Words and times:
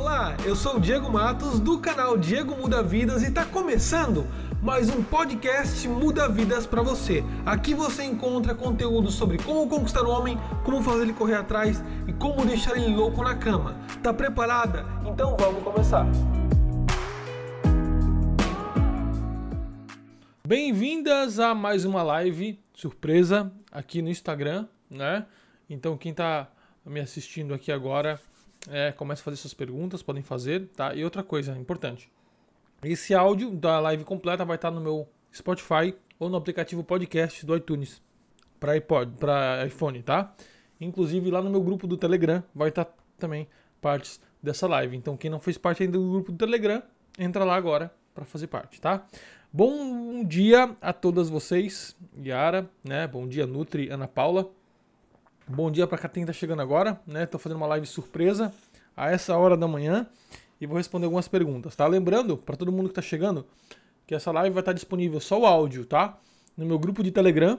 Olá, 0.00 0.34
eu 0.46 0.56
sou 0.56 0.76
o 0.76 0.80
Diego 0.80 1.12
Matos 1.12 1.60
do 1.60 1.78
canal 1.78 2.16
Diego 2.16 2.56
Muda 2.56 2.82
Vidas 2.82 3.22
e 3.22 3.26
está 3.26 3.44
começando 3.44 4.26
mais 4.62 4.88
um 4.88 5.04
podcast 5.04 5.86
Muda 5.86 6.26
Vidas 6.26 6.66
para 6.66 6.80
você. 6.80 7.22
Aqui 7.44 7.74
você 7.74 8.04
encontra 8.04 8.54
conteúdo 8.54 9.10
sobre 9.10 9.36
como 9.36 9.68
conquistar 9.68 10.02
o 10.04 10.10
homem, 10.10 10.38
como 10.64 10.82
fazer 10.82 11.02
ele 11.02 11.12
correr 11.12 11.34
atrás 11.34 11.84
e 12.08 12.14
como 12.14 12.46
deixar 12.46 12.78
ele 12.78 12.96
louco 12.96 13.22
na 13.22 13.36
cama. 13.36 13.76
Tá 14.02 14.10
preparada? 14.14 14.86
Então 15.04 15.36
vamos 15.38 15.62
começar. 15.62 16.06
Bem-vindas 20.48 21.38
a 21.38 21.54
mais 21.54 21.84
uma 21.84 22.02
live 22.02 22.58
surpresa 22.72 23.52
aqui 23.70 24.00
no 24.00 24.08
Instagram, 24.08 24.66
né? 24.88 25.26
Então 25.68 25.98
quem 25.98 26.12
está 26.12 26.48
me 26.86 27.00
assistindo 27.00 27.52
aqui 27.52 27.70
agora 27.70 28.18
é, 28.68 28.94
a 28.98 29.16
fazer 29.16 29.36
suas 29.36 29.54
perguntas, 29.54 30.02
podem 30.02 30.22
fazer, 30.22 30.66
tá? 30.76 30.94
E 30.94 31.04
outra 31.04 31.22
coisa 31.22 31.56
importante. 31.56 32.10
Esse 32.82 33.14
áudio 33.14 33.50
da 33.50 33.78
live 33.80 34.04
completa 34.04 34.44
vai 34.44 34.56
estar 34.56 34.70
no 34.70 34.80
meu 34.80 35.08
Spotify 35.34 35.94
ou 36.18 36.28
no 36.28 36.36
aplicativo 36.36 36.82
podcast 36.82 37.44
do 37.46 37.56
iTunes 37.56 38.02
para 38.58 38.72
iPod, 38.72 39.12
para 39.18 39.66
iPhone, 39.66 40.02
tá? 40.02 40.34
Inclusive 40.80 41.30
lá 41.30 41.40
no 41.40 41.50
meu 41.50 41.62
grupo 41.62 41.86
do 41.86 41.96
Telegram 41.96 42.42
vai 42.54 42.68
estar 42.68 42.86
também 43.18 43.48
partes 43.80 44.20
dessa 44.42 44.66
live. 44.66 44.96
Então 44.96 45.16
quem 45.16 45.30
não 45.30 45.40
fez 45.40 45.56
parte 45.56 45.82
ainda 45.82 45.98
do 45.98 46.10
grupo 46.10 46.32
do 46.32 46.38
Telegram, 46.38 46.82
entra 47.18 47.44
lá 47.44 47.54
agora 47.54 47.92
para 48.14 48.24
fazer 48.24 48.46
parte, 48.46 48.80
tá? 48.80 49.06
Bom 49.52 50.24
dia 50.24 50.76
a 50.80 50.92
todas 50.92 51.28
vocês, 51.28 51.96
Yara, 52.22 52.70
né? 52.84 53.06
Bom 53.06 53.26
dia 53.26 53.46
Nutri, 53.46 53.88
Ana 53.90 54.06
Paula. 54.06 54.50
Bom 55.52 55.68
dia 55.68 55.84
para 55.84 56.08
quem 56.08 56.22
está 56.22 56.32
chegando 56.32 56.62
agora, 56.62 57.00
né? 57.04 57.26
Tô 57.26 57.36
fazendo 57.36 57.56
uma 57.56 57.66
live 57.66 57.84
surpresa 57.84 58.52
a 58.96 59.10
essa 59.10 59.36
hora 59.36 59.56
da 59.56 59.66
manhã 59.66 60.06
e 60.60 60.66
vou 60.66 60.76
responder 60.76 61.06
algumas 61.06 61.26
perguntas, 61.26 61.74
tá? 61.74 61.88
Lembrando 61.88 62.36
para 62.36 62.56
todo 62.56 62.70
mundo 62.70 62.84
que 62.84 62.92
está 62.92 63.02
chegando 63.02 63.44
que 64.06 64.14
essa 64.14 64.30
live 64.30 64.54
vai 64.54 64.60
estar 64.60 64.72
disponível 64.72 65.18
só 65.18 65.40
o 65.40 65.46
áudio, 65.46 65.84
tá? 65.84 66.16
No 66.56 66.64
meu 66.64 66.78
grupo 66.78 67.02
de 67.02 67.10
Telegram, 67.10 67.58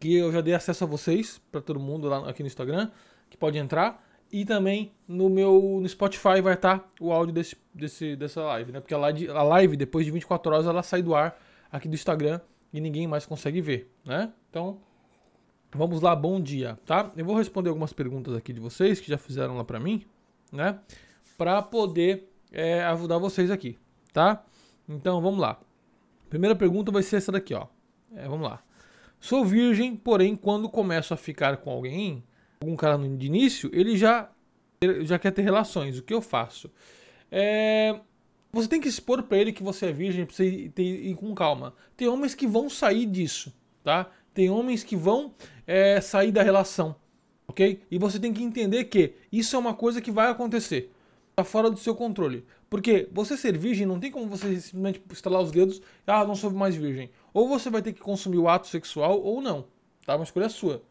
que 0.00 0.16
eu 0.16 0.32
já 0.32 0.40
dei 0.40 0.54
acesso 0.54 0.84
a 0.84 0.86
vocês, 0.86 1.38
para 1.52 1.60
todo 1.60 1.78
mundo 1.78 2.08
lá 2.08 2.30
aqui 2.30 2.42
no 2.42 2.46
Instagram, 2.46 2.90
que 3.28 3.36
pode 3.36 3.58
entrar, 3.58 4.02
e 4.32 4.46
também 4.46 4.90
no 5.06 5.28
meu 5.28 5.80
no 5.82 5.88
Spotify 5.90 6.40
vai 6.42 6.54
estar 6.54 6.90
o 6.98 7.12
áudio 7.12 7.34
desse, 7.34 7.58
desse 7.74 8.16
dessa 8.16 8.40
live, 8.42 8.72
né? 8.72 8.80
Porque 8.80 8.94
a 8.94 8.98
live, 8.98 9.28
a 9.28 9.42
live 9.42 9.76
depois 9.76 10.06
de 10.06 10.10
24 10.10 10.50
horas 10.50 10.66
ela 10.66 10.82
sai 10.82 11.02
do 11.02 11.14
ar 11.14 11.38
aqui 11.70 11.88
do 11.88 11.94
Instagram 11.94 12.40
e 12.72 12.80
ninguém 12.80 13.06
mais 13.06 13.26
consegue 13.26 13.60
ver, 13.60 13.92
né? 14.02 14.32
Então, 14.48 14.80
Vamos 15.74 16.02
lá, 16.02 16.14
bom 16.14 16.38
dia, 16.38 16.78
tá? 16.84 17.10
Eu 17.16 17.24
vou 17.24 17.34
responder 17.34 17.70
algumas 17.70 17.94
perguntas 17.94 18.36
aqui 18.36 18.52
de 18.52 18.60
vocês 18.60 19.00
que 19.00 19.08
já 19.08 19.16
fizeram 19.16 19.56
lá 19.56 19.64
para 19.64 19.80
mim, 19.80 20.04
né? 20.52 20.78
Para 21.38 21.62
poder 21.62 22.28
é, 22.52 22.84
ajudar 22.84 23.16
vocês 23.16 23.50
aqui, 23.50 23.78
tá? 24.12 24.44
Então 24.86 25.22
vamos 25.22 25.40
lá. 25.40 25.58
Primeira 26.28 26.54
pergunta 26.54 26.92
vai 26.92 27.02
ser 27.02 27.16
essa 27.16 27.32
daqui, 27.32 27.54
ó. 27.54 27.68
É, 28.14 28.28
vamos 28.28 28.46
lá. 28.46 28.62
Sou 29.18 29.46
virgem, 29.46 29.96
porém, 29.96 30.36
quando 30.36 30.68
começo 30.68 31.14
a 31.14 31.16
ficar 31.16 31.56
com 31.56 31.70
alguém, 31.70 32.22
algum 32.60 32.76
cara 32.76 32.98
de 32.98 33.26
início, 33.26 33.70
ele 33.72 33.96
já, 33.96 34.30
já 35.00 35.18
quer 35.18 35.30
ter 35.30 35.40
relações. 35.40 35.98
O 35.98 36.02
que 36.02 36.12
eu 36.12 36.20
faço? 36.20 36.70
É, 37.30 37.98
você 38.52 38.68
tem 38.68 38.78
que 38.78 38.88
expor 38.88 39.22
para 39.22 39.38
ele 39.38 39.54
que 39.54 39.62
você 39.62 39.86
é 39.86 39.92
virgem, 39.92 40.26
pra 40.26 40.34
você 40.34 40.46
ir, 40.46 40.72
ir 40.78 41.14
com 41.14 41.34
calma. 41.34 41.72
Tem 41.96 42.08
homens 42.08 42.34
que 42.34 42.46
vão 42.46 42.68
sair 42.68 43.06
disso, 43.06 43.50
tá? 43.82 44.10
Tem 44.34 44.50
homens 44.50 44.82
que 44.82 44.96
vão 44.96 45.34
é, 45.66 46.00
sair 46.00 46.32
da 46.32 46.42
relação, 46.42 46.96
ok? 47.46 47.82
E 47.90 47.98
você 47.98 48.18
tem 48.18 48.32
que 48.32 48.42
entender 48.42 48.84
que 48.84 49.14
isso 49.30 49.54
é 49.56 49.58
uma 49.58 49.74
coisa 49.74 50.00
que 50.00 50.10
vai 50.10 50.30
acontecer. 50.30 50.92
Tá 51.34 51.44
fora 51.44 51.70
do 51.70 51.78
seu 51.78 51.94
controle. 51.94 52.44
Porque 52.68 53.08
você 53.12 53.36
ser 53.36 53.56
virgem 53.56 53.86
não 53.86 53.98
tem 53.98 54.10
como 54.10 54.26
você 54.26 54.60
simplesmente 54.60 55.02
estalar 55.12 55.40
os 55.40 55.50
dedos 55.50 55.80
ah, 56.06 56.24
não 56.24 56.34
sou 56.34 56.50
mais 56.50 56.74
virgem. 56.74 57.10
Ou 57.32 57.48
você 57.48 57.70
vai 57.70 57.82
ter 57.82 57.92
que 57.92 58.00
consumir 58.00 58.38
o 58.38 58.48
ato 58.48 58.66
sexual 58.66 59.20
ou 59.20 59.40
não. 59.40 59.66
Tá? 60.04 60.16
Uma 60.16 60.24
escolha 60.24 60.48
sua. 60.48 60.82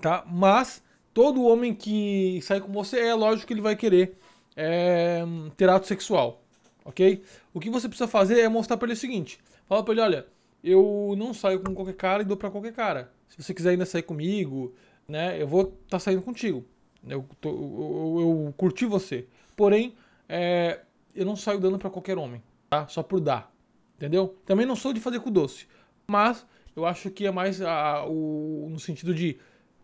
Tá? 0.00 0.24
Mas 0.26 0.82
todo 1.12 1.44
homem 1.44 1.74
que 1.74 2.40
sai 2.42 2.60
com 2.60 2.72
você 2.72 2.98
é 3.00 3.14
lógico 3.14 3.46
que 3.46 3.54
ele 3.54 3.60
vai 3.60 3.76
querer 3.76 4.18
é, 4.56 5.22
ter 5.56 5.68
ato 5.68 5.86
sexual. 5.86 6.42
Ok? 6.84 7.22
O 7.52 7.60
que 7.60 7.70
você 7.70 7.88
precisa 7.88 8.08
fazer 8.08 8.40
é 8.40 8.48
mostrar 8.48 8.76
para 8.76 8.86
ele 8.86 8.94
o 8.94 8.96
seguinte: 8.96 9.38
fala 9.66 9.82
para 9.82 9.92
ele, 9.94 10.00
olha, 10.02 10.26
eu 10.64 11.14
não 11.18 11.34
saio 11.34 11.60
com 11.60 11.74
qualquer 11.74 11.94
cara 11.94 12.22
e 12.22 12.24
dou 12.24 12.38
para 12.38 12.50
qualquer 12.50 12.72
cara. 12.72 13.12
Se 13.28 13.42
você 13.42 13.52
quiser 13.52 13.70
ainda 13.70 13.84
sair 13.84 14.02
comigo, 14.02 14.74
né, 15.06 15.40
eu 15.40 15.46
vou 15.46 15.62
estar 15.62 15.76
tá 15.90 15.98
saindo 15.98 16.22
contigo. 16.22 16.64
Eu, 17.06 17.26
tô, 17.38 17.50
eu, 17.50 18.46
eu, 18.46 18.54
curti 18.56 18.86
você. 18.86 19.26
Porém, 19.54 19.94
é, 20.26 20.80
eu 21.14 21.26
não 21.26 21.36
saio 21.36 21.60
dando 21.60 21.78
para 21.78 21.90
qualquer 21.90 22.16
homem, 22.16 22.42
tá? 22.70 22.88
Só 22.88 23.02
por 23.02 23.20
dar, 23.20 23.52
entendeu? 23.96 24.38
Também 24.46 24.64
não 24.64 24.74
sou 24.74 24.94
de 24.94 25.00
fazer 25.00 25.20
com 25.20 25.30
doce, 25.30 25.68
mas 26.06 26.46
eu 26.74 26.86
acho 26.86 27.10
que 27.10 27.26
é 27.26 27.30
mais 27.30 27.60
a, 27.60 28.06
o, 28.06 28.68
no 28.70 28.80
sentido 28.80 29.14
de 29.14 29.38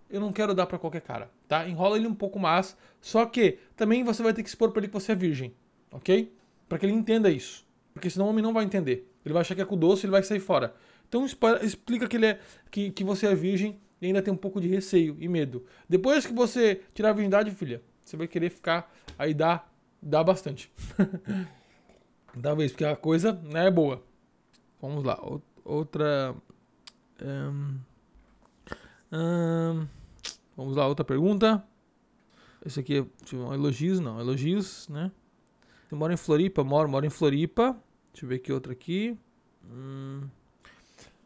eu 0.08 0.18
não 0.18 0.32
quero 0.32 0.54
dar 0.54 0.66
para 0.66 0.78
qualquer 0.78 1.02
cara, 1.02 1.30
tá? 1.46 1.68
Enrola 1.68 1.98
ele 1.98 2.06
um 2.06 2.14
pouco 2.14 2.38
mais, 2.38 2.74
só 3.02 3.26
que 3.26 3.58
também 3.76 4.02
você 4.02 4.22
vai 4.22 4.32
ter 4.32 4.42
que 4.42 4.48
expor 4.48 4.72
para 4.72 4.80
ele 4.80 4.88
que 4.88 4.94
você 4.94 5.12
é 5.12 5.14
virgem, 5.14 5.54
ok? 5.92 6.34
Para 6.66 6.78
que 6.78 6.86
ele 6.86 6.94
entenda 6.94 7.30
isso, 7.30 7.66
porque 7.92 8.08
senão 8.08 8.26
o 8.26 8.30
homem 8.30 8.42
não 8.42 8.54
vai 8.54 8.64
entender. 8.64 9.09
Ele 9.24 9.32
vai 9.32 9.42
achar 9.42 9.54
que 9.54 9.60
é 9.60 9.64
com 9.64 9.76
doce, 9.76 10.06
ele 10.06 10.12
vai 10.12 10.22
sair 10.22 10.40
fora. 10.40 10.74
Então 11.08 11.26
explica 11.26 12.06
que, 12.08 12.16
ele 12.16 12.26
é, 12.26 12.40
que, 12.70 12.90
que 12.90 13.04
você 13.04 13.26
é 13.26 13.34
virgem 13.34 13.78
e 14.00 14.06
ainda 14.06 14.22
tem 14.22 14.32
um 14.32 14.36
pouco 14.36 14.60
de 14.60 14.68
receio 14.68 15.16
e 15.18 15.28
medo. 15.28 15.64
Depois 15.88 16.24
que 16.24 16.32
você 16.32 16.82
tirar 16.94 17.10
a 17.10 17.12
virgindade, 17.12 17.50
filha, 17.50 17.82
você 18.00 18.16
vai 18.16 18.26
querer 18.26 18.50
ficar 18.50 18.92
aí 19.18 19.34
dá, 19.34 19.64
dá 20.00 20.24
bastante. 20.24 20.72
Talvez, 22.40 22.70
porque 22.72 22.84
a 22.84 22.96
coisa 22.96 23.32
né, 23.32 23.66
é 23.66 23.70
boa. 23.70 24.02
Vamos 24.80 25.04
lá. 25.04 25.20
Outra. 25.64 26.34
Um, 27.22 27.78
um, 29.12 29.86
vamos 30.56 30.76
lá, 30.76 30.86
outra 30.86 31.04
pergunta. 31.04 31.62
Esse 32.64 32.80
aqui 32.80 32.98
é 32.98 33.54
elogios, 33.54 34.00
não. 34.00 34.20
Elogios, 34.20 34.88
né? 34.88 35.10
Você 35.88 35.94
mora 35.94 36.12
em 36.12 36.16
Floripa? 36.16 36.62
Moro, 36.62 36.88
moro 36.88 37.04
em 37.04 37.10
Floripa. 37.10 37.76
Deixa 38.20 38.26
eu 38.26 38.28
ver 38.28 38.34
aqui 38.34 38.52
outra 38.52 38.72
aqui. 38.72 39.16
Hum. 39.64 40.20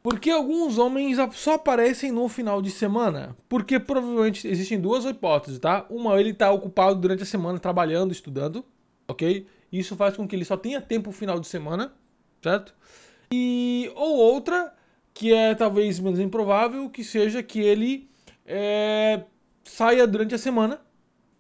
Por 0.01 0.21
que 0.21 0.31
alguns 0.31 0.79
homens 0.79 1.17
só 1.33 1.55
aparecem 1.55 2.13
no 2.13 2.29
final 2.29 2.63
de 2.63 2.71
semana? 2.71 3.37
Porque 3.49 3.81
provavelmente 3.81 4.47
existem 4.47 4.79
duas 4.79 5.05
hipóteses, 5.05 5.59
tá? 5.59 5.87
Uma, 5.91 6.21
ele 6.21 6.31
está 6.31 6.53
ocupado 6.53 7.01
durante 7.01 7.25
a 7.25 7.27
semana 7.27 7.59
trabalhando, 7.59 8.13
estudando, 8.13 8.65
ok? 9.09 9.45
Isso 9.73 9.97
faz 9.97 10.17
com 10.17 10.29
que 10.29 10.37
ele 10.37 10.45
só 10.45 10.57
tenha 10.57 10.81
tempo 10.81 11.09
no 11.09 11.13
final 11.13 11.41
de 11.41 11.49
semana, 11.49 11.93
certo? 12.41 12.73
E 13.33 13.91
ou 13.97 14.17
outra, 14.17 14.73
que 15.13 15.33
é 15.33 15.53
talvez 15.53 15.99
menos 15.99 16.21
improvável, 16.21 16.89
que 16.89 17.03
seja 17.03 17.43
que 17.43 17.59
ele 17.59 18.09
é, 18.47 19.25
saia 19.65 20.07
durante 20.07 20.33
a 20.33 20.39
semana 20.39 20.81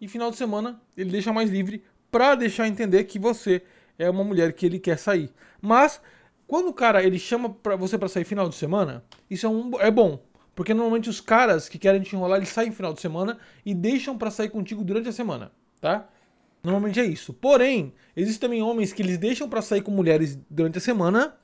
e 0.01 0.09
final 0.09 0.33
de 0.33 0.37
semana 0.37 0.83
ele 0.97 1.11
deixa 1.11 1.33
mais 1.33 1.49
livre 1.49 1.85
para 2.11 2.35
deixar 2.35 2.67
entender 2.67 3.05
que 3.05 3.21
você 3.21 3.63
é 3.99 4.09
uma 4.09 4.25
mulher 4.25 4.53
que 4.53 4.67
ele 4.67 4.79
quer 4.79 4.99
sair. 4.99 5.31
Mas 5.61 6.01
quando 6.47 6.69
o 6.69 6.75
cara 6.75 7.03
ele 7.03 7.19
chama 7.19 7.51
para 7.51 7.77
você 7.77 7.97
para 7.97 8.09
sair 8.09 8.25
final 8.25 8.49
de 8.49 8.55
semana, 8.55 9.05
isso 9.31 9.47
é, 9.47 9.49
um, 9.49 9.81
é 9.81 9.91
bom. 9.91 10.23
Porque 10.55 10.73
normalmente 10.73 11.09
os 11.09 11.21
caras 11.21 11.69
que 11.69 11.79
querem 11.79 12.01
te 12.01 12.15
enrolar, 12.15 12.39
eles 12.39 12.51
saem 12.51 12.71
final 12.71 12.93
de 12.93 13.01
semana 13.01 13.39
e 13.65 13.75
deixam 13.75 14.17
para 14.17 14.31
sair 14.31 14.51
contigo 14.51 14.85
durante 14.85 15.09
a 15.09 15.13
semana, 15.13 15.51
tá? 15.81 16.09
Normalmente 16.63 17.01
é 17.01 17.05
isso. 17.05 17.35
Porém, 17.35 17.93
existem 18.17 18.41
também 18.41 18.63
homens 18.63 18.93
que 18.93 19.03
eles 19.03 19.19
deixam 19.19 19.49
para 19.49 19.61
sair 19.61 19.83
com 19.83 19.91
mulheres 19.91 20.39
durante 20.49 20.79
a 20.79 20.81
semana 20.81 21.37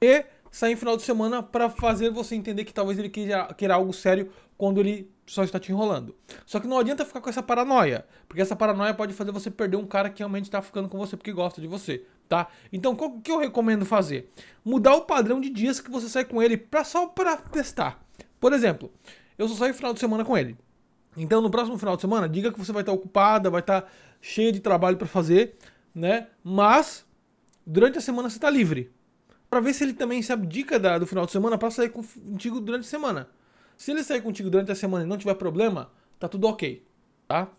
e 0.00 0.24
saem 0.52 0.76
final 0.76 0.96
de 0.96 1.02
semana 1.02 1.42
para 1.42 1.70
fazer 1.70 2.10
você 2.10 2.36
entender 2.36 2.64
que 2.64 2.74
talvez 2.74 2.98
ele 2.98 3.08
queira, 3.08 3.52
queira 3.54 3.74
algo 3.74 3.92
sério 3.92 4.30
quando 4.58 4.78
ele 4.78 5.10
só 5.26 5.42
está 5.42 5.58
te 5.58 5.72
enrolando. 5.72 6.14
Só 6.44 6.60
que 6.60 6.68
não 6.68 6.78
adianta 6.78 7.06
ficar 7.06 7.22
com 7.22 7.30
essa 7.30 7.42
paranoia, 7.42 8.06
porque 8.28 8.42
essa 8.42 8.54
paranoia 8.54 8.92
pode 8.92 9.14
fazer 9.14 9.32
você 9.32 9.50
perder 9.50 9.78
um 9.78 9.86
cara 9.86 10.10
que 10.10 10.18
realmente 10.18 10.44
está 10.44 10.60
ficando 10.60 10.88
com 10.90 10.98
você 10.98 11.16
porque 11.16 11.32
gosta 11.32 11.60
de 11.60 11.66
você, 11.66 12.04
tá? 12.28 12.48
Então, 12.70 12.92
o 12.92 13.20
que 13.20 13.32
eu 13.32 13.38
recomendo 13.38 13.86
fazer? 13.86 14.30
Mudar 14.62 14.94
o 14.94 15.00
padrão 15.00 15.40
de 15.40 15.48
dias 15.48 15.80
que 15.80 15.90
você 15.90 16.08
sai 16.08 16.26
com 16.26 16.42
ele 16.42 16.58
pra, 16.58 16.84
só 16.84 17.06
para 17.06 17.36
testar. 17.36 18.04
Por 18.38 18.52
exemplo, 18.52 18.92
eu 19.38 19.48
só 19.48 19.54
saio 19.54 19.72
final 19.72 19.94
de 19.94 20.00
semana 20.00 20.24
com 20.24 20.36
ele. 20.36 20.56
Então, 21.16 21.40
no 21.40 21.50
próximo 21.50 21.78
final 21.78 21.96
de 21.96 22.02
semana, 22.02 22.28
diga 22.28 22.52
que 22.52 22.58
você 22.58 22.72
vai 22.72 22.82
estar 22.82 22.92
ocupada, 22.92 23.48
vai 23.48 23.60
estar 23.60 23.90
cheia 24.20 24.52
de 24.52 24.60
trabalho 24.60 24.98
para 24.98 25.08
fazer, 25.08 25.56
né? 25.94 26.28
Mas 26.44 27.06
durante 27.66 27.96
a 27.96 28.00
semana 28.00 28.28
você 28.28 28.36
está 28.36 28.50
livre. 28.50 28.92
Para 29.52 29.60
ver 29.60 29.74
se 29.74 29.84
ele 29.84 29.92
também 29.92 30.22
se 30.22 30.32
abdica 30.32 30.78
da, 30.78 30.96
do 30.96 31.06
final 31.06 31.26
de 31.26 31.30
semana 31.30 31.58
para 31.58 31.70
sair 31.70 31.90
contigo 31.90 32.58
durante 32.58 32.86
a 32.86 32.88
semana. 32.88 33.28
Se 33.76 33.90
ele 33.90 34.02
sair 34.02 34.22
contigo 34.22 34.48
durante 34.48 34.72
a 34.72 34.74
semana 34.74 35.04
e 35.04 35.06
não 35.06 35.18
tiver 35.18 35.34
problema, 35.34 35.92
tá 36.18 36.26
tudo 36.26 36.46
ok, 36.46 36.82
tá? 37.28 37.50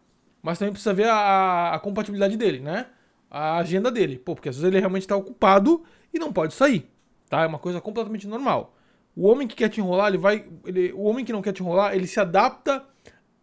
Mas 0.42 0.57
também 0.57 0.72
precisa 0.72 0.92
ver 0.92 1.07
a, 1.07 1.75
a 1.75 1.80
compatibilidade 1.80 2.36
dele, 2.36 2.62
né? 2.62 2.88
A 3.30 3.57
agenda 3.57 3.92
dele. 3.92 4.18
Pô, 4.18 4.34
porque 4.34 4.50
às 4.50 4.56
vezes 4.56 4.68
ele 4.68 4.80
realmente 4.80 5.07
tá 5.07 5.16
ocupado 5.16 5.84
e 6.12 6.18
não 6.18 6.34
pode 6.34 6.56
sair, 6.56 6.90
tá? 7.30 7.44
É 7.44 7.45
uma 7.45 7.60
coisa 7.60 7.80
completamente 7.80 8.25
normal. 8.28 8.75
O 9.16 9.28
homem 9.28 9.48
que 9.48 9.56
quer 9.56 9.69
te 9.69 9.80
enrolar, 9.80 10.07
ele 10.07 10.18
vai. 10.18 10.48
Ele, 10.66 10.92
o 10.94 11.04
homem 11.04 11.24
que 11.24 11.31
não 11.31 11.44
quer 11.44 11.54
te 11.54 11.62
enrolar, 11.62 11.94
ele 11.94 12.07
se 12.07 12.19
adapta 12.19 12.84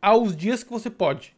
aos 0.03 0.35
dias 0.35 0.65
que 0.65 0.73
você 0.73 0.91
pode. 0.91 1.37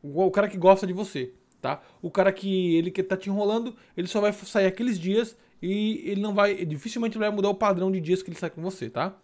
O, 0.00 0.26
o 0.26 0.30
cara 0.30 0.46
que 0.46 0.56
gosta 0.56 0.86
de 0.86 0.92
você. 0.92 1.34
tá? 1.60 1.82
O 2.00 2.08
cara 2.08 2.32
que 2.32 2.76
ele 2.76 2.92
que 2.92 3.02
tá 3.02 3.16
te 3.16 3.28
enrolando, 3.28 3.74
ele 3.96 4.06
só 4.06 4.20
vai 4.20 4.32
sair 4.32 4.66
aqueles 4.66 4.96
dias 4.96 5.36
e 5.62 6.02
ele 6.04 6.20
não 6.20 6.34
vai, 6.34 6.64
dificilmente 6.64 7.16
vai 7.16 7.30
mudar 7.30 7.48
o 7.48 7.54
padrão 7.54 7.90
de 7.90 8.00
dias 8.00 8.22
que 8.22 8.30
ele 8.30 8.38
sai 8.38 8.50
com 8.50 8.60
você, 8.60 8.90
tá? 8.90 9.14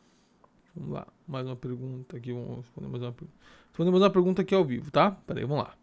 Vamos 0.75 0.93
lá, 0.93 1.06
mais 1.26 1.44
uma 1.44 1.56
pergunta 1.56 2.17
aqui, 2.17 2.32
vamos 2.32 2.58
responder 2.58 2.88
mais 2.88 3.02
uma 3.02 3.12
pergunta. 3.12 3.38
Responder 3.69 3.90
mais 3.90 4.02
uma 4.02 4.11
pergunta 4.11 4.43
aqui 4.43 4.55
ao 4.55 4.64
vivo, 4.64 4.90
tá? 4.90 5.11
Pera 5.26 5.40
aí, 5.40 5.44
vamos 5.44 5.64
lá. 5.64 5.75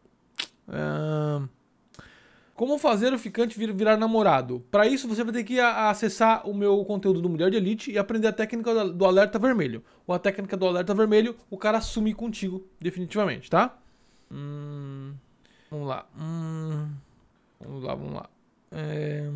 Como 2.56 2.78
fazer 2.78 3.13
o 3.13 3.19
ficante 3.19 3.60
vir, 3.60 3.74
virar 3.74 3.98
namorado? 3.98 4.62
Para 4.72 4.88
isso, 4.88 5.10
você 5.10 5.25
vai 5.25 5.34
ter 5.34 5.44
que 5.44 5.60
acessar 5.60 6.48
o 6.48 6.54
meu 6.54 6.86
conteúdo 6.86 7.22
do 7.22 7.28
Mulher 7.28 7.52
de 7.52 7.57
Elite 7.57 7.92
e 7.92 7.98
aprender 7.98 8.30
a 8.30 8.34
técnica 8.34 8.86
do 8.86 9.06
alerta 9.06 9.38
vermelho. 9.38 9.84
Ou 10.07 10.16
a 10.16 10.19
técnica 10.19 10.56
do 10.56 10.66
alerta 10.66 10.94
vermelho, 10.94 11.36
o 11.50 11.57
cara 11.57 11.80
assume 11.80 12.13
contigo, 12.13 12.66
definitivamente, 12.80 13.50
tá? 13.50 13.78
Hum, 14.31 15.13
vamos 15.69 15.88
lá. 15.88 16.06
Hum, 16.18 16.88
vamos 17.60 17.84
lá, 17.84 17.94
vamos 17.94 18.13
lá. 18.13 18.30
É, 18.72 19.30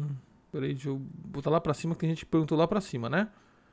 peraí, 0.52 0.74
deixa 0.74 0.90
eu 0.90 0.98
botar 0.98 1.50
lá 1.50 1.60
pra 1.60 1.74
cima, 1.74 1.96
que 1.96 2.02
tem 2.02 2.10
gente 2.10 2.26
perguntou 2.26 2.58
lá 2.58 2.68
pra 2.68 2.82
cima, 2.82 3.10
né? 3.10 3.30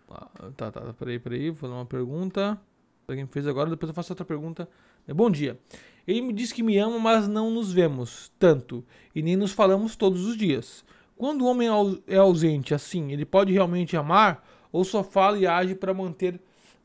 Ah, 0.09 0.29
tá, 0.57 0.71
tá, 0.71 0.93
peraí, 0.93 1.19
peraí, 1.19 1.51
vou 1.51 1.59
fazer 1.59 1.73
uma 1.73 1.87
pergunta. 1.87 2.61
Pra 3.07 3.15
quem 3.15 3.27
fez 3.27 3.47
agora, 3.47 3.71
depois 3.71 3.89
eu 3.89 3.95
faço 3.95 4.13
outra 4.13 4.25
pergunta. 4.25 4.69
É, 5.07 5.15
bom 5.15 5.31
dia. 5.31 5.59
Ele 6.07 6.21
me 6.21 6.33
diz 6.33 6.53
que 6.53 6.63
me 6.63 6.77
ama, 6.79 6.99
mas 6.99 7.29
não 7.29 7.51
nos 7.51 7.73
vemos 7.73 8.33
tanto 8.39 8.85
e 9.15 9.23
nem 9.23 9.37
nos 9.37 9.53
falamos 9.53 9.97
todos 9.97 10.25
os 10.25 10.37
dias. 10.37 10.85
Quando 11.17 11.43
o 11.43 11.47
homem 11.47 11.69
é 12.07 12.17
ausente 12.17 12.75
assim, 12.75 13.13
ele 13.13 13.25
pode 13.25 13.53
realmente 13.53 13.97
amar 13.97 14.47
ou 14.71 14.85
só 14.85 15.03
fala 15.03 15.39
e 15.39 15.47
age 15.47 15.75
para 15.75 15.95
manter 15.95 16.41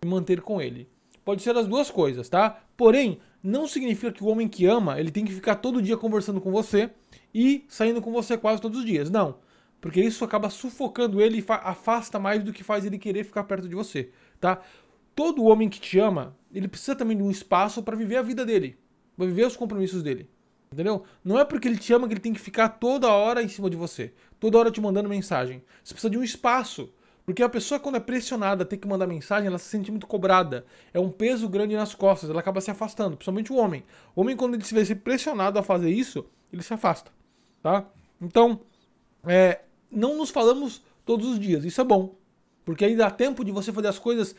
manter 0.05 0.41
com 0.41 0.61
ele? 0.61 0.88
Pode 1.23 1.43
ser 1.43 1.55
as 1.55 1.67
duas 1.67 1.91
coisas, 1.91 2.27
tá? 2.27 2.63
Porém, 2.75 3.19
não 3.43 3.67
significa 3.67 4.11
que 4.11 4.23
o 4.23 4.27
homem 4.27 4.47
que 4.47 4.65
ama, 4.65 4.99
ele 4.99 5.11
tem 5.11 5.25
que 5.25 5.33
ficar 5.33 5.55
todo 5.55 5.81
dia 5.81 5.97
conversando 5.97 6.41
com 6.41 6.51
você 6.51 6.89
e 7.33 7.65
saindo 7.67 8.01
com 8.01 8.11
você 8.11 8.38
quase 8.38 8.61
todos 8.61 8.79
os 8.79 8.85
dias. 8.85 9.09
Não. 9.09 9.35
Porque 9.81 10.00
isso 10.00 10.24
acaba 10.24 10.50
sufocando 10.50 11.19
ele 11.19 11.39
e 11.39 11.45
afasta 11.48 12.19
mais 12.19 12.44
do 12.44 12.54
que 12.54 12.63
faz 12.63 12.86
ele 12.86 13.00
querer 13.00 13.25
ficar 13.25 13.44
perto 13.44 13.68
de 13.68 13.75
você, 13.75 14.12
tá? 14.39 14.62
Todo 15.13 15.44
homem 15.44 15.68
que 15.68 15.81
te 15.81 16.00
ama, 16.00 16.38
ele 16.54 16.68
precisa 16.68 16.95
também 16.95 17.18
de 17.18 17.24
um 17.24 17.31
espaço 17.31 17.83
para 17.83 17.98
viver 17.98 18.18
a 18.18 18.22
vida 18.22 18.45
dele 18.45 18.78
vai 19.22 19.28
viver 19.28 19.45
os 19.45 19.56
compromissos 19.56 20.04
dele. 20.04 20.30
Entendeu? 20.72 21.04
Não 21.24 21.38
é 21.38 21.44
porque 21.44 21.68
ele 21.68 21.78
te 21.78 21.94
ama 21.94 22.07
que 22.07 22.13
ele 22.13 22.22
tem 22.22 22.33
que 22.33 22.39
ficar 22.39 22.69
toda 22.69 23.12
hora 23.12 23.44
em 23.44 23.48
cima 23.48 23.69
de 23.69 23.75
você, 23.75 24.13
toda 24.39 24.57
hora 24.57 24.72
te 24.72 24.80
mandando 24.80 25.10
mensagem. 25.10 25.63
Você 25.84 25.94
precisa 25.94 26.10
de 26.10 26.18
um 26.18 26.24
espaço. 26.24 26.94
Porque 27.24 27.44
a 27.44 27.50
pessoa, 27.50 27.80
quando 27.80 27.95
é 27.95 28.00
pressionada 28.00 28.63
a 28.63 28.66
ter 28.66 28.77
que 28.77 28.88
mandar 28.88 29.06
mensagem, 29.06 29.48
ela 29.48 29.60
se 29.60 29.66
sente 29.66 29.92
muito 29.92 30.07
cobrada. 30.07 30.66
É 30.94 31.00
um 31.00 31.12
peso 31.12 31.48
grande 31.48 31.75
nas 31.75 31.94
costas, 31.94 32.30
ela 32.30 32.39
acaba 32.39 32.60
se 32.60 32.72
afastando, 32.72 33.16
principalmente 33.16 33.54
o 33.54 33.57
homem. 33.57 33.84
O 34.16 34.22
homem, 34.22 34.36
quando 34.36 34.56
ele 34.56 34.63
se 34.63 34.74
vê 34.74 34.95
pressionado 34.95 35.60
a 35.60 35.63
fazer 35.63 35.92
isso, 35.92 36.25
ele 36.51 36.63
se 36.63 36.74
afasta. 36.74 37.12
Tá? 37.62 37.86
Então, 38.19 38.62
é, 39.24 39.62
não 39.91 40.17
nos 40.17 40.29
falamos 40.29 40.81
todos 41.05 41.27
os 41.27 41.39
dias, 41.39 41.65
isso 41.65 41.81
é 41.81 41.83
bom. 41.83 42.15
Porque 42.63 42.85
aí 42.85 42.95
dá 42.95 43.09
tempo 43.09 43.43
de 43.43 43.51
você 43.51 43.71
fazer 43.71 43.88
as 43.88 43.99
coisas 43.99 44.35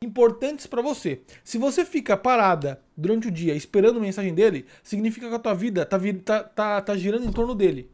importantes 0.00 0.66
para 0.66 0.82
você. 0.82 1.22
Se 1.44 1.58
você 1.58 1.84
fica 1.84 2.16
parada 2.16 2.80
durante 2.96 3.28
o 3.28 3.30
dia 3.30 3.54
esperando 3.54 4.00
mensagem 4.00 4.34
dele, 4.34 4.66
significa 4.82 5.28
que 5.28 5.34
a 5.34 5.38
tua 5.38 5.54
vida 5.54 5.84
tá, 5.86 5.98
tá, 6.24 6.42
tá, 6.42 6.80
tá 6.80 6.96
girando 6.96 7.26
em 7.26 7.32
torno 7.32 7.54
dele. 7.54 7.90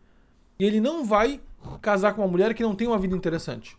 E 0.58 0.64
ele 0.64 0.80
não 0.80 1.04
vai 1.04 1.40
casar 1.80 2.14
com 2.14 2.22
uma 2.22 2.28
mulher 2.28 2.54
que 2.54 2.62
não 2.62 2.74
tem 2.74 2.86
uma 2.86 2.98
vida 2.98 3.16
interessante. 3.16 3.76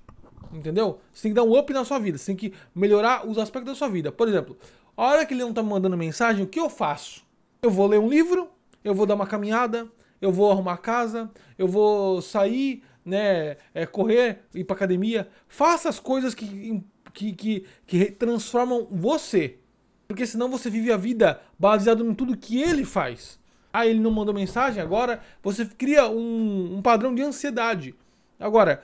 Entendeu? 0.52 1.00
Você 1.12 1.24
tem 1.24 1.32
que 1.32 1.36
dar 1.36 1.44
um 1.44 1.58
up 1.58 1.74
na 1.74 1.84
sua 1.84 1.98
vida, 2.00 2.18
você 2.18 2.28
tem 2.28 2.36
que 2.36 2.54
melhorar 2.76 3.28
os 3.28 3.38
aspectos 3.38 3.74
da 3.74 3.78
sua 3.78 3.90
vida. 3.90 4.12
Por 4.12 4.28
exemplo, 4.28 4.58
a 4.96 5.06
hora 5.06 5.26
que 5.26 5.34
ele 5.34 5.42
não 5.42 5.54
tá 5.54 5.64
me 5.64 5.70
mandando 5.70 5.98
mensagem, 5.98 6.44
o 6.44 6.48
que 6.48 6.60
eu 6.60 6.70
faço? 6.70 7.24
Eu 7.62 7.72
vou 7.72 7.88
ler 7.88 8.00
um 8.00 8.08
livro, 8.08 8.50
eu 8.84 8.94
vou 8.94 9.06
dar 9.06 9.16
uma 9.16 9.26
caminhada, 9.26 9.88
eu 10.22 10.32
vou 10.32 10.52
arrumar 10.52 10.74
a 10.74 10.78
casa, 10.78 11.32
eu 11.58 11.68
vou 11.68 12.22
sair, 12.22 12.84
né, 13.06 13.58
é, 13.74 13.86
correr, 13.86 14.40
ir 14.54 14.64
pra 14.64 14.76
academia. 14.76 15.28
Faça 15.48 15.90
as 15.90 16.00
coisas 16.00 16.34
que 16.34 16.84
que, 17.14 17.32
que, 17.32 17.66
que 17.86 18.06
transformam 18.12 18.88
você. 18.92 19.60
Porque 20.08 20.26
senão 20.26 20.50
você 20.50 20.70
vive 20.70 20.92
a 20.92 20.98
vida 20.98 21.42
baseado 21.58 22.06
em 22.06 22.14
tudo 22.14 22.36
que 22.36 22.62
ele 22.62 22.84
faz. 22.84 23.40
Ah, 23.72 23.88
ele 23.88 24.00
não 24.00 24.12
mandou 24.12 24.34
mensagem, 24.34 24.82
agora 24.82 25.22
você 25.42 25.66
cria 25.66 26.08
um, 26.08 26.78
um 26.78 26.82
padrão 26.82 27.16
de 27.16 27.22
ansiedade. 27.22 27.96
Agora, 28.40 28.84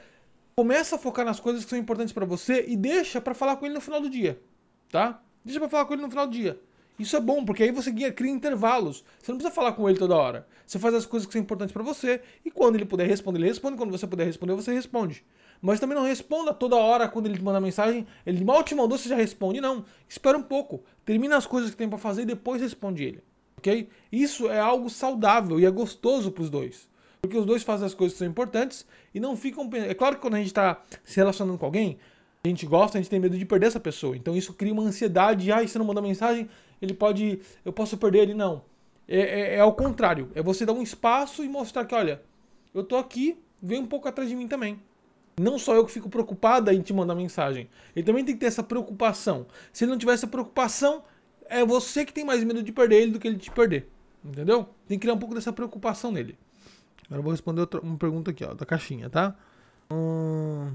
começa 0.56 0.95
a 0.95 1.00
focar 1.00 1.25
nas 1.25 1.39
coisas 1.39 1.63
que 1.63 1.69
são 1.69 1.77
importantes 1.77 2.13
para 2.13 2.25
você 2.25 2.66
e 2.68 2.75
deixa 2.75 3.21
para 3.21 3.36
falar 3.36 3.57
com 3.57 3.66
ele 3.66 3.75
no 3.75 3.81
final 3.81 4.01
do 4.01 4.10
dia, 4.10 4.42
tá? 4.89 5.21
Deixa 5.45 5.60
para 5.60 5.69
falar 5.69 5.86
com 5.86 5.94
ele 5.94 6.01
no 6.01 6.10
final 6.10 6.25
do 6.25 6.33
dia. 6.33 6.60
Isso 6.99 7.15
é 7.15 7.19
bom, 7.21 7.45
porque 7.45 7.63
aí 7.63 7.71
você 7.71 7.91
cria 8.11 8.29
intervalos. 8.29 9.05
Você 9.19 9.31
não 9.31 9.37
precisa 9.37 9.55
falar 9.55 9.71
com 9.71 9.89
ele 9.89 9.97
toda 9.97 10.15
hora. 10.15 10.45
Você 10.67 10.77
faz 10.77 10.93
as 10.93 11.05
coisas 11.05 11.25
que 11.25 11.31
são 11.31 11.41
importantes 11.41 11.71
para 11.71 11.81
você 11.81 12.21
e 12.45 12.51
quando 12.51 12.75
ele 12.75 12.85
puder 12.85 13.07
responder, 13.07 13.39
ele 13.39 13.47
responde. 13.47 13.77
Quando 13.77 13.91
você 13.91 14.05
puder 14.05 14.25
responder, 14.25 14.53
você 14.53 14.73
responde. 14.73 15.23
Mas 15.61 15.79
também 15.79 15.95
não 15.95 16.03
responda 16.03 16.53
toda 16.53 16.75
hora 16.75 17.07
quando 17.07 17.27
ele 17.27 17.37
te 17.37 17.43
manda 17.43 17.61
mensagem. 17.61 18.05
Ele 18.25 18.43
mal 18.43 18.63
te 18.63 18.75
mandou, 18.75 18.97
você 18.97 19.07
já 19.07 19.15
responde. 19.15 19.61
Não. 19.61 19.85
Espera 20.07 20.37
um 20.37 20.43
pouco. 20.43 20.83
Termina 21.05 21.37
as 21.37 21.45
coisas 21.45 21.71
que 21.71 21.77
tem 21.77 21.87
para 21.87 21.97
fazer 21.97 22.23
e 22.23 22.25
depois 22.25 22.61
responde 22.61 23.03
ele. 23.03 23.23
Ok? 23.57 23.89
Isso 24.11 24.49
é 24.49 24.59
algo 24.59 24.89
saudável 24.89 25.59
e 25.59 25.65
é 25.65 25.71
gostoso 25.71 26.31
para 26.31 26.43
os 26.43 26.49
dois. 26.49 26.89
Porque 27.21 27.37
os 27.37 27.45
dois 27.45 27.63
fazem 27.63 27.85
as 27.85 27.93
coisas 27.93 28.13
que 28.13 28.19
são 28.19 28.27
importantes 28.27 28.85
e 29.13 29.19
não 29.19 29.35
ficam. 29.35 29.69
É 29.73 29.93
claro 29.93 30.15
que 30.15 30.21
quando 30.21 30.35
a 30.35 30.37
gente 30.37 30.47
está 30.47 30.81
se 31.03 31.17
relacionando 31.17 31.57
com 31.57 31.65
alguém, 31.65 31.97
a 32.41 32.47
gente 32.47 32.65
gosta, 32.65 32.97
a 32.97 33.01
gente 33.01 33.09
tem 33.09 33.19
medo 33.19 33.37
de 33.37 33.45
perder 33.45 33.67
essa 33.67 33.79
pessoa. 33.79 34.15
Então 34.15 34.35
isso 34.35 34.53
cria 34.53 34.71
uma 34.71 34.83
ansiedade. 34.83 35.51
Ah, 35.51 35.61
e 35.61 35.67
se 35.67 35.77
não 35.77 35.85
mandar 35.85 36.01
mensagem, 36.01 36.49
ele 36.81 36.93
pode. 36.93 37.39
Eu 37.63 37.73
posso 37.73 37.97
perder 37.97 38.19
ele. 38.19 38.33
Não. 38.33 38.63
É, 39.07 39.19
é, 39.19 39.55
é 39.55 39.59
ao 39.59 39.73
contrário. 39.73 40.29
É 40.35 40.41
você 40.41 40.65
dar 40.65 40.73
um 40.73 40.81
espaço 40.81 41.43
e 41.43 41.49
mostrar 41.49 41.85
que, 41.85 41.95
olha, 41.95 42.21
eu 42.73 42.83
tô 42.83 42.97
aqui, 42.97 43.37
vem 43.61 43.79
um 43.79 43.87
pouco 43.87 44.07
atrás 44.07 44.29
de 44.29 44.35
mim 44.35 44.47
também. 44.47 44.79
Não 45.39 45.57
só 45.57 45.73
eu 45.73 45.85
que 45.85 45.91
fico 45.91 46.09
preocupada 46.09 46.73
em 46.73 46.81
te 46.81 46.93
mandar 46.93 47.15
mensagem. 47.15 47.69
Ele 47.95 48.05
também 48.05 48.25
tem 48.25 48.35
que 48.35 48.41
ter 48.41 48.47
essa 48.47 48.61
preocupação. 48.61 49.47
Se 49.71 49.83
ele 49.83 49.91
não 49.91 49.97
tiver 49.97 50.13
essa 50.13 50.27
preocupação, 50.27 51.03
é 51.45 51.63
você 51.65 52.05
que 52.05 52.13
tem 52.13 52.25
mais 52.25 52.43
medo 52.43 52.61
de 52.61 52.71
perder 52.71 53.01
ele 53.01 53.11
do 53.11 53.19
que 53.19 53.27
ele 53.27 53.37
te 53.37 53.49
perder. 53.49 53.89
Entendeu? 54.23 54.67
Tem 54.87 54.97
que 54.97 55.03
criar 55.03 55.13
um 55.13 55.17
pouco 55.17 55.33
dessa 55.33 55.53
preocupação 55.53 56.11
nele. 56.11 56.37
Agora 57.05 57.19
eu 57.19 57.23
vou 57.23 57.31
responder 57.31 57.61
outra, 57.61 57.79
uma 57.79 57.97
pergunta 57.97 58.31
aqui, 58.31 58.43
ó, 58.43 58.53
da 58.53 58.65
caixinha, 58.65 59.09
tá? 59.09 59.35
Hum... 59.91 60.71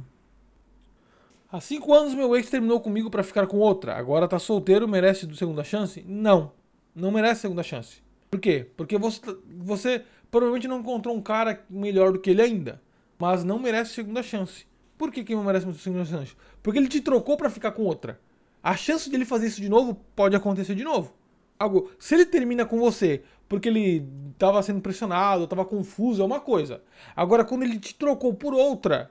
Há 1.54 1.60
cinco 1.60 1.94
anos 1.94 2.14
meu 2.14 2.34
ex 2.34 2.50
terminou 2.50 2.80
comigo 2.80 3.08
para 3.08 3.22
ficar 3.22 3.46
com 3.46 3.58
outra. 3.58 3.94
Agora 3.94 4.26
tá 4.26 4.40
solteiro, 4.40 4.88
merece 4.88 5.32
segunda 5.36 5.62
chance? 5.62 6.04
Não. 6.04 6.50
Não 6.92 7.12
merece 7.12 7.42
segunda 7.42 7.62
chance. 7.62 8.02
Por 8.28 8.40
quê? 8.40 8.66
Porque 8.76 8.98
você, 8.98 9.20
você 9.58 10.04
provavelmente 10.32 10.66
não 10.66 10.80
encontrou 10.80 11.14
um 11.14 11.22
cara 11.22 11.64
melhor 11.70 12.10
do 12.10 12.18
que 12.18 12.30
ele 12.30 12.42
ainda 12.42 12.82
mas 13.18 13.44
não 13.44 13.58
merece 13.58 13.94
segunda 13.94 14.22
chance. 14.22 14.66
Por 14.98 15.10
que, 15.10 15.24
que 15.24 15.34
não 15.34 15.44
merece 15.44 15.72
segunda 15.74 16.04
chance? 16.04 16.36
Porque 16.62 16.78
ele 16.78 16.88
te 16.88 17.00
trocou 17.00 17.36
para 17.36 17.50
ficar 17.50 17.72
com 17.72 17.82
outra. 17.84 18.20
A 18.62 18.76
chance 18.76 19.08
de 19.08 19.16
ele 19.16 19.24
fazer 19.24 19.46
isso 19.46 19.60
de 19.60 19.68
novo 19.68 20.00
pode 20.16 20.34
acontecer 20.34 20.74
de 20.74 20.84
novo. 20.84 21.14
Algo, 21.58 21.90
se 21.98 22.14
ele 22.14 22.26
termina 22.26 22.64
com 22.64 22.78
você 22.78 23.22
porque 23.48 23.68
ele 23.68 24.08
estava 24.32 24.62
sendo 24.62 24.80
pressionado, 24.80 25.44
estava 25.44 25.64
confuso, 25.64 26.22
é 26.22 26.24
uma 26.24 26.40
coisa. 26.40 26.82
Agora, 27.14 27.44
quando 27.44 27.62
ele 27.62 27.78
te 27.78 27.94
trocou 27.94 28.34
por 28.34 28.54
outra, 28.54 29.10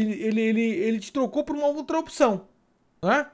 ele, 0.00 0.22
ele, 0.22 0.40
ele, 0.40 0.60
ele 0.62 1.00
te 1.00 1.12
trocou 1.12 1.44
por 1.44 1.56
uma 1.56 1.66
outra 1.66 1.98
opção. 1.98 2.46
Né? 3.02 3.26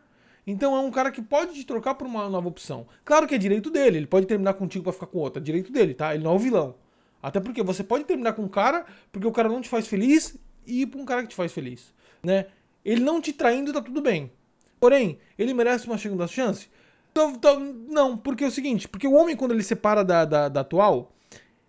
Então 0.46 0.76
é 0.76 0.80
um 0.80 0.90
cara 0.90 1.10
que 1.10 1.22
pode 1.22 1.54
te 1.54 1.64
trocar 1.64 1.94
por 1.94 2.06
uma 2.06 2.28
nova 2.28 2.48
opção. 2.48 2.86
Claro 3.04 3.26
que 3.26 3.34
é 3.34 3.38
direito 3.38 3.70
dele, 3.70 3.98
ele 3.98 4.06
pode 4.06 4.26
terminar 4.26 4.54
contigo 4.54 4.84
para 4.84 4.92
ficar 4.92 5.06
com 5.06 5.18
outra. 5.18 5.40
É 5.40 5.44
direito 5.44 5.72
dele, 5.72 5.94
tá? 5.94 6.14
Ele 6.14 6.24
não 6.24 6.32
é 6.32 6.34
o 6.34 6.38
vilão. 6.38 6.74
Até 7.22 7.38
porque 7.38 7.62
você 7.62 7.84
pode 7.84 8.04
terminar 8.04 8.32
com 8.32 8.42
um 8.42 8.48
cara 8.48 8.84
porque 9.12 9.26
o 9.26 9.32
cara 9.32 9.48
não 9.48 9.60
te 9.60 9.68
faz 9.68 9.86
feliz 9.86 10.36
e 10.66 10.82
ir 10.82 10.86
pra 10.86 11.00
um 11.00 11.04
cara 11.04 11.22
que 11.22 11.28
te 11.28 11.36
faz 11.36 11.52
feliz, 11.52 11.94
né? 12.22 12.46
Ele 12.84 13.00
não 13.00 13.20
te 13.20 13.32
traindo 13.32 13.72
tá 13.72 13.80
tudo 13.80 14.02
bem. 14.02 14.32
Porém, 14.80 15.18
ele 15.38 15.54
merece 15.54 15.86
uma 15.86 15.96
segunda 15.96 16.26
chance? 16.26 16.68
Então, 17.12 17.30
então, 17.30 17.60
não, 17.60 18.16
porque 18.16 18.42
é 18.42 18.48
o 18.48 18.50
seguinte, 18.50 18.88
porque 18.88 19.06
o 19.06 19.12
homem 19.12 19.36
quando 19.36 19.52
ele 19.52 19.62
separa 19.62 20.02
da, 20.02 20.24
da, 20.24 20.48
da 20.48 20.60
atual, 20.62 21.12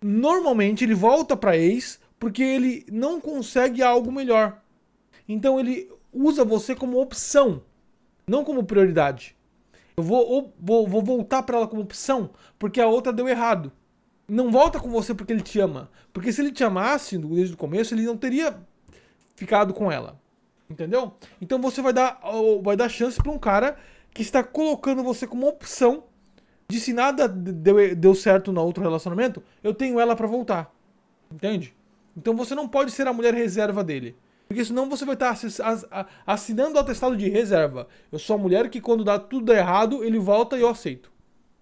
normalmente 0.02 0.82
ele 0.82 0.94
volta 0.94 1.36
pra 1.36 1.56
ex 1.56 2.00
porque 2.18 2.42
ele 2.42 2.84
não 2.90 3.20
consegue 3.20 3.82
algo 3.82 4.10
melhor. 4.10 4.60
Então 5.28 5.58
ele 5.58 5.90
usa 6.12 6.44
você 6.44 6.74
como 6.74 7.00
opção, 7.00 7.62
não 8.26 8.44
como 8.44 8.64
prioridade. 8.64 9.36
Eu 9.96 10.02
vou, 10.02 10.52
vou, 10.58 10.88
vou 10.88 11.02
voltar 11.02 11.42
para 11.42 11.56
ela 11.56 11.68
como 11.68 11.82
opção 11.82 12.30
porque 12.58 12.80
a 12.80 12.86
outra 12.86 13.12
deu 13.12 13.28
errado 13.28 13.72
não 14.28 14.50
volta 14.50 14.80
com 14.80 14.90
você 14.90 15.14
porque 15.14 15.32
ele 15.32 15.42
te 15.42 15.60
ama. 15.60 15.90
Porque 16.12 16.32
se 16.32 16.40
ele 16.40 16.52
te 16.52 16.64
amasse 16.64 17.18
desde 17.18 17.54
o 17.54 17.58
começo, 17.58 17.94
ele 17.94 18.04
não 18.04 18.16
teria 18.16 18.58
ficado 19.36 19.74
com 19.74 19.90
ela. 19.90 20.20
Entendeu? 20.68 21.14
Então 21.40 21.60
você 21.60 21.82
vai 21.82 21.92
dar, 21.92 22.20
vai 22.62 22.76
dar 22.76 22.88
chance 22.88 23.18
para 23.22 23.30
um 23.30 23.38
cara 23.38 23.76
que 24.12 24.22
está 24.22 24.42
colocando 24.42 25.02
você 25.02 25.26
como 25.26 25.46
opção 25.46 26.04
de 26.68 26.80
se 26.80 26.92
nada 26.92 27.28
deu, 27.28 27.94
deu 27.94 28.14
certo 28.14 28.50
no 28.50 28.62
outro 28.62 28.82
relacionamento, 28.82 29.42
eu 29.62 29.74
tenho 29.74 30.00
ela 30.00 30.16
para 30.16 30.26
voltar. 30.26 30.72
Entende? 31.30 31.74
Então 32.16 32.34
você 32.34 32.54
não 32.54 32.66
pode 32.66 32.90
ser 32.90 33.06
a 33.06 33.12
mulher 33.12 33.34
reserva 33.34 33.84
dele. 33.84 34.16
Porque 34.46 34.64
senão 34.64 34.88
você 34.88 35.04
vai 35.04 35.14
estar 35.14 35.36
assinando 36.26 36.76
o 36.76 36.78
atestado 36.78 37.16
de 37.16 37.28
reserva. 37.28 37.88
Eu 38.12 38.18
sou 38.18 38.36
a 38.36 38.38
mulher 38.38 38.68
que 38.68 38.80
quando 38.80 39.02
dá 39.02 39.18
tudo 39.18 39.52
errado, 39.52 40.04
ele 40.04 40.18
volta 40.18 40.56
e 40.56 40.60
eu 40.60 40.68
aceito. 40.68 41.10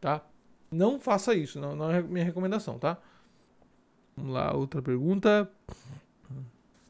Tá? 0.00 0.22
Não 0.70 0.98
faça 0.98 1.34
isso, 1.34 1.60
não, 1.60 1.76
não 1.76 1.90
é 1.90 2.02
minha 2.02 2.24
recomendação, 2.24 2.78
tá? 2.78 2.98
Vamos 4.16 4.32
lá, 4.32 4.54
outra 4.54 4.82
pergunta. 4.82 5.48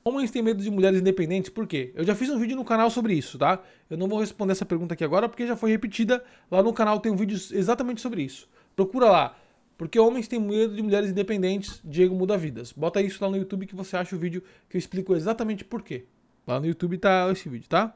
Homens 0.04 0.30
têm 0.30 0.42
medo 0.42 0.62
de 0.62 0.70
mulheres 0.70 1.00
independentes, 1.00 1.50
por 1.50 1.66
quê? 1.66 1.92
Eu 1.94 2.04
já 2.04 2.14
fiz 2.14 2.28
um 2.30 2.38
vídeo 2.38 2.56
no 2.56 2.64
canal 2.64 2.90
sobre 2.90 3.14
isso, 3.14 3.38
tá? 3.38 3.61
Eu 3.88 3.96
não 3.96 4.08
vou 4.08 4.18
responder 4.18 4.52
essa 4.52 4.64
pergunta 4.64 4.94
aqui 4.94 5.04
agora 5.04 5.28
porque 5.28 5.46
já 5.46 5.54
foi 5.54 5.70
repetida. 5.70 6.25
Lá 6.50 6.62
no 6.62 6.72
canal 6.72 6.99
tem 6.99 7.12
um 7.12 7.16
vídeo 7.16 7.37
exatamente 7.52 8.00
sobre 8.00 8.22
isso. 8.22 8.49
Procura 8.75 9.11
lá. 9.11 9.37
Porque 9.83 9.99
homens 9.99 10.29
têm 10.29 10.39
medo 10.39 10.77
de 10.77 10.81
mulheres 10.81 11.11
independentes, 11.11 11.81
Diego 11.85 12.15
Muda 12.15 12.39
Vidas. 12.39 12.71
Bota 12.71 13.03
isso 13.03 13.19
lá 13.21 13.29
no 13.29 13.37
YouTube 13.37 13.67
que 13.67 13.75
você 13.75 13.97
acha 13.97 14.15
o 14.15 14.19
vídeo 14.19 14.41
que 14.69 14.77
eu 14.77 14.79
explico 14.79 15.12
exatamente 15.12 15.65
por 15.65 15.83
quê. 15.83 16.05
Lá 16.47 16.61
no 16.61 16.67
YouTube 16.67 16.97
tá 16.99 17.29
esse 17.33 17.49
vídeo, 17.49 17.69
tá? 17.69 17.93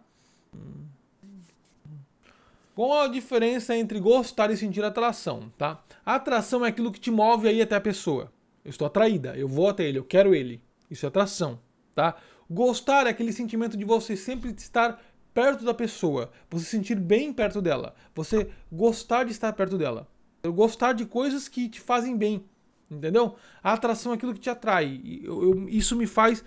Qual 2.75 3.03
a 3.03 3.07
diferença 3.07 3.77
entre 3.77 4.01
gostar 4.01 4.51
e 4.51 4.57
sentir 4.57 4.83
atração, 4.83 5.53
tá? 5.57 5.81
A 6.05 6.17
atração 6.17 6.67
é 6.67 6.71
aquilo 6.71 6.91
que 6.91 6.99
te 6.99 7.13
move 7.13 7.47
aí 7.47 7.63
até 7.63 7.77
a 7.77 7.81
pessoa. 7.81 8.33
Eu 8.65 8.71
estou 8.71 8.85
atraída, 8.89 9.37
eu 9.37 9.47
vou 9.47 9.69
até 9.69 9.85
ele, 9.85 9.99
eu 9.99 10.05
quero 10.05 10.35
ele. 10.35 10.61
Isso 10.91 11.07
é 11.07 11.09
atração 11.09 11.61
tá? 11.95 12.17
Gostar 12.49 13.07
é 13.07 13.11
aquele 13.11 13.33
sentimento 13.33 13.77
de 13.77 13.85
você 13.85 14.17
sempre 14.17 14.51
estar 14.51 15.01
perto 15.33 15.65
da 15.65 15.75
pessoa, 15.75 16.31
você 16.49 16.65
se 16.65 16.71
sentir 16.71 16.97
bem 16.97 17.33
perto 17.33 17.61
dela, 17.61 17.95
você 18.15 18.51
gostar 18.71 19.25
de 19.25 19.33
estar 19.33 19.53
perto 19.53 19.77
dela, 19.77 20.07
gostar 20.53 20.93
de 20.93 21.05
coisas 21.05 21.49
que 21.49 21.69
te 21.69 21.81
fazem 21.81 22.17
bem, 22.17 22.45
entendeu? 22.91 23.37
A 23.63 23.73
atração 23.73 24.13
é 24.13 24.15
aquilo 24.15 24.35
que 24.35 24.41
te 24.41 24.51
atrai. 24.51 25.01
Eu, 25.23 25.43
eu, 25.43 25.69
isso 25.69 25.97
me 25.97 26.07
faz 26.07 26.45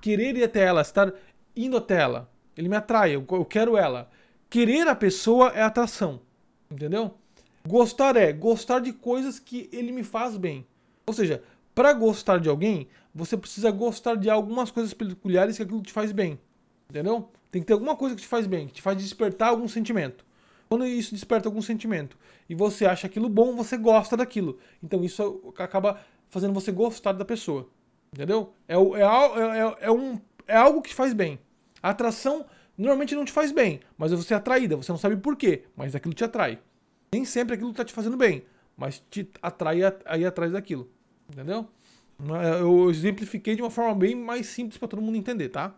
querer 0.00 0.36
ir 0.36 0.44
até 0.44 0.60
ela, 0.60 0.82
estar 0.82 1.12
indo 1.56 1.76
até 1.76 2.00
ela. 2.00 2.30
Ele 2.56 2.68
me 2.68 2.76
atrai, 2.76 3.14
eu, 3.14 3.24
eu 3.30 3.44
quero 3.44 3.76
ela. 3.76 4.10
Querer 4.50 4.86
a 4.86 4.94
pessoa 4.94 5.48
é 5.54 5.62
atração, 5.62 6.20
entendeu? 6.70 7.14
Gostar 7.66 8.16
é 8.16 8.32
gostar 8.32 8.80
de 8.80 8.92
coisas 8.92 9.38
que 9.38 9.68
ele 9.72 9.92
me 9.92 10.02
faz 10.02 10.36
bem. 10.36 10.66
Ou 11.06 11.14
seja, 11.14 11.42
para 11.74 11.92
gostar 11.92 12.38
de 12.38 12.48
alguém, 12.48 12.88
você 13.14 13.36
precisa 13.36 13.70
gostar 13.70 14.16
de 14.16 14.28
algumas 14.28 14.70
coisas 14.70 14.92
peculiares 14.92 15.56
que 15.56 15.62
aquilo 15.62 15.80
te 15.80 15.92
faz 15.92 16.12
bem. 16.12 16.38
Entendeu? 16.90 17.30
Tem 17.50 17.62
que 17.62 17.66
ter 17.66 17.72
alguma 17.72 17.96
coisa 17.96 18.14
que 18.14 18.22
te 18.22 18.28
faz 18.28 18.46
bem, 18.46 18.66
que 18.66 18.74
te 18.74 18.82
faz 18.82 18.98
despertar 18.98 19.48
algum 19.48 19.68
sentimento. 19.68 20.24
Quando 20.72 20.86
isso 20.86 21.14
desperta 21.14 21.50
algum 21.50 21.60
sentimento 21.60 22.16
e 22.48 22.54
você 22.54 22.86
acha 22.86 23.06
aquilo 23.06 23.28
bom, 23.28 23.54
você 23.54 23.76
gosta 23.76 24.16
daquilo. 24.16 24.58
Então 24.82 25.04
isso 25.04 25.52
acaba 25.58 26.00
fazendo 26.30 26.54
você 26.54 26.72
gostar 26.72 27.12
da 27.12 27.26
pessoa. 27.26 27.68
Entendeu? 28.10 28.54
É, 28.66 28.74
é, 28.74 28.78
é, 28.78 29.76
é, 29.80 29.90
um, 29.90 30.18
é 30.48 30.56
algo 30.56 30.80
que 30.80 30.88
te 30.88 30.94
faz 30.94 31.12
bem. 31.12 31.38
A 31.82 31.90
atração 31.90 32.46
normalmente 32.74 33.14
não 33.14 33.26
te 33.26 33.32
faz 33.32 33.52
bem, 33.52 33.80
mas 33.98 34.12
você 34.12 34.32
é 34.32 34.36
atraída, 34.38 34.74
você 34.74 34.90
não 34.90 34.96
sabe 34.96 35.14
por 35.18 35.36
quê, 35.36 35.64
mas 35.76 35.94
aquilo 35.94 36.14
te 36.14 36.24
atrai. 36.24 36.58
Nem 37.12 37.26
sempre 37.26 37.54
aquilo 37.54 37.72
está 37.72 37.84
te 37.84 37.92
fazendo 37.92 38.16
bem, 38.16 38.46
mas 38.74 39.04
te 39.10 39.28
atrai 39.42 39.80
aí 40.06 40.24
atrás 40.24 40.52
daquilo. 40.52 40.90
Entendeu? 41.30 41.68
É, 42.18 42.62
eu 42.62 42.88
exemplifiquei 42.88 43.54
de 43.54 43.60
uma 43.60 43.70
forma 43.70 43.94
bem 43.94 44.14
mais 44.14 44.46
simples 44.46 44.78
para 44.78 44.88
todo 44.88 45.02
mundo 45.02 45.18
entender, 45.18 45.50
tá? 45.50 45.74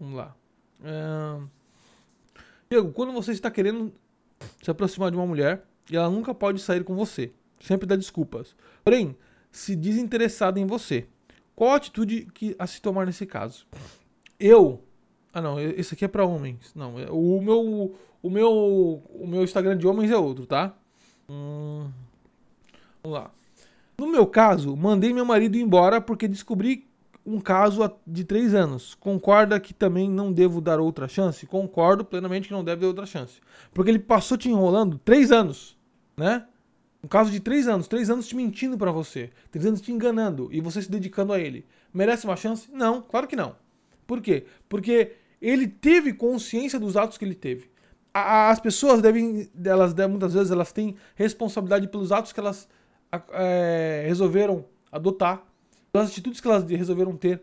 Vamos 0.00 0.16
lá. 0.16 0.34
É... 0.82 1.40
Diego, 2.68 2.90
quando 2.90 3.12
você 3.12 3.30
está 3.30 3.52
querendo 3.52 3.92
se 4.62 4.70
aproximar 4.70 5.10
de 5.10 5.16
uma 5.16 5.26
mulher 5.26 5.64
e 5.90 5.96
ela 5.96 6.10
nunca 6.10 6.34
pode 6.34 6.60
sair 6.60 6.84
com 6.84 6.94
você, 6.94 7.32
sempre 7.60 7.86
dá 7.86 7.96
desculpas. 7.96 8.54
Porém, 8.84 9.16
se 9.50 9.76
desinteressada 9.76 10.58
em 10.58 10.66
você, 10.66 11.06
qual 11.54 11.70
a 11.70 11.76
atitude 11.76 12.28
que 12.32 12.56
a 12.58 12.66
se 12.66 12.80
tomar 12.80 13.06
nesse 13.06 13.26
caso? 13.26 13.66
Eu. 14.38 14.82
Ah, 15.32 15.40
não, 15.40 15.58
esse 15.60 15.94
aqui 15.94 16.04
é 16.04 16.08
para 16.08 16.24
homens. 16.24 16.72
Não, 16.74 16.98
é, 16.98 17.06
o 17.10 17.40
meu, 17.40 17.94
o 18.22 18.30
meu, 18.30 19.02
o 19.08 19.26
meu 19.26 19.42
Instagram 19.42 19.76
de 19.76 19.86
homens 19.86 20.10
é 20.10 20.16
outro, 20.16 20.46
tá? 20.46 20.74
Hum, 21.28 21.90
vamos 23.02 23.18
lá. 23.18 23.30
No 23.96 24.06
meu 24.06 24.26
caso, 24.26 24.76
mandei 24.76 25.12
meu 25.12 25.24
marido 25.24 25.56
embora 25.56 26.00
porque 26.00 26.26
descobri 26.26 26.86
um 27.24 27.40
caso 27.40 27.90
de 28.06 28.24
três 28.24 28.54
anos. 28.54 28.94
Concorda 28.94 29.58
que 29.60 29.72
também 29.72 30.10
não 30.10 30.32
devo 30.32 30.60
dar 30.60 30.80
outra 30.80 31.06
chance? 31.08 31.46
Concordo 31.46 32.04
plenamente 32.04 32.48
que 32.48 32.54
não 32.54 32.64
deve 32.64 32.82
dar 32.82 32.88
outra 32.88 33.06
chance. 33.06 33.40
Porque 33.72 33.90
ele 33.90 33.98
passou 33.98 34.36
te 34.36 34.48
enrolando 34.48 34.98
três 34.98 35.30
anos, 35.30 35.76
né? 36.16 36.46
Um 37.02 37.08
caso 37.08 37.30
de 37.30 37.40
três 37.40 37.66
anos, 37.66 37.88
três 37.88 38.10
anos 38.10 38.28
te 38.28 38.36
mentindo 38.36 38.78
para 38.78 38.92
você, 38.92 39.30
três 39.50 39.66
anos 39.66 39.80
te 39.80 39.90
enganando 39.90 40.48
e 40.52 40.60
você 40.60 40.80
se 40.80 40.90
dedicando 40.90 41.32
a 41.32 41.38
ele. 41.40 41.66
Merece 41.92 42.24
uma 42.24 42.36
chance? 42.36 42.68
Não, 42.72 43.02
claro 43.02 43.26
que 43.26 43.34
não. 43.34 43.56
Por 44.06 44.20
quê? 44.20 44.46
Porque 44.68 45.12
ele 45.40 45.66
teve 45.66 46.12
consciência 46.12 46.78
dos 46.78 46.96
atos 46.96 47.18
que 47.18 47.24
ele 47.24 47.34
teve. 47.34 47.70
As 48.14 48.60
pessoas 48.60 49.00
devem, 49.00 49.48
elas 49.64 49.94
muitas 50.08 50.34
vezes 50.34 50.52
elas 50.52 50.70
têm 50.70 50.94
responsabilidade 51.16 51.88
pelos 51.88 52.12
atos 52.12 52.32
que 52.32 52.38
elas 52.38 52.68
é, 53.32 54.04
resolveram 54.06 54.66
adotar, 54.90 55.42
pelas 55.92 56.10
atitudes 56.10 56.40
que 56.40 56.48
elas 56.48 56.64
resolveram 56.68 57.16
ter. 57.16 57.42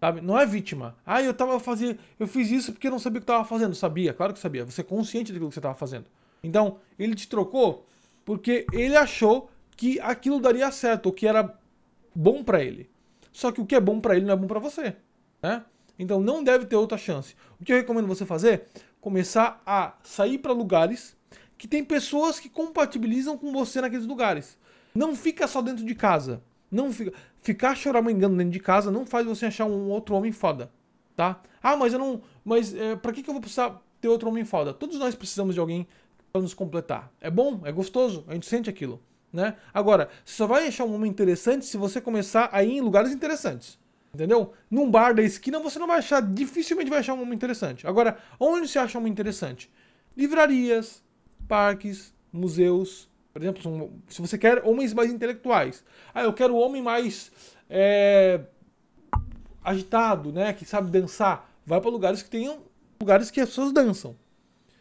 Sabe? 0.00 0.20
Não 0.20 0.38
é 0.38 0.46
vítima. 0.46 0.96
Ah, 1.04 1.20
eu 1.20 1.34
tava 1.34 1.58
fazendo. 1.58 1.98
Eu 2.18 2.28
fiz 2.28 2.50
isso 2.50 2.72
porque 2.72 2.86
eu 2.86 2.92
não 2.92 3.00
sabia 3.00 3.18
o 3.18 3.20
que 3.20 3.24
estava 3.24 3.44
fazendo. 3.44 3.74
Sabia, 3.74 4.14
claro 4.14 4.32
que 4.32 4.38
sabia. 4.38 4.64
Você 4.64 4.80
é 4.80 4.84
consciente 4.84 5.32
daquilo 5.32 5.48
que 5.48 5.54
você 5.54 5.58
estava 5.58 5.74
fazendo. 5.74 6.06
Então, 6.42 6.78
ele 6.96 7.16
te 7.16 7.28
trocou 7.28 7.84
porque 8.24 8.64
ele 8.72 8.96
achou 8.96 9.50
que 9.76 9.98
aquilo 10.00 10.40
daria 10.40 10.70
certo, 10.70 11.08
o 11.08 11.12
que 11.12 11.26
era 11.26 11.58
bom 12.14 12.44
para 12.44 12.62
ele. 12.62 12.88
Só 13.32 13.50
que 13.50 13.60
o 13.60 13.66
que 13.66 13.74
é 13.74 13.80
bom 13.80 14.00
para 14.00 14.16
ele 14.16 14.26
não 14.26 14.34
é 14.34 14.36
bom 14.36 14.46
para 14.46 14.58
você, 14.60 14.96
né? 15.42 15.64
Então 15.98 16.20
não 16.20 16.44
deve 16.44 16.66
ter 16.66 16.76
outra 16.76 16.98
chance. 16.98 17.34
O 17.60 17.64
que 17.64 17.72
eu 17.72 17.76
recomendo 17.76 18.06
você 18.06 18.24
fazer? 18.24 18.66
Começar 19.00 19.62
a 19.64 19.94
sair 20.02 20.38
para 20.38 20.52
lugares 20.52 21.16
que 21.56 21.66
tem 21.66 21.84
pessoas 21.84 22.38
que 22.38 22.48
compatibilizam 22.48 23.36
com 23.36 23.52
você 23.52 23.80
naqueles 23.80 24.06
lugares. 24.06 24.56
Não 24.94 25.14
fica 25.16 25.46
só 25.46 25.60
dentro 25.60 25.84
de 25.84 25.94
casa. 25.94 26.42
Não 26.70 26.92
fica. 26.92 27.12
Ficar 27.40 27.74
choramingando 27.74 28.36
dentro 28.36 28.52
de 28.52 28.60
casa 28.60 28.90
não 28.90 29.06
faz 29.06 29.26
você 29.26 29.46
achar 29.46 29.64
um 29.64 29.88
outro 29.88 30.14
homem 30.14 30.32
foda. 30.32 30.70
Tá? 31.16 31.40
Ah, 31.62 31.76
mas 31.76 31.92
eu 31.92 31.98
não. 31.98 32.20
Mas 32.44 32.74
é, 32.74 32.94
pra 32.96 33.12
que, 33.12 33.22
que 33.22 33.30
eu 33.30 33.34
vou 33.34 33.40
precisar 33.40 33.82
ter 34.00 34.08
outro 34.08 34.28
homem 34.28 34.44
foda? 34.44 34.72
Todos 34.72 34.98
nós 34.98 35.14
precisamos 35.14 35.54
de 35.54 35.60
alguém 35.60 35.86
para 36.32 36.42
nos 36.42 36.54
completar. 36.54 37.12
É 37.20 37.30
bom, 37.30 37.60
é 37.64 37.72
gostoso, 37.72 38.24
a 38.28 38.34
gente 38.34 38.46
sente 38.46 38.70
aquilo. 38.70 39.00
Né? 39.32 39.56
Agora, 39.72 40.08
você 40.24 40.36
só 40.36 40.46
vai 40.46 40.66
achar 40.66 40.84
um 40.84 40.94
homem 40.94 41.10
interessante 41.10 41.66
se 41.66 41.76
você 41.76 42.00
começar 42.00 42.48
a 42.52 42.62
ir 42.62 42.78
em 42.78 42.80
lugares 42.80 43.12
interessantes. 43.12 43.78
Entendeu? 44.14 44.54
Num 44.70 44.90
bar 44.90 45.14
da 45.14 45.22
esquina 45.22 45.60
você 45.60 45.78
não 45.78 45.86
vai 45.86 45.98
achar, 45.98 46.22
dificilmente 46.22 46.88
vai 46.88 47.00
achar 47.00 47.14
um 47.14 47.22
homem 47.22 47.34
interessante. 47.34 47.86
Agora, 47.86 48.18
onde 48.40 48.66
se 48.66 48.78
acha 48.78 48.96
um 48.96 49.00
homem 49.00 49.12
interessante? 49.12 49.70
Livrarias, 50.16 51.02
parques, 51.46 52.14
museus, 52.32 53.08
por 53.38 53.44
exemplo, 53.44 53.92
se 54.08 54.20
você 54.20 54.36
quer 54.36 54.64
homens 54.64 54.92
mais 54.92 55.12
intelectuais. 55.12 55.84
Ah, 56.12 56.24
eu 56.24 56.32
quero 56.32 56.56
homem 56.56 56.82
mais 56.82 57.30
é, 57.70 58.40
agitado, 59.62 60.32
né? 60.32 60.52
Que 60.52 60.64
sabe 60.64 60.90
dançar. 60.90 61.48
Vai 61.64 61.80
para 61.80 61.90
lugares 61.90 62.20
que 62.20 62.28
tenham 62.28 62.62
lugares 63.00 63.30
que 63.30 63.40
as 63.40 63.48
pessoas 63.48 63.72
dançam. 63.72 64.16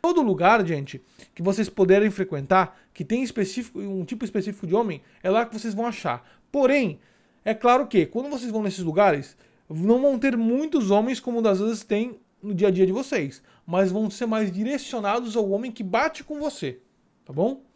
Todo 0.01 0.23
lugar, 0.23 0.65
gente, 0.65 1.01
que 1.35 1.43
vocês 1.43 1.69
puderem 1.69 2.09
frequentar, 2.09 2.79
que 2.93 3.05
tem 3.05 3.21
específico, 3.21 3.79
um 3.79 4.03
tipo 4.03 4.25
específico 4.25 4.65
de 4.65 4.73
homem, 4.73 5.03
é 5.21 5.29
lá 5.29 5.45
que 5.45 5.53
vocês 5.53 5.75
vão 5.75 5.85
achar. 5.85 6.27
Porém, 6.51 6.99
é 7.45 7.53
claro 7.53 7.85
que 7.85 8.07
quando 8.07 8.29
vocês 8.29 8.51
vão 8.51 8.63
nesses 8.63 8.83
lugares, 8.83 9.37
não 9.69 10.01
vão 10.01 10.17
ter 10.17 10.35
muitos 10.35 10.89
homens 10.89 11.19
como 11.19 11.43
das 11.43 11.59
vezes 11.59 11.83
tem 11.83 12.19
no 12.41 12.55
dia 12.55 12.69
a 12.69 12.71
dia 12.71 12.87
de 12.87 12.91
vocês, 12.91 13.43
mas 13.67 13.91
vão 13.91 14.09
ser 14.09 14.25
mais 14.25 14.51
direcionados 14.51 15.35
ao 15.35 15.47
homem 15.47 15.71
que 15.71 15.83
bate 15.83 16.23
com 16.23 16.39
você, 16.39 16.79
tá 17.23 17.31
bom? 17.31 17.66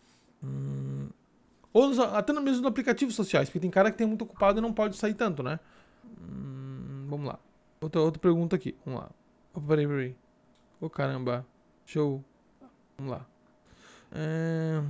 Hum, 0.43 1.10
ou 1.74 2.01
até 2.03 2.33
mesmo 2.33 2.62
nos 2.62 2.65
aplicativos 2.65 3.15
sociais, 3.15 3.48
porque 3.48 3.60
tem 3.60 3.69
cara 3.69 3.91
que 3.91 3.98
tem 3.98 4.07
muito 4.07 4.24
ocupado 4.24 4.60
e 4.60 4.62
não 4.62 4.74
pode 4.74 4.98
sair 4.98 5.13
tanto, 5.13 5.41
né? 5.41 5.60
Hum, 6.05 7.05
vamos 7.07 7.27
lá. 7.27 7.39
Outra, 7.81 8.01
outra 8.01 8.21
pergunta 8.21 8.55
aqui. 8.55 8.75
Vamos 8.86 9.01
lá. 9.01 9.10
Oh, 9.53 9.62
peraí, 9.62 9.88
peraí. 9.88 10.15
Ô 10.79 10.86
oh, 10.86 10.89
caramba. 10.89 11.45
Show. 11.86 12.24
Vamos 12.98 13.13
lá. 13.13 13.25
É... 14.12 14.83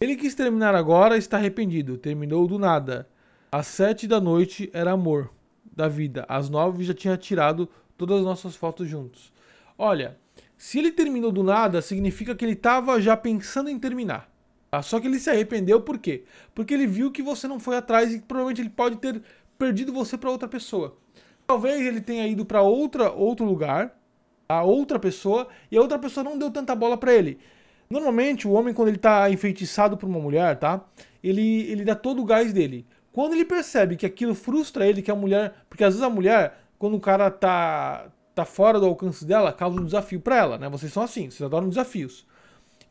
Ele 0.00 0.16
quis 0.16 0.34
terminar 0.34 0.74
agora 0.74 1.16
está 1.16 1.36
arrependido. 1.36 1.98
Terminou 1.98 2.46
do 2.46 2.58
nada. 2.58 3.08
Às 3.50 3.66
sete 3.66 4.06
da 4.06 4.20
noite 4.20 4.70
era 4.72 4.92
amor 4.92 5.30
da 5.76 5.86
vida. 5.86 6.24
Às 6.28 6.48
nove 6.48 6.84
já 6.84 6.94
tinha 6.94 7.16
tirado 7.16 7.68
todas 7.98 8.18
as 8.18 8.24
nossas 8.24 8.56
fotos 8.56 8.88
juntos. 8.88 9.32
Olha, 9.76 10.16
se 10.56 10.78
ele 10.78 10.92
terminou 10.92 11.30
do 11.30 11.42
nada, 11.42 11.82
significa 11.82 12.34
que 12.34 12.44
ele 12.44 12.52
estava 12.52 13.00
já 13.00 13.16
pensando 13.16 13.68
em 13.68 13.78
terminar. 13.78 14.31
Tá? 14.72 14.80
Só 14.80 14.98
que 14.98 15.06
ele 15.06 15.20
se 15.20 15.28
arrependeu 15.28 15.82
por 15.82 15.98
quê? 15.98 16.24
Porque 16.54 16.72
ele 16.72 16.86
viu 16.86 17.12
que 17.12 17.22
você 17.22 17.46
não 17.46 17.60
foi 17.60 17.76
atrás 17.76 18.10
e 18.10 18.20
provavelmente 18.20 18.62
ele 18.62 18.70
pode 18.70 18.96
ter 18.96 19.22
perdido 19.58 19.92
você 19.92 20.16
para 20.16 20.30
outra 20.30 20.48
pessoa. 20.48 20.96
Talvez 21.46 21.86
ele 21.86 22.00
tenha 22.00 22.26
ido 22.26 22.46
para 22.46 22.62
outra 22.62 23.12
outro 23.12 23.44
lugar, 23.44 23.94
a 24.48 24.62
outra 24.62 24.98
pessoa, 24.98 25.46
e 25.70 25.76
a 25.76 25.80
outra 25.82 25.98
pessoa 25.98 26.24
não 26.24 26.38
deu 26.38 26.50
tanta 26.50 26.74
bola 26.74 26.96
para 26.96 27.12
ele. 27.12 27.38
Normalmente 27.90 28.48
o 28.48 28.52
homem 28.52 28.72
quando 28.72 28.88
ele 28.88 28.96
tá 28.96 29.28
enfeitiçado 29.30 29.98
por 29.98 30.08
uma 30.08 30.18
mulher, 30.18 30.58
tá? 30.58 30.82
Ele 31.22 31.70
ele 31.70 31.84
dá 31.84 31.94
todo 31.94 32.22
o 32.22 32.24
gás 32.24 32.50
dele. 32.50 32.86
Quando 33.12 33.34
ele 33.34 33.44
percebe 33.44 33.94
que 33.96 34.06
aquilo 34.06 34.34
frustra 34.34 34.86
ele, 34.86 35.02
que 35.02 35.10
a 35.10 35.14
mulher, 35.14 35.52
porque 35.68 35.84
às 35.84 35.92
vezes 35.92 36.02
a 36.02 36.08
mulher, 36.08 36.64
quando 36.78 36.96
o 36.96 37.00
cara 37.00 37.30
tá 37.30 38.10
tá 38.34 38.46
fora 38.46 38.80
do 38.80 38.86
alcance 38.86 39.26
dela, 39.26 39.52
causa 39.52 39.78
um 39.78 39.84
desafio 39.84 40.18
para 40.18 40.36
ela, 40.36 40.56
né? 40.56 40.66
Vocês 40.70 40.90
são 40.90 41.02
assim, 41.02 41.28
vocês 41.30 41.42
adoram 41.42 41.68
desafios. 41.68 42.26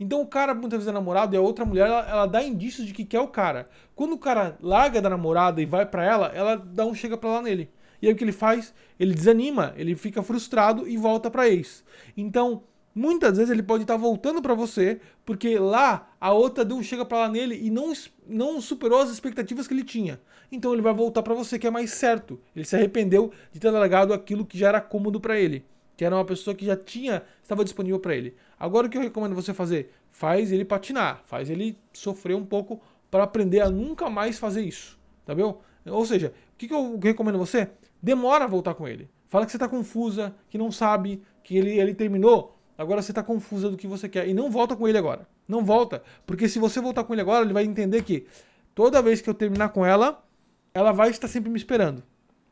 Então 0.02 0.20
o 0.20 0.26
cara 0.26 0.56
muitas 0.56 0.80
vezes 0.80 0.88
é 0.88 0.92
namorado 0.92 1.36
e 1.36 1.38
a 1.38 1.42
outra 1.42 1.64
mulher 1.64 1.86
ela, 1.86 2.10
ela, 2.10 2.26
dá 2.26 2.42
indícios 2.42 2.88
de 2.88 2.92
que 2.92 3.06
quer 3.06 3.20
o 3.20 3.28
cara. 3.28 3.70
Quando 3.96 4.14
o 4.14 4.18
cara 4.18 4.58
larga 4.60 5.00
da 5.00 5.12
namorada 5.12 5.62
e 5.62 5.66
vai 5.66 5.86
para 5.86 6.04
ela, 6.04 6.32
ela 6.34 6.56
dá 6.56 6.84
um 6.88 6.96
chega 6.96 7.16
pra 7.16 7.30
lá 7.30 7.42
nele. 7.44 7.70
E 8.02 8.08
aí 8.08 8.14
o 8.14 8.16
que 8.16 8.24
ele 8.24 8.32
faz? 8.32 8.74
Ele 9.00 9.14
desanima, 9.14 9.76
ele 9.78 9.96
fica 9.96 10.24
frustrado 10.24 10.88
e 10.88 10.98
volta 10.98 11.30
pra 11.30 11.48
ex. 11.48 11.84
Então, 12.18 12.64
muitas 12.96 13.38
vezes 13.38 13.52
ele 13.52 13.62
pode 13.62 13.84
estar 13.84 13.94
tá 13.94 14.00
voltando 14.00 14.42
para 14.42 14.56
você, 14.56 15.00
porque 15.24 15.60
lá 15.60 16.10
a 16.20 16.34
outra 16.34 16.66
deu 16.66 16.78
um 16.78 16.82
chega 16.82 17.06
pra 17.06 17.20
lá 17.20 17.30
nele 17.30 17.60
e 17.62 17.70
não, 17.70 17.94
não 18.28 18.60
superou 18.60 19.02
as 19.02 19.12
expectativas 19.12 19.68
que 19.68 19.74
ele 19.76 19.84
tinha. 19.84 20.20
Então 20.52 20.74
ele 20.74 20.82
vai 20.82 20.96
voltar 20.96 21.22
para 21.22 21.36
você, 21.36 21.60
que 21.60 21.68
é 21.68 21.70
mais 21.72 21.92
certo. 21.92 22.40
Ele 22.56 22.66
se 22.66 22.76
arrependeu 22.76 23.32
de 23.52 23.60
ter 23.60 23.70
largado 23.70 24.16
aquilo 24.16 24.48
que 24.48 24.58
já 24.58 24.70
era 24.70 24.82
cômodo 24.82 25.22
para 25.22 25.40
ele, 25.40 25.64
que 26.02 26.06
era 26.06 26.16
uma 26.16 26.26
pessoa 26.26 26.56
que 26.56 26.66
já 26.66 26.76
tinha, 26.76 27.22
estava 27.44 27.64
disponível 27.64 28.00
para 28.00 28.16
ele. 28.16 28.36
Agora 28.60 28.88
o 28.88 28.90
que 28.90 28.98
eu 28.98 29.02
recomendo 29.04 29.36
você 29.36 29.54
fazer? 29.54 29.94
Faz 30.10 30.52
ele 30.52 30.66
patinar, 30.66 31.22
faz 31.28 31.48
ele 31.48 31.78
sofrer 31.94 32.36
um 32.36 32.44
pouco 32.44 32.82
para 33.12 33.22
aprender 33.22 33.60
a 33.60 33.70
nunca 33.70 34.10
mais 34.10 34.40
fazer 34.40 34.64
isso, 34.64 35.00
tá 35.24 35.36
bom? 35.36 35.62
Ou 35.86 36.04
seja, 36.04 36.34
o 36.56 36.58
que, 36.58 36.68
que 36.68 36.74
eu 36.74 36.98
recomendo 36.98 37.38
você? 37.38 37.70
Demora 38.02 38.46
a 38.46 38.48
voltar 38.48 38.74
com 38.74 38.88
ele. 38.88 39.12
Fala 39.30 39.46
que 39.46 39.52
você 39.52 39.58
está 39.58 39.68
confusa, 39.68 40.34
que 40.50 40.58
não 40.58 40.72
sabe, 40.72 41.22
que 41.44 41.56
ele, 41.56 41.80
ele 41.80 41.94
terminou. 41.94 42.58
Agora 42.76 43.00
você 43.04 43.12
está 43.12 43.22
confusa 43.22 43.70
do 43.70 43.78
que 43.78 43.86
você 43.86 44.10
quer. 44.10 44.28
E 44.28 44.34
não 44.34 44.50
volta 44.50 44.76
com 44.76 44.88
ele 44.88 44.98
agora. 44.98 45.28
Não 45.48 45.64
volta. 45.64 46.02
Porque 46.26 46.50
se 46.50 46.58
você 46.58 46.82
voltar 46.82 47.04
com 47.04 47.14
ele 47.14 47.22
agora, 47.22 47.46
ele 47.46 47.54
vai 47.54 47.64
entender 47.64 48.02
que 48.02 48.26
toda 48.74 49.04
vez 49.04 49.22
que 49.22 49.30
eu 49.30 49.36
terminar 49.36 49.70
com 49.70 49.86
ela, 49.86 50.26
ela 50.74 50.92
vai 50.92 51.12
estar 51.12 51.28
sempre 51.28 51.52
me 51.52 51.58
esperando. 51.60 52.02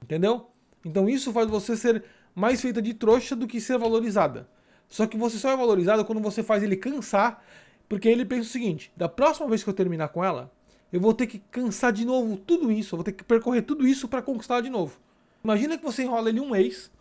Entendeu? 0.03 0.51
Então 0.85 1.09
isso 1.09 1.33
faz 1.33 1.49
você 1.49 1.75
ser 1.75 2.03
mais 2.35 2.61
feita 2.61 2.81
de 2.81 2.93
trouxa 2.93 3.35
do 3.35 3.47
que 3.47 3.59
ser 3.59 3.77
valorizada. 3.77 4.47
Só 4.87 5.05
que 5.05 5.17
você 5.17 5.37
só 5.37 5.51
é 5.51 5.57
valorizada 5.57 6.03
quando 6.03 6.21
você 6.21 6.41
faz 6.41 6.63
ele 6.63 6.75
cansar, 6.75 7.43
porque 7.87 8.07
ele 8.09 8.25
pensa 8.25 8.41
o 8.41 8.51
seguinte: 8.51 8.91
da 8.97 9.07
próxima 9.07 9.47
vez 9.47 9.63
que 9.63 9.69
eu 9.69 9.73
terminar 9.73 10.09
com 10.09 10.23
ela, 10.23 10.51
eu 10.91 10.99
vou 10.99 11.13
ter 11.13 11.27
que 11.27 11.39
cansar 11.51 11.93
de 11.93 12.05
novo 12.05 12.37
tudo 12.37 12.71
isso, 12.71 12.95
eu 12.95 12.97
vou 12.97 13.03
ter 13.03 13.11
que 13.11 13.23
percorrer 13.23 13.61
tudo 13.61 13.87
isso 13.87 14.07
para 14.07 14.21
conquistar 14.21 14.61
de 14.61 14.69
novo. 14.69 14.99
Imagina 15.43 15.77
que 15.77 15.83
você 15.83 16.03
enrola 16.03 16.29
ele 16.29 16.39
um 16.39 16.49
mês, 16.49 16.91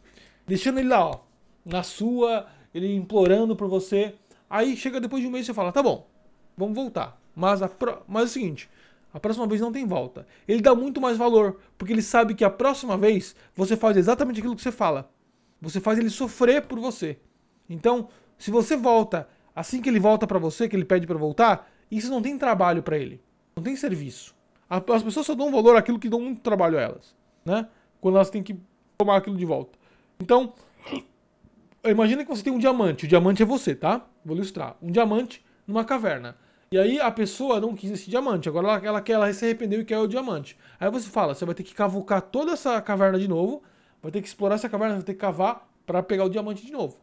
deixando 0.46 0.78
ele 0.78 0.88
lá, 0.88 1.06
ó, 1.06 1.20
na 1.64 1.82
sua, 1.82 2.46
ele 2.74 2.94
implorando 2.94 3.56
por 3.56 3.68
você. 3.68 4.14
Aí 4.48 4.76
chega 4.76 5.00
depois 5.00 5.22
de 5.22 5.28
um 5.28 5.30
mês 5.30 5.44
e 5.44 5.46
você 5.46 5.54
fala: 5.54 5.72
tá 5.72 5.82
bom, 5.82 6.06
vamos 6.56 6.74
voltar. 6.74 7.20
Mas, 7.34 7.62
a 7.62 7.68
pro... 7.68 8.02
Mas 8.06 8.22
é 8.22 8.26
o 8.26 8.28
seguinte: 8.28 8.70
a 9.12 9.18
próxima 9.18 9.46
vez 9.46 9.60
não 9.60 9.72
tem 9.72 9.86
volta. 9.86 10.26
Ele 10.46 10.60
dá 10.60 10.74
muito 10.74 11.00
mais 11.00 11.16
valor, 11.16 11.58
porque 11.76 11.92
ele 11.92 12.02
sabe 12.02 12.34
que 12.34 12.44
a 12.44 12.50
próxima 12.50 12.96
vez 12.96 13.34
você 13.54 13.76
faz 13.76 13.96
exatamente 13.96 14.40
aquilo 14.40 14.56
que 14.56 14.62
você 14.62 14.72
fala. 14.72 15.10
Você 15.60 15.80
faz 15.80 15.98
ele 15.98 16.10
sofrer 16.10 16.62
por 16.62 16.78
você. 16.78 17.18
Então, 17.68 18.08
se 18.38 18.50
você 18.50 18.76
volta 18.76 19.28
assim 19.54 19.80
que 19.82 19.88
ele 19.88 19.98
volta 19.98 20.26
para 20.26 20.38
você, 20.38 20.68
que 20.68 20.76
ele 20.76 20.84
pede 20.84 21.06
para 21.06 21.18
voltar, 21.18 21.68
isso 21.90 22.10
não 22.10 22.22
tem 22.22 22.38
trabalho 22.38 22.82
para 22.82 22.96
ele. 22.96 23.20
Não 23.56 23.62
tem 23.62 23.74
serviço. 23.74 24.34
As 24.70 25.02
pessoas 25.02 25.26
só 25.26 25.34
dão 25.34 25.50
valor 25.50 25.76
àquilo 25.76 25.98
que 25.98 26.08
dão 26.08 26.20
muito 26.20 26.40
trabalho 26.40 26.78
a 26.78 26.82
elas, 26.82 27.16
né? 27.44 27.66
Quando 28.00 28.16
elas 28.16 28.30
têm 28.30 28.42
que 28.42 28.56
tomar 28.98 29.16
aquilo 29.16 29.36
de 29.36 29.44
volta. 29.44 29.78
Então, 30.20 30.52
imagina 31.84 32.22
que 32.22 32.30
você 32.30 32.42
tem 32.42 32.52
um 32.52 32.58
diamante. 32.58 33.06
O 33.06 33.08
diamante 33.08 33.42
é 33.42 33.46
você, 33.46 33.74
tá? 33.74 34.06
Vou 34.24 34.36
ilustrar. 34.36 34.76
Um 34.82 34.90
diamante 34.90 35.44
numa 35.66 35.84
caverna. 35.84 36.36
E 36.70 36.78
aí 36.78 37.00
a 37.00 37.10
pessoa 37.10 37.60
não 37.60 37.74
quis 37.74 37.90
esse 37.90 38.10
diamante. 38.10 38.48
Agora 38.48 38.68
ela, 38.68 38.86
ela, 38.86 39.00
quer, 39.00 39.14
ela 39.14 39.32
se 39.32 39.44
arrependeu 39.44 39.80
e 39.80 39.84
quer 39.84 39.98
o 39.98 40.06
diamante. 40.06 40.56
Aí 40.78 40.90
você 40.90 41.08
fala, 41.08 41.34
você 41.34 41.46
vai 41.46 41.54
ter 41.54 41.62
que 41.62 41.74
cavucar 41.74 42.20
toda 42.20 42.52
essa 42.52 42.80
caverna 42.82 43.18
de 43.18 43.26
novo, 43.26 43.62
vai 44.02 44.12
ter 44.12 44.20
que 44.20 44.28
explorar 44.28 44.56
essa 44.56 44.68
caverna, 44.68 44.96
vai 44.96 45.04
ter 45.04 45.14
que 45.14 45.20
cavar 45.20 45.68
para 45.86 46.02
pegar 46.02 46.24
o 46.24 46.28
diamante 46.28 46.64
de 46.64 46.72
novo. 46.72 46.96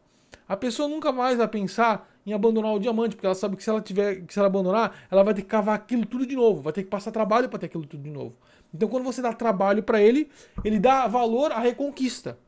A 0.48 0.56
pessoa 0.56 0.88
nunca 0.88 1.10
mais 1.12 1.36
vai 1.36 1.48
pensar 1.48 2.08
em 2.24 2.32
abandonar 2.32 2.72
o 2.72 2.78
diamante, 2.78 3.16
porque 3.16 3.26
ela 3.26 3.34
sabe 3.34 3.56
que 3.56 3.62
se 3.62 3.70
ela 3.70 3.80
tiver, 3.80 4.22
que 4.22 4.32
se 4.32 4.38
ela 4.38 4.48
abandonar, 4.48 4.96
ela 5.10 5.22
vai 5.22 5.34
ter 5.34 5.42
que 5.42 5.48
cavar 5.48 5.74
aquilo 5.74 6.06
tudo 6.06 6.26
de 6.26 6.36
novo, 6.36 6.62
vai 6.62 6.72
ter 6.72 6.82
que 6.82 6.90
passar 6.90 7.10
trabalho 7.10 7.48
para 7.48 7.58
ter 7.58 7.66
aquilo 7.66 7.86
tudo 7.86 8.02
de 8.02 8.10
novo. 8.10 8.34
Então 8.72 8.88
quando 8.88 9.04
você 9.04 9.22
dá 9.22 9.32
trabalho 9.32 9.82
para 9.82 10.00
ele, 10.00 10.28
ele 10.64 10.78
dá 10.78 11.06
valor 11.06 11.52
à 11.52 11.58
reconquista. 11.58 12.38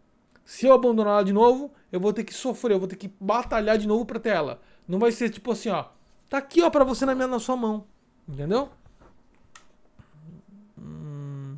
Se 0.45 0.67
eu 0.67 0.73
abandonar 0.73 1.15
ela 1.15 1.25
de 1.25 1.33
novo, 1.33 1.71
eu 1.93 2.01
vou 2.01 2.13
ter 2.13 2.25
que 2.25 2.35
sofrer, 2.35 2.75
eu 2.75 2.79
vou 2.79 2.89
ter 2.89 2.97
que 2.97 3.13
batalhar 3.21 3.79
de 3.79 3.87
novo 3.87 4.05
para 4.05 4.19
ter 4.19 4.31
ela. 4.31 4.61
Não 4.87 4.99
vai 4.99 5.13
ser 5.13 5.31
tipo 5.31 5.53
assim, 5.53 5.69
ó, 5.69 5.87
tá 6.29 6.39
aqui 6.39 6.63
ó 6.63 6.71
para 6.71 6.85
você 6.85 7.05
na 7.05 7.15
minha 7.15 7.29
na 7.29 7.39
sua 7.39 7.57
mão, 7.57 7.85
entendeu? 8.29 8.69
Hum, 10.79 11.57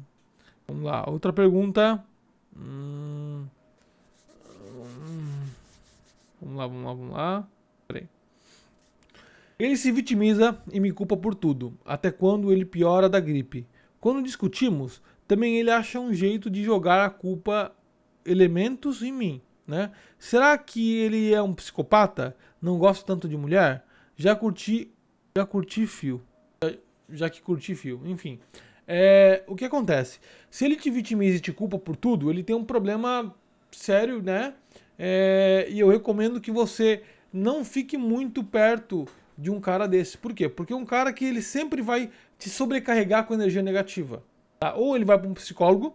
vamos 0.67 0.85
lá, 0.85 1.09
outra 1.09 1.33
pergunta. 1.33 2.05
Hum, 2.61 3.47
vamos 6.41 6.57
lá, 6.57 6.67
vamos 6.67 6.85
lá, 6.85 6.93
vamos 6.93 7.13
lá. 7.13 7.49
Peraí. 7.89 8.09
Ele 9.59 9.77
se 9.77 9.91
vitimiza 9.91 10.61
e 10.73 10.79
me 10.79 10.93
culpa 10.93 11.17
por 11.17 11.35
tudo, 11.35 11.77
até 11.85 12.11
quando 12.11 12.53
ele 12.53 12.65
piora 12.65 13.09
da 13.09 13.21
gripe. 13.21 13.67
Quando 14.01 14.23
discutimos, 14.23 15.03
também 15.27 15.59
ele 15.59 15.71
acha 15.71 15.99
um 16.01 16.13
jeito 16.13 16.51
de 16.51 16.63
jogar 16.65 17.05
a 17.05 17.11
culpa 17.11 17.73
elementos 18.25 19.03
em 19.03 19.13
mim, 19.13 19.41
né? 19.67 19.93
Será 20.19 20.57
que 20.59 20.97
ele 20.97 21.33
é 21.33 21.43
um 21.43 21.55
psicopata? 21.55 22.37
Não 22.61 22.79
gosta 22.79 23.07
tanto 23.07 23.29
de 23.29 23.37
mulher? 23.37 23.85
Já 24.17 24.35
curti, 24.35 24.93
já 25.37 25.47
curti 25.47 25.87
fio. 25.87 26.23
Já, 26.63 26.75
já 27.11 27.31
que 27.31 27.41
curti 27.41 27.75
fio, 27.75 28.03
enfim. 28.05 28.39
É, 28.93 29.45
o 29.47 29.55
que 29.55 29.65
acontece? 29.65 30.19
Se 30.51 30.65
ele 30.65 30.75
te 30.75 30.91
vitimiza 30.91 31.37
e 31.37 31.41
te 31.41 31.53
culpa 31.53 31.79
por 31.79 31.95
tudo, 31.95 32.29
ele 32.29 32.43
tem 32.43 32.57
um 32.57 32.65
problema 32.65 33.33
sério, 33.71 34.21
né? 34.21 34.55
É, 34.99 35.69
e 35.71 35.79
eu 35.79 35.89
recomendo 35.89 36.41
que 36.41 36.51
você 36.51 37.05
não 37.33 37.65
fique 37.65 37.97
muito 37.97 38.43
perto 38.43 39.07
de 39.39 39.49
um 39.49 39.61
cara 39.61 39.87
desse. 39.87 40.19
Por 40.19 40.35
quê? 40.35 40.49
Porque 40.49 40.73
é 40.73 40.77
um 40.77 40.85
cara 40.85 41.13
que 41.13 41.25
ele 41.25 41.41
sempre 41.41 41.81
vai 41.81 42.11
te 42.37 42.51
sobrecarregar 42.51 43.27
com 43.27 43.35
energia 43.35 43.63
negativa. 43.63 44.25
Tá? 44.59 44.75
Ou 44.75 44.97
ele 44.97 45.05
vai 45.05 45.17
para 45.17 45.29
um 45.29 45.35
psicólogo, 45.35 45.95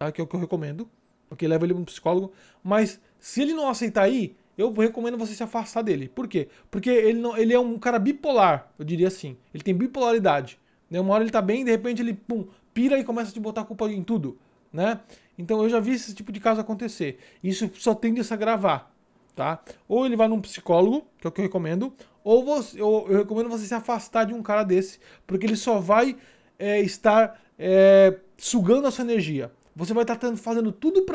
tá? 0.00 0.10
que 0.10 0.20
é 0.20 0.24
o 0.24 0.26
que 0.26 0.34
eu 0.34 0.40
recomendo, 0.40 0.90
porque 1.28 1.46
leva 1.46 1.64
ele 1.64 1.74
para 1.74 1.82
um 1.82 1.84
psicólogo. 1.84 2.32
Mas 2.60 3.00
se 3.20 3.40
ele 3.40 3.54
não 3.54 3.68
aceitar 3.68 4.08
ir, 4.08 4.36
eu 4.58 4.72
recomendo 4.72 5.16
você 5.16 5.32
se 5.32 5.44
afastar 5.44 5.82
dele. 5.82 6.08
Por 6.08 6.26
quê? 6.26 6.48
Porque 6.72 6.90
ele, 6.90 7.20
não, 7.20 7.36
ele 7.36 7.54
é 7.54 7.60
um 7.60 7.78
cara 7.78 8.00
bipolar, 8.00 8.72
eu 8.76 8.84
diria 8.84 9.06
assim. 9.06 9.36
Ele 9.54 9.62
tem 9.62 9.72
bipolaridade. 9.72 10.58
Né? 10.92 11.00
Uma 11.00 11.14
hora 11.14 11.24
ele 11.24 11.30
tá 11.30 11.40
bem, 11.40 11.64
de 11.64 11.70
repente 11.70 12.02
ele 12.02 12.12
pum, 12.12 12.46
pira 12.74 12.98
e 12.98 13.04
começa 13.04 13.30
a 13.30 13.32
te 13.32 13.40
botar 13.40 13.62
a 13.62 13.64
culpa 13.64 13.90
em 13.90 14.02
tudo. 14.02 14.38
Né? 14.70 15.00
Então 15.38 15.62
eu 15.62 15.68
já 15.70 15.80
vi 15.80 15.92
esse 15.92 16.14
tipo 16.14 16.30
de 16.30 16.38
caso 16.38 16.60
acontecer. 16.60 17.18
Isso 17.42 17.70
só 17.74 17.94
tende 17.94 18.20
a 18.20 18.24
se 18.24 18.34
agravar. 18.34 18.92
Tá? 19.34 19.62
Ou 19.88 20.04
ele 20.04 20.16
vai 20.16 20.28
num 20.28 20.42
psicólogo, 20.42 21.06
que 21.18 21.26
é 21.26 21.28
o 21.28 21.32
que 21.32 21.40
eu 21.40 21.44
recomendo, 21.44 21.94
ou 22.22 22.44
você, 22.44 22.78
eu, 22.78 23.06
eu 23.08 23.18
recomendo 23.20 23.48
você 23.48 23.64
se 23.64 23.72
afastar 23.72 24.24
de 24.24 24.34
um 24.34 24.42
cara 24.42 24.62
desse, 24.62 25.00
porque 25.26 25.46
ele 25.46 25.56
só 25.56 25.78
vai 25.78 26.14
é, 26.58 26.82
estar 26.82 27.40
é, 27.58 28.18
sugando 28.36 28.86
a 28.86 28.90
sua 28.90 29.04
energia. 29.04 29.50
Você 29.74 29.94
vai 29.94 30.04
estar 30.04 30.18
fazendo 30.36 30.70
tudo 30.70 31.06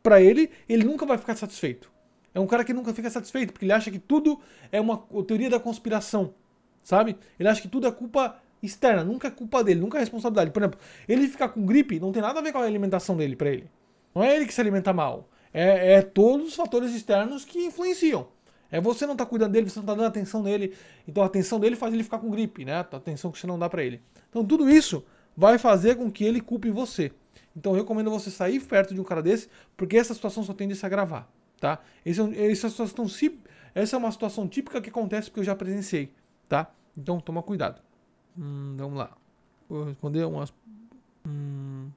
para 0.00 0.22
ele, 0.22 0.48
ele 0.68 0.84
nunca 0.84 1.04
vai 1.04 1.18
ficar 1.18 1.34
satisfeito. 1.34 1.90
É 2.32 2.38
um 2.38 2.46
cara 2.46 2.62
que 2.62 2.72
nunca 2.72 2.94
fica 2.94 3.10
satisfeito, 3.10 3.52
porque 3.52 3.64
ele 3.64 3.72
acha 3.72 3.90
que 3.90 3.98
tudo 3.98 4.38
é 4.70 4.80
uma 4.80 4.98
teoria 5.26 5.50
da 5.50 5.58
conspiração, 5.58 6.32
sabe? 6.84 7.16
Ele 7.36 7.48
acha 7.48 7.60
que 7.60 7.66
tudo 7.66 7.88
é 7.88 7.90
culpa 7.90 8.40
externa, 8.62 9.04
nunca 9.04 9.28
é 9.28 9.30
culpa 9.30 9.62
dele, 9.62 9.80
nunca 9.80 9.98
é 9.98 10.00
responsabilidade. 10.00 10.50
Por 10.50 10.62
exemplo, 10.62 10.80
ele 11.08 11.28
ficar 11.28 11.48
com 11.48 11.64
gripe 11.64 12.00
não 12.00 12.12
tem 12.12 12.22
nada 12.22 12.38
a 12.38 12.42
ver 12.42 12.52
com 12.52 12.58
a 12.58 12.64
alimentação 12.64 13.16
dele 13.16 13.36
para 13.36 13.50
ele. 13.50 13.70
Não 14.14 14.22
é 14.22 14.34
ele 14.34 14.46
que 14.46 14.54
se 14.54 14.60
alimenta 14.60 14.92
mal. 14.92 15.28
É, 15.52 15.94
é, 15.94 16.02
todos 16.02 16.48
os 16.48 16.54
fatores 16.54 16.94
externos 16.94 17.44
que 17.44 17.58
influenciam. 17.64 18.28
É 18.70 18.80
você 18.80 19.06
não 19.06 19.16
tá 19.16 19.24
cuidando 19.24 19.52
dele, 19.52 19.70
você 19.70 19.78
não 19.78 19.86
tá 19.86 19.94
dando 19.94 20.06
atenção 20.06 20.42
nele. 20.42 20.74
Então 21.06 21.22
a 21.22 21.26
atenção 21.26 21.58
dele 21.58 21.76
faz 21.76 21.92
ele 21.94 22.04
ficar 22.04 22.18
com 22.18 22.30
gripe, 22.30 22.64
né? 22.64 22.74
A 22.74 22.80
atenção 22.80 23.30
que 23.30 23.38
você 23.38 23.46
não 23.46 23.58
dá 23.58 23.68
para 23.68 23.82
ele. 23.82 24.02
Então 24.28 24.44
tudo 24.44 24.68
isso 24.68 25.04
vai 25.36 25.56
fazer 25.56 25.96
com 25.96 26.10
que 26.10 26.24
ele 26.24 26.40
culpe 26.40 26.70
você. 26.70 27.12
Então 27.56 27.72
eu 27.72 27.78
recomendo 27.78 28.10
você 28.10 28.30
sair 28.30 28.60
perto 28.60 28.94
de 28.94 29.00
um 29.00 29.04
cara 29.04 29.22
desse, 29.22 29.48
porque 29.76 29.96
essa 29.96 30.14
situação 30.14 30.42
só 30.42 30.52
tende 30.52 30.74
a 30.74 30.76
se 30.76 30.84
agravar, 30.84 31.28
tá? 31.58 31.80
Esse, 32.04 32.20
é 32.20 32.50
essa, 32.50 32.68
situação, 32.68 33.06
essa 33.74 33.96
é 33.96 33.98
uma 33.98 34.12
situação 34.12 34.46
típica 34.46 34.80
que 34.80 34.90
acontece 34.90 35.28
porque 35.28 35.40
eu 35.40 35.44
já 35.44 35.56
presenciei, 35.56 36.12
tá? 36.48 36.70
Então 36.96 37.20
toma 37.20 37.42
cuidado. 37.42 37.80
Hum, 38.38 38.76
vamos 38.76 38.98
lá. 38.98 39.10
Vou 39.68 39.84
responder 39.84 40.24
umas. 40.24 40.52
Hum... 41.26 41.88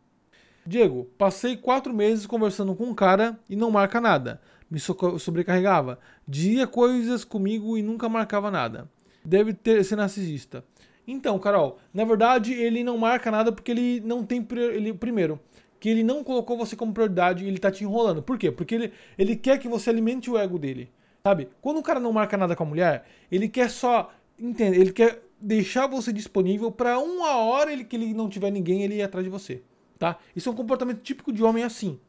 Diego, 0.65 1.07
passei 1.17 1.57
quatro 1.57 1.93
meses 1.93 2.25
conversando 2.25 2.75
com 2.75 2.85
um 2.85 2.95
cara 2.95 3.39
e 3.49 3.55
não 3.55 3.71
marca 3.71 3.99
nada. 3.99 4.41
Me 4.69 4.79
sobrecarregava. 4.79 5.99
Dizia 6.27 6.67
coisas 6.67 7.23
comigo 7.23 7.77
e 7.77 7.81
nunca 7.81 8.07
marcava 8.07 8.49
nada. 8.49 8.89
Deve 9.23 9.53
ter 9.53 9.83
ser 9.83 9.95
narcisista. 9.95 10.63
Então, 11.07 11.37
Carol, 11.39 11.79
na 11.93 12.05
verdade 12.05 12.53
ele 12.53 12.83
não 12.83 12.97
marca 12.97 13.31
nada 13.31 13.51
porque 13.51 13.71
ele 13.71 13.99
não 14.01 14.23
tem. 14.23 14.47
Ele, 14.73 14.93
primeiro, 14.93 15.39
que 15.79 15.89
ele 15.89 16.03
não 16.03 16.23
colocou 16.23 16.57
você 16.57 16.75
como 16.75 16.93
prioridade 16.93 17.43
e 17.43 17.47
ele 17.47 17.57
tá 17.57 17.71
te 17.71 17.83
enrolando. 17.83 18.21
Por 18.21 18.37
quê? 18.37 18.51
Porque 18.51 18.75
ele, 18.75 18.93
ele 19.17 19.35
quer 19.35 19.57
que 19.57 19.67
você 19.67 19.89
alimente 19.89 20.29
o 20.29 20.37
ego 20.37 20.57
dele. 20.59 20.89
Sabe? 21.23 21.49
Quando 21.59 21.77
o 21.77 21.83
cara 21.83 21.99
não 21.99 22.13
marca 22.13 22.37
nada 22.37 22.55
com 22.55 22.63
a 22.63 22.67
mulher, 22.67 23.05
ele 23.31 23.49
quer 23.49 23.69
só. 23.69 24.11
Entende? 24.39 24.79
Ele 24.79 24.91
quer 24.91 25.21
deixar 25.41 25.87
você 25.87 26.13
disponível 26.13 26.71
para 26.71 26.99
uma 26.99 27.35
hora 27.37 27.73
ele, 27.73 27.83
que 27.83 27.95
ele 27.95 28.13
não 28.13 28.29
tiver 28.29 28.51
ninguém, 28.51 28.83
ele 28.83 28.95
ir 28.95 29.01
atrás 29.01 29.23
de 29.23 29.29
você 29.29 29.61
tá? 30.01 30.17
Isso 30.35 30.49
é 30.49 30.51
um 30.51 30.55
comportamento 30.55 31.01
típico 31.01 31.31
de 31.31 31.43
homem 31.43 31.63
assim, 31.63 31.99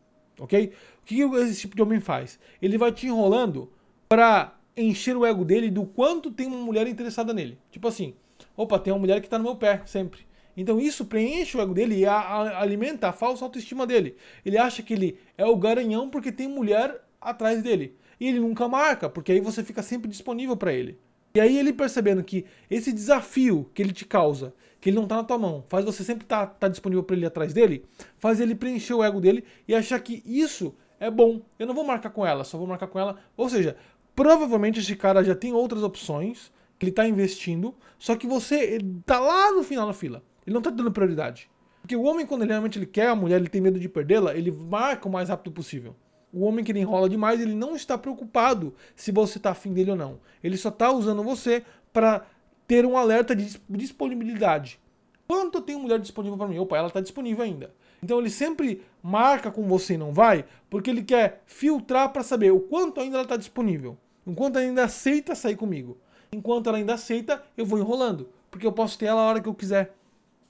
ok? 0.40 0.72
O 1.02 1.04
que 1.04 1.20
esse 1.20 1.60
tipo 1.60 1.76
de 1.76 1.82
homem 1.82 2.00
faz? 2.00 2.38
Ele 2.62 2.78
vai 2.78 2.90
te 2.90 3.06
enrolando 3.06 3.70
para 4.08 4.56
encher 4.74 5.14
o 5.14 5.26
ego 5.26 5.44
dele 5.44 5.70
do 5.70 5.84
quanto 5.84 6.30
tem 6.30 6.46
uma 6.46 6.56
mulher 6.56 6.86
interessada 6.86 7.34
nele. 7.34 7.58
Tipo 7.70 7.88
assim, 7.88 8.14
opa, 8.56 8.78
tem 8.78 8.90
uma 8.94 8.98
mulher 8.98 9.20
que 9.20 9.28
tá 9.28 9.36
no 9.36 9.44
meu 9.44 9.56
pé 9.56 9.82
sempre. 9.84 10.22
Então 10.56 10.80
isso 10.80 11.04
preenche 11.04 11.54
o 11.58 11.60
ego 11.60 11.74
dele 11.74 11.98
e 11.98 12.06
a, 12.06 12.14
a, 12.14 12.62
alimenta 12.62 13.10
a 13.10 13.12
falsa 13.12 13.44
autoestima 13.44 13.86
dele. 13.86 14.16
Ele 14.42 14.56
acha 14.56 14.82
que 14.82 14.94
ele 14.94 15.18
é 15.36 15.44
o 15.44 15.56
garanhão 15.56 16.08
porque 16.08 16.32
tem 16.32 16.48
mulher 16.48 16.98
atrás 17.20 17.62
dele. 17.62 17.94
E 18.18 18.26
ele 18.26 18.40
nunca 18.40 18.66
marca, 18.68 19.10
porque 19.10 19.32
aí 19.32 19.40
você 19.40 19.62
fica 19.62 19.82
sempre 19.82 20.08
disponível 20.08 20.56
para 20.56 20.72
ele. 20.72 20.98
E 21.34 21.40
aí 21.40 21.58
ele 21.58 21.72
percebendo 21.72 22.22
que 22.22 22.44
esse 22.70 22.92
desafio 22.92 23.70
que 23.72 23.80
ele 23.80 23.92
te 23.92 24.04
causa, 24.04 24.54
que 24.80 24.90
ele 24.90 24.96
não 24.96 25.06
tá 25.06 25.16
na 25.16 25.24
tua 25.24 25.38
mão, 25.38 25.64
faz 25.68 25.84
você 25.84 26.04
sempre 26.04 26.24
estar 26.24 26.46
tá, 26.46 26.54
tá 26.54 26.68
disponível 26.68 27.02
para 27.02 27.16
ele 27.16 27.24
atrás 27.24 27.52
dele, 27.52 27.86
faz 28.18 28.40
ele 28.40 28.54
preencher 28.54 28.94
o 28.94 29.02
ego 29.02 29.20
dele 29.20 29.44
e 29.66 29.74
achar 29.74 29.98
que 30.00 30.22
isso 30.26 30.74
é 31.00 31.10
bom. 31.10 31.40
Eu 31.58 31.66
não 31.66 31.74
vou 31.74 31.84
marcar 31.84 32.10
com 32.10 32.26
ela, 32.26 32.44
só 32.44 32.58
vou 32.58 32.66
marcar 32.66 32.86
com 32.86 32.98
ela. 32.98 33.16
Ou 33.36 33.48
seja, 33.48 33.76
provavelmente 34.14 34.80
esse 34.80 34.94
cara 34.94 35.24
já 35.24 35.34
tem 35.34 35.52
outras 35.52 35.82
opções 35.82 36.52
que 36.78 36.86
ele 36.86 36.92
tá 36.92 37.06
investindo, 37.06 37.74
só 37.98 38.16
que 38.16 38.26
você 38.26 38.78
tá 39.06 39.18
lá 39.18 39.52
no 39.52 39.62
final 39.62 39.86
da 39.86 39.94
fila. 39.94 40.22
Ele 40.46 40.54
não 40.54 40.60
tá 40.60 40.68
dando 40.68 40.92
prioridade. 40.92 41.48
Porque 41.80 41.96
o 41.96 42.02
homem, 42.02 42.26
quando 42.26 42.42
ele 42.42 42.50
realmente 42.50 42.78
ele 42.78 42.86
quer 42.86 43.08
a 43.08 43.14
mulher, 43.14 43.36
ele 43.40 43.48
tem 43.48 43.60
medo 43.60 43.78
de 43.78 43.88
perdê-la, 43.88 44.34
ele 44.34 44.50
marca 44.50 45.08
o 45.08 45.12
mais 45.12 45.28
rápido 45.28 45.52
possível. 45.52 45.96
O 46.32 46.44
homem 46.44 46.64
que 46.64 46.72
ele 46.72 46.80
enrola 46.80 47.08
demais, 47.08 47.40
ele 47.40 47.54
não 47.54 47.76
está 47.76 47.98
preocupado 47.98 48.74
se 48.96 49.12
você 49.12 49.38
está 49.38 49.50
afim 49.50 49.72
dele 49.72 49.90
ou 49.90 49.96
não. 49.96 50.18
Ele 50.42 50.56
só 50.56 50.70
está 50.70 50.90
usando 50.90 51.22
você 51.22 51.62
para 51.92 52.24
ter 52.66 52.86
um 52.86 52.96
alerta 52.96 53.36
de 53.36 53.60
disponibilidade. 53.68 54.80
Quanto 55.28 55.58
eu 55.58 55.62
tenho 55.62 55.78
mulher 55.78 55.98
disponível 55.98 56.38
para 56.38 56.48
mim? 56.48 56.58
Opa, 56.58 56.76
ela 56.76 56.88
está 56.88 57.00
disponível 57.00 57.44
ainda. 57.44 57.72
Então 58.02 58.18
ele 58.18 58.30
sempre 58.30 58.82
marca 59.02 59.50
com 59.50 59.68
você 59.68 59.94
e 59.94 59.98
não 59.98 60.12
vai, 60.12 60.44
porque 60.68 60.90
ele 60.90 61.02
quer 61.02 61.42
filtrar 61.46 62.12
para 62.12 62.22
saber 62.22 62.50
o 62.50 62.60
quanto 62.60 63.00
ainda 63.00 63.16
ela 63.16 63.24
está 63.24 63.36
disponível. 63.36 63.96
Enquanto 64.26 64.56
ela 64.56 64.66
ainda 64.66 64.84
aceita 64.84 65.34
sair 65.34 65.56
comigo. 65.56 65.98
Enquanto 66.32 66.68
ela 66.68 66.78
ainda 66.78 66.94
aceita, 66.94 67.42
eu 67.56 67.66
vou 67.66 67.78
enrolando. 67.78 68.28
Porque 68.50 68.66
eu 68.66 68.72
posso 68.72 68.98
ter 68.98 69.06
ela 69.06 69.20
a 69.20 69.24
hora 69.24 69.40
que 69.40 69.48
eu 69.48 69.54
quiser. 69.54 69.94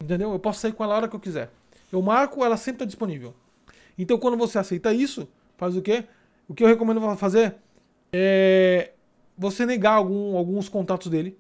Entendeu? 0.01 0.33
Eu 0.33 0.39
posso 0.39 0.61
sair 0.61 0.73
com 0.73 0.83
ela 0.83 0.95
a 0.95 0.97
hora 0.97 1.09
que 1.09 1.17
eu 1.17 1.21
quiser. 1.21 1.51
Eu 1.93 2.01
marco, 2.01 2.45
ela 2.45 2.57
sempre 2.57 2.77
está 2.77 2.85
disponível. 2.85 3.35
Então 3.99 4.19
quando 4.19 4.37
você 4.37 4.59
aceita 4.59 4.93
isso, 4.93 5.29
faz 5.57 5.77
o 5.77 5.83
quê? 5.83 6.05
O 6.49 6.55
que 6.55 6.63
eu 6.63 6.69
recomendo 6.69 7.01
fazer 7.17 7.57
é 8.13 8.93
você 9.37 9.65
negar 9.65 9.95
algum, 9.95 10.37
alguns 10.37 10.69
contatos 10.69 11.09
dele, 11.09 11.39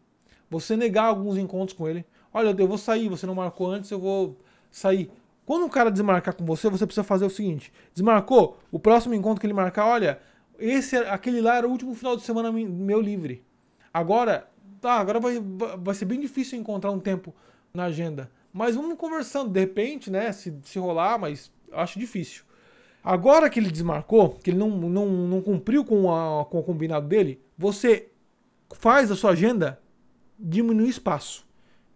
você 0.51 0.77
negar 0.77 1.05
alguns 1.05 1.37
encontros 1.37 1.77
com 1.77 1.88
ele. 1.88 2.05
Olha, 2.33 2.55
eu 2.57 2.68
vou 2.68 2.79
sair, 2.79 3.09
você 3.09 3.27
não 3.27 3.35
marcou 3.35 3.70
antes, 3.70 3.90
eu 3.90 3.98
vou 3.98 4.38
sair. 4.70 5.11
Quando 5.44 5.64
um 5.64 5.68
cara 5.68 5.90
desmarcar 5.90 6.35
com 6.35 6.44
você, 6.44 6.70
você 6.70 6.87
precisa 6.87 7.05
fazer 7.05 7.25
o 7.25 7.31
seguinte: 7.31 7.72
desmarcou, 7.92 8.59
o 8.70 8.79
próximo 8.79 9.14
encontro 9.14 9.40
que 9.40 9.46
ele 9.46 9.53
marcar, 9.53 9.87
olha, 9.87 10.20
esse 10.59 10.96
aquele 10.96 11.40
lá 11.40 11.57
era 11.57 11.66
o 11.66 11.70
último 11.70 11.94
final 11.94 12.16
de 12.16 12.22
semana 12.22 12.51
meu 12.53 13.01
livre. 13.01 13.44
Agora, 13.92 14.48
tá, 14.81 14.94
agora 14.94 15.20
vai, 15.20 15.38
vai 15.79 15.94
ser 15.94 16.05
bem 16.05 16.20
difícil 16.20 16.59
encontrar 16.59 16.90
um 16.90 17.01
tempo 17.01 17.35
na 17.75 17.85
agenda. 17.85 18.31
Mas 18.53 18.77
vamos 18.77 18.96
conversando, 18.96 19.51
de 19.51 19.61
repente, 19.61 20.11
né? 20.11 20.31
Se, 20.33 20.55
se 20.62 20.79
rolar, 20.79 21.18
mas 21.18 21.51
acho 21.72 21.98
difícil. 21.98 22.44
Agora 23.05 23.51
que 23.51 23.59
ele 23.59 23.71
desmarcou, 23.71 24.31
que 24.31 24.51
ele 24.51 24.59
não, 24.59 24.69
não, 24.71 25.07
não 25.07 25.43
cumpriu 25.43 25.85
com, 25.85 26.15
a, 26.15 26.45
com 26.45 26.61
o 26.61 26.62
combinado 26.62 27.09
dele, 27.09 27.41
você 27.59 28.09
faz 28.75 29.11
a 29.11 29.17
sua 29.17 29.33
agenda 29.33 29.81
diminuir 30.38 30.88
espaço. 30.88 31.45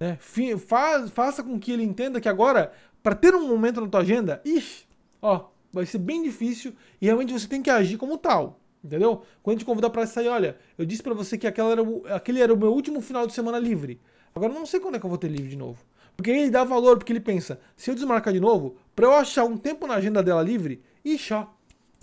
Né? 0.01 0.19
Faz, 0.67 1.11
faça 1.11 1.43
com 1.43 1.59
que 1.59 1.73
ele 1.73 1.85
entenda 1.85 2.21
que 2.21 2.29
agora, 2.29 2.73
para 3.03 3.15
ter 3.15 3.35
um 3.35 3.47
momento 3.49 3.81
na 3.81 3.89
tua 3.89 4.01
agenda, 4.01 4.41
ixi, 4.45 4.85
ó, 5.23 5.47
vai 5.73 5.87
ser 5.87 5.99
bem 5.99 6.23
difícil 6.23 6.73
e 7.01 7.07
realmente 7.07 7.33
você 7.33 7.47
tem 7.47 7.63
que 7.63 7.71
agir 7.71 7.97
como 7.97 8.19
tal. 8.19 8.59
Entendeu? 8.83 9.23
Quando 9.43 9.59
te 9.59 9.65
convidar 9.65 9.91
para 9.91 10.07
sair, 10.07 10.29
olha, 10.29 10.57
eu 10.79 10.85
disse 10.85 11.03
para 11.03 11.15
você 11.15 11.37
que 11.37 11.47
aquela 11.47 11.73
era 11.73 11.83
o, 11.83 12.05
aquele 12.09 12.41
era 12.41 12.55
o 12.55 12.57
meu 12.57 12.73
último 12.73 13.01
final 13.01 13.27
de 13.27 13.33
semana 13.33 13.59
livre. 13.59 14.01
Agora 14.35 14.53
não 14.53 14.67
sei 14.67 14.79
quando 14.79 14.97
é 14.97 15.01
que 15.01 15.07
eu 15.07 15.11
vou 15.11 15.19
ter 15.19 15.29
livre 15.29 15.49
de 15.49 15.57
novo. 15.57 15.85
Porque 16.17 16.31
ele 16.31 16.51
dá 16.51 16.65
valor, 16.65 16.97
porque 16.97 17.13
ele 17.13 17.21
pensa, 17.21 17.61
se 17.77 17.91
eu 17.91 17.95
desmarcar 17.95 18.33
de 18.33 18.41
novo, 18.41 18.77
para 18.95 19.07
eu 19.07 19.13
achar 19.13 19.45
um 19.45 19.57
tempo 19.57 19.87
na 19.87 19.95
agenda 19.95 20.23
dela 20.23 20.43
livre, 20.43 20.83
ixi, 21.15 21.35
ó, 21.35 21.47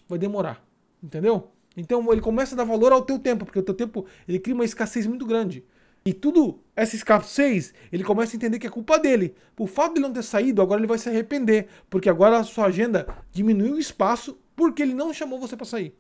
vai 0.08 0.18
demorar. 0.18 0.66
Entendeu? 1.02 1.52
Então 1.76 2.12
ele 2.12 2.22
começa 2.22 2.56
a 2.56 2.58
dar 2.58 2.64
valor 2.64 2.92
ao 2.92 3.02
teu 3.02 3.20
tempo, 3.20 3.46
porque 3.46 3.60
o 3.60 3.64
teu 3.64 3.74
tempo 3.74 4.06
ele 4.28 4.40
cria 4.40 4.56
uma 4.56 4.66
escassez 4.66 5.06
muito 5.08 5.26
grande. 5.26 5.66
E 6.06 6.14
tudo, 6.14 6.60
essa 6.76 6.96
escassez, 6.96 7.74
ele 7.92 8.04
começa 8.04 8.36
a 8.36 8.38
entender 8.38 8.60
que 8.60 8.68
é 8.68 8.70
culpa 8.70 9.00
dele. 9.00 9.36
Por 9.56 9.68
fato 9.68 9.94
de 9.94 10.00
ele 10.00 10.08
não 10.08 10.14
ter 10.14 10.24
saído, 10.24 10.62
agora 10.62 10.80
ele 10.80 10.88
vai 10.88 10.98
se 10.98 11.08
arrepender, 11.08 11.68
porque 11.90 12.10
agora 12.10 12.38
a 12.38 12.44
sua 12.44 12.66
agenda 12.66 13.08
diminuiu 13.32 13.76
o 13.76 13.80
espaço 13.80 14.38
porque 14.56 14.82
ele 14.82 14.94
não 14.94 15.14
chamou 15.14 15.40
você 15.40 15.56
para 15.56 15.66
sair. 15.66 15.96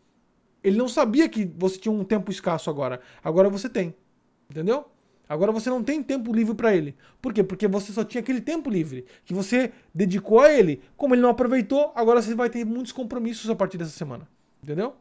Ele 0.63 0.77
não 0.77 0.87
sabia 0.87 1.27
que 1.27 1.45
você 1.57 1.77
tinha 1.77 1.91
um 1.91 2.03
tempo 2.03 2.31
escasso 2.31 2.69
agora. 2.69 3.01
Agora 3.23 3.49
você 3.49 3.69
tem. 3.69 3.95
Entendeu? 4.49 4.85
Agora 5.27 5.51
você 5.51 5.69
não 5.69 5.83
tem 5.83 6.03
tempo 6.03 6.33
livre 6.33 6.53
para 6.53 6.75
ele. 6.75 6.95
Por 7.21 7.33
quê? 7.33 7.43
Porque 7.43 7.67
você 7.67 7.91
só 7.91 8.03
tinha 8.03 8.21
aquele 8.21 8.41
tempo 8.41 8.69
livre 8.69 9.05
que 9.25 9.33
você 9.33 9.71
dedicou 9.93 10.41
a 10.41 10.51
ele. 10.51 10.81
Como 10.97 11.15
ele 11.15 11.21
não 11.21 11.29
aproveitou, 11.29 11.91
agora 11.95 12.21
você 12.21 12.35
vai 12.35 12.49
ter 12.49 12.65
muitos 12.65 12.91
compromissos 12.91 13.49
a 13.49 13.55
partir 13.55 13.77
dessa 13.77 13.91
semana. 13.91 14.27
Entendeu? 14.61 14.93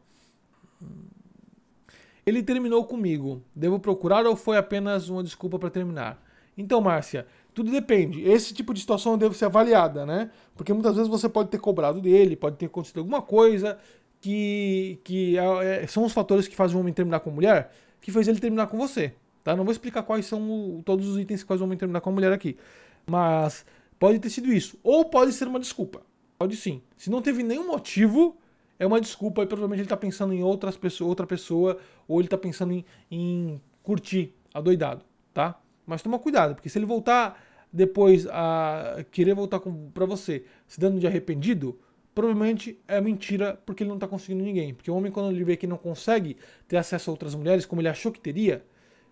Ele 2.25 2.41
terminou 2.41 2.85
comigo. 2.85 3.43
Devo 3.53 3.79
procurar 3.79 4.25
ou 4.25 4.35
foi 4.35 4.57
apenas 4.57 5.09
uma 5.09 5.23
desculpa 5.23 5.59
para 5.59 5.69
terminar? 5.69 6.23
Então, 6.57 6.79
Márcia, 6.79 7.27
tudo 7.53 7.71
depende. 7.71 8.21
Esse 8.21 8.53
tipo 8.53 8.73
de 8.73 8.79
situação 8.79 9.17
deve 9.17 9.37
ser 9.37 9.45
avaliada, 9.45 10.05
né? 10.05 10.31
Porque 10.55 10.71
muitas 10.71 10.95
vezes 10.95 11.09
você 11.09 11.27
pode 11.27 11.49
ter 11.49 11.59
cobrado 11.59 11.99
dele, 11.99 12.35
pode 12.35 12.55
ter 12.57 12.67
acontecido 12.67 12.99
alguma 12.99 13.21
coisa 13.21 13.77
que, 14.21 14.99
que 15.03 15.37
é, 15.37 15.83
é 15.83 15.87
são 15.87 16.05
os 16.05 16.13
fatores 16.13 16.47
que 16.47 16.55
fazem 16.55 16.77
o 16.77 16.79
homem 16.79 16.93
terminar 16.93 17.19
com 17.19 17.29
mulher 17.29 17.71
que 17.99 18.11
fez 18.11 18.27
ele 18.27 18.39
terminar 18.39 18.67
com 18.67 18.77
você. 18.77 19.13
Tá? 19.43 19.55
Não 19.55 19.63
vou 19.63 19.71
explicar 19.71 20.03
quais 20.03 20.25
são 20.25 20.41
o, 20.41 20.83
todos 20.83 21.07
os 21.07 21.19
itens 21.19 21.43
que 21.43 21.53
o 21.53 21.63
homem 21.63 21.77
terminar 21.77 22.01
com 22.01 22.09
a 22.09 22.13
mulher 22.13 22.31
aqui. 22.31 22.57
Mas 23.05 23.65
pode 23.99 24.19
ter 24.19 24.29
sido 24.29 24.51
isso. 24.51 24.79
Ou 24.83 25.05
pode 25.05 25.33
ser 25.33 25.47
uma 25.47 25.59
desculpa. 25.59 26.01
Pode 26.37 26.55
sim. 26.55 26.81
Se 26.95 27.09
não 27.09 27.21
teve 27.21 27.43
nenhum 27.43 27.67
motivo, 27.67 28.37
é 28.79 28.85
uma 28.85 28.99
desculpa 28.99 29.43
e 29.43 29.45
provavelmente 29.45 29.79
ele 29.79 29.85
está 29.85 29.97
pensando 29.97 30.33
em 30.33 30.43
outras 30.43 30.77
pessoas, 30.77 31.09
outra 31.09 31.27
pessoa, 31.27 31.77
ou 32.07 32.19
ele 32.19 32.27
está 32.27 32.37
pensando 32.37 32.73
em, 32.73 32.85
em 33.11 33.61
curtir, 33.81 34.33
adoidado, 34.53 35.05
tá? 35.33 35.59
Mas 35.85 36.01
toma 36.01 36.17
cuidado, 36.17 36.55
porque 36.55 36.69
se 36.69 36.77
ele 36.77 36.85
voltar 36.85 37.41
depois 37.71 38.27
a 38.27 39.03
querer 39.11 39.33
voltar 39.33 39.59
para 39.93 40.05
você 40.05 40.45
se 40.67 40.79
dando 40.79 40.99
de 40.99 41.07
arrependido, 41.07 41.79
provavelmente 42.13 42.79
é 42.87 43.01
mentira 43.01 43.59
porque 43.65 43.83
ele 43.83 43.89
não 43.89 43.97
está 43.97 44.07
conseguindo 44.07 44.43
ninguém. 44.43 44.73
Porque 44.73 44.91
o 44.91 44.95
homem, 44.95 45.11
quando 45.11 45.33
ele 45.33 45.43
vê 45.43 45.57
que 45.57 45.65
não 45.65 45.77
consegue 45.77 46.37
ter 46.67 46.77
acesso 46.77 47.09
a 47.09 47.13
outras 47.13 47.33
mulheres 47.33 47.65
como 47.65 47.81
ele 47.81 47.89
achou 47.89 48.11
que 48.11 48.19
teria, 48.19 48.63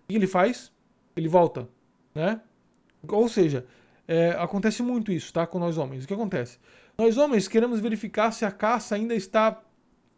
que 0.08 0.16
ele 0.16 0.26
faz? 0.26 0.72
Ele 1.16 1.28
volta, 1.28 1.68
né? 2.14 2.40
Ou 3.08 3.28
seja, 3.28 3.66
é, 4.06 4.30
acontece 4.30 4.82
muito 4.82 5.12
isso, 5.12 5.32
tá? 5.32 5.46
Com 5.46 5.58
nós 5.58 5.78
homens. 5.78 6.04
O 6.04 6.08
que 6.08 6.14
acontece? 6.14 6.58
Nós 6.96 7.16
homens 7.16 7.48
queremos 7.48 7.80
verificar 7.80 8.30
se 8.32 8.44
a 8.44 8.50
caça 8.50 8.94
ainda 8.94 9.14
está, 9.14 9.62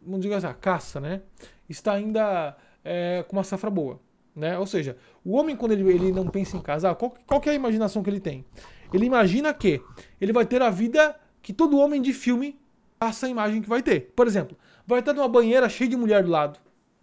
vamos 0.01 0.21
dizer 0.21 0.35
assim, 0.35 0.47
a 0.47 0.53
caça, 0.53 0.99
né? 0.99 1.21
Está 1.67 1.93
ainda 1.93 2.55
é, 2.83 3.23
com 3.27 3.35
uma 3.35 3.43
safra 3.43 3.69
boa, 3.69 3.99
né? 4.35 4.57
Ou 4.59 4.67
seja, 4.67 4.97
o 5.23 5.35
homem 5.35 5.55
quando 5.55 5.71
ele, 5.71 5.89
ele 5.89 6.11
não 6.11 6.27
pensa 6.27 6.57
em 6.57 6.61
casar, 6.61 6.95
qual, 6.95 7.15
qual 7.25 7.41
é 7.45 7.49
a 7.49 7.53
imaginação 7.53 8.03
que 8.03 8.09
ele 8.09 8.19
tem? 8.19 8.45
Ele 8.93 9.05
imagina 9.05 9.53
que 9.53 9.81
ele 10.19 10.31
vai 10.31 10.45
ter 10.45 10.61
a 10.61 10.69
vida 10.69 11.19
que 11.41 11.53
todo 11.53 11.77
homem 11.77 12.01
de 12.01 12.13
filme 12.13 12.59
passa 12.99 13.25
a 13.25 13.29
imagem 13.29 13.61
que 13.61 13.69
vai 13.69 13.81
ter. 13.81 14.13
Por 14.15 14.27
exemplo, 14.27 14.57
vai 14.85 14.99
estar 14.99 15.13
numa 15.13 15.27
banheira 15.27 15.67
cheia 15.69 15.89
de 15.89 15.95
mulher 15.95 16.23
do 16.23 16.29
lado, 16.29 16.59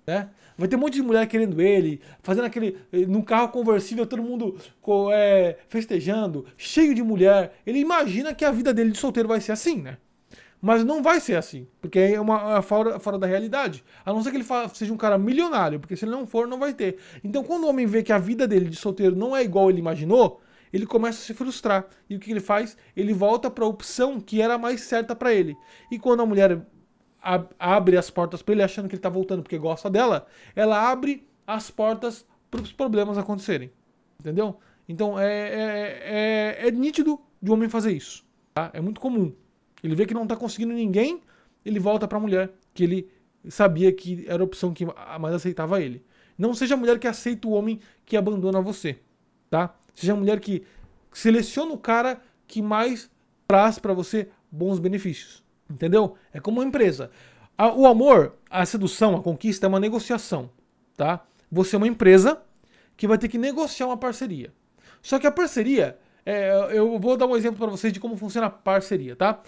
né? 0.07 0.29
Vai 0.57 0.69
ter 0.69 0.77
um 0.77 0.81
monte 0.81 0.95
de 0.95 1.03
mulher 1.03 1.27
querendo 1.27 1.61
ele, 1.61 2.01
fazendo 2.23 2.45
aquele. 2.45 2.77
Num 3.09 3.23
carro 3.23 3.49
conversível, 3.49 4.07
todo 4.07 4.23
mundo 4.23 4.57
é, 5.12 5.57
festejando, 5.69 6.45
cheio 6.57 6.95
de 6.95 7.03
mulher. 7.03 7.55
Ele 7.67 7.79
imagina 7.79 8.35
que 8.35 8.45
a 8.45 8.51
vida 8.51 8.73
dele 8.73 8.91
de 8.91 8.99
solteiro 8.99 9.29
vai 9.29 9.41
ser 9.41 9.53
assim, 9.53 9.81
né? 9.81 9.97
Mas 10.61 10.85
não 10.85 11.03
vai 11.03 11.19
ser 11.19 11.35
assim, 11.35 11.67
porque 11.81 11.99
é 11.99 12.21
uma 12.21 12.59
é 12.59 12.62
fora, 12.62 13.01
fora 13.01 13.19
da 13.19 13.27
realidade. 13.27 13.83
A 14.07 14.12
não 14.12 14.23
ser 14.23 14.31
que 14.31 14.37
ele 14.37 14.47
seja 14.73 14.93
um 14.93 14.97
cara 14.97 15.19
milionário, 15.19 15.81
porque 15.81 15.97
se 15.97 16.05
ele 16.05 16.12
não 16.12 16.25
for, 16.25 16.47
não 16.47 16.59
vai 16.59 16.73
ter. 16.73 16.99
Então, 17.25 17.43
quando 17.43 17.65
o 17.65 17.69
homem 17.69 17.85
vê 17.85 18.01
que 18.01 18.12
a 18.12 18.19
vida 18.19 18.47
dele 18.47 18.69
de 18.69 18.77
solteiro 18.77 19.17
não 19.17 19.35
é 19.35 19.43
igual 19.43 19.69
ele 19.69 19.81
imaginou, 19.81 20.41
ele 20.73 20.87
começa 20.87 21.19
a 21.19 21.23
se 21.23 21.35
frustrar. 21.35 21.87
E 22.09 22.15
o 22.15 22.21
que 22.21 22.31
ele 22.31 22.41
faz? 22.41 22.77
Ele 22.97 23.12
volta 23.12 23.51
para 23.51 23.65
a 23.65 23.69
opção 23.69 24.21
que 24.21 24.41
era 24.41 24.57
mais 24.57 24.83
certa 24.83 25.17
para 25.17 25.35
ele. 25.35 25.57
E 25.91 25.99
quando 25.99 26.23
a 26.23 26.27
mulher 26.27 26.65
abre 27.59 27.97
as 27.97 28.11
portas 28.11 28.43
para 28.43 28.55
ele 28.55 28.63
achando 28.63 28.89
que 28.89 28.95
ele 28.95 28.99
está 28.99 29.09
voltando 29.09 29.43
porque 29.43 29.57
gosta 29.57 29.89
dela, 29.89 30.27
ela 30.57 30.91
abre 30.91 31.27
as 31.47 31.71
portas 31.71 32.27
para 32.51 32.61
os 32.61 32.73
problemas 32.73 33.17
acontecerem. 33.17 33.71
Entendeu? 34.21 34.59
Então 34.89 35.19
é, 35.19 35.27
é, 35.27 36.59
é, 36.65 36.69
é, 36.69 36.71
nítido 36.71 37.21
de 37.41 37.51
um 37.51 37.55
homem 37.55 37.69
fazer 37.69 37.93
isso. 37.93 38.25
Tá? 38.53 38.71
É 38.73 38.81
muito 38.81 39.01
comum. 39.01 39.33
Ele 39.83 39.95
vê 39.95 40.07
que 40.07 40.15
não 40.15 40.25
está 40.25 40.37
conseguindo 40.37 40.73
ninguém, 40.73 41.21
ele 41.65 41.79
volta 41.79 42.07
para 42.07 42.19
a 42.19 42.21
mulher 42.21 42.51
que 42.75 42.85
ele 42.85 43.11
sabia 43.49 43.93
que 43.93 44.25
era 44.29 44.43
a 44.43 44.45
opção 44.45 44.73
que 44.73 44.85
mais 45.19 45.35
aceitava 45.35 45.81
ele. 45.81 46.05
Não 46.37 46.55
seja 46.55 46.75
a 46.75 46.77
mulher 46.77 46.99
que 46.99 47.07
aceita 47.07 47.49
o 47.49 47.53
homem 47.53 47.81
que 48.05 48.17
abandona 48.17 48.61
você, 48.61 48.99
tá? 49.51 49.75
Seja 49.95 50.13
a 50.13 50.17
mulher 50.17 50.41
que 50.41 50.65
seleciona 51.13 51.73
o 51.73 51.79
cara 51.79 52.21
que 52.47 52.63
mais 52.63 53.11
traz 53.47 53.79
para 53.79 53.93
você 53.93 54.29
bons 54.51 54.79
benefícios. 54.79 55.42
Entendeu? 55.73 56.15
É 56.33 56.41
como 56.41 56.61
uma 56.61 56.67
empresa. 56.67 57.11
O 57.77 57.87
amor, 57.87 58.35
a 58.51 58.65
sedução, 58.67 59.17
a 59.17 59.23
conquista 59.23 59.67
é 59.67 59.69
uma 59.69 59.79
negociação, 59.79 60.51
tá? 60.97 61.25
você 61.53 61.77
é 61.77 61.79
uma 61.79 61.87
empresa 61.87 62.41
que 62.97 63.07
vai 63.07 63.19
ter 63.19 63.29
que 63.29 63.37
negociar 63.37 63.87
uma 63.87 63.97
parceria. 63.99 64.51
Só 65.03 65.19
que 65.19 65.27
a 65.27 65.31
parceria, 65.31 65.99
é, 66.25 66.71
eu 66.73 66.99
vou 66.99 67.15
dar 67.15 67.27
um 67.27 67.37
exemplo 67.37 67.59
para 67.59 67.71
vocês 67.71 67.93
de 67.93 68.01
como 68.01 68.17
funciona 68.17 68.47
a 68.47 68.51
parceria, 68.51 69.15
tá? 69.15 69.43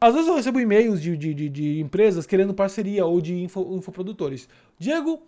Às 0.00 0.12
vezes 0.12 0.28
eu 0.28 0.34
recebo 0.34 0.58
e-mails 0.58 1.00
de, 1.00 1.16
de, 1.16 1.32
de, 1.32 1.48
de 1.48 1.80
empresas 1.80 2.26
querendo 2.26 2.52
parceria 2.52 3.06
ou 3.06 3.20
de 3.20 3.40
info, 3.40 3.76
infoprodutores. 3.76 4.48
Diego, 4.78 5.22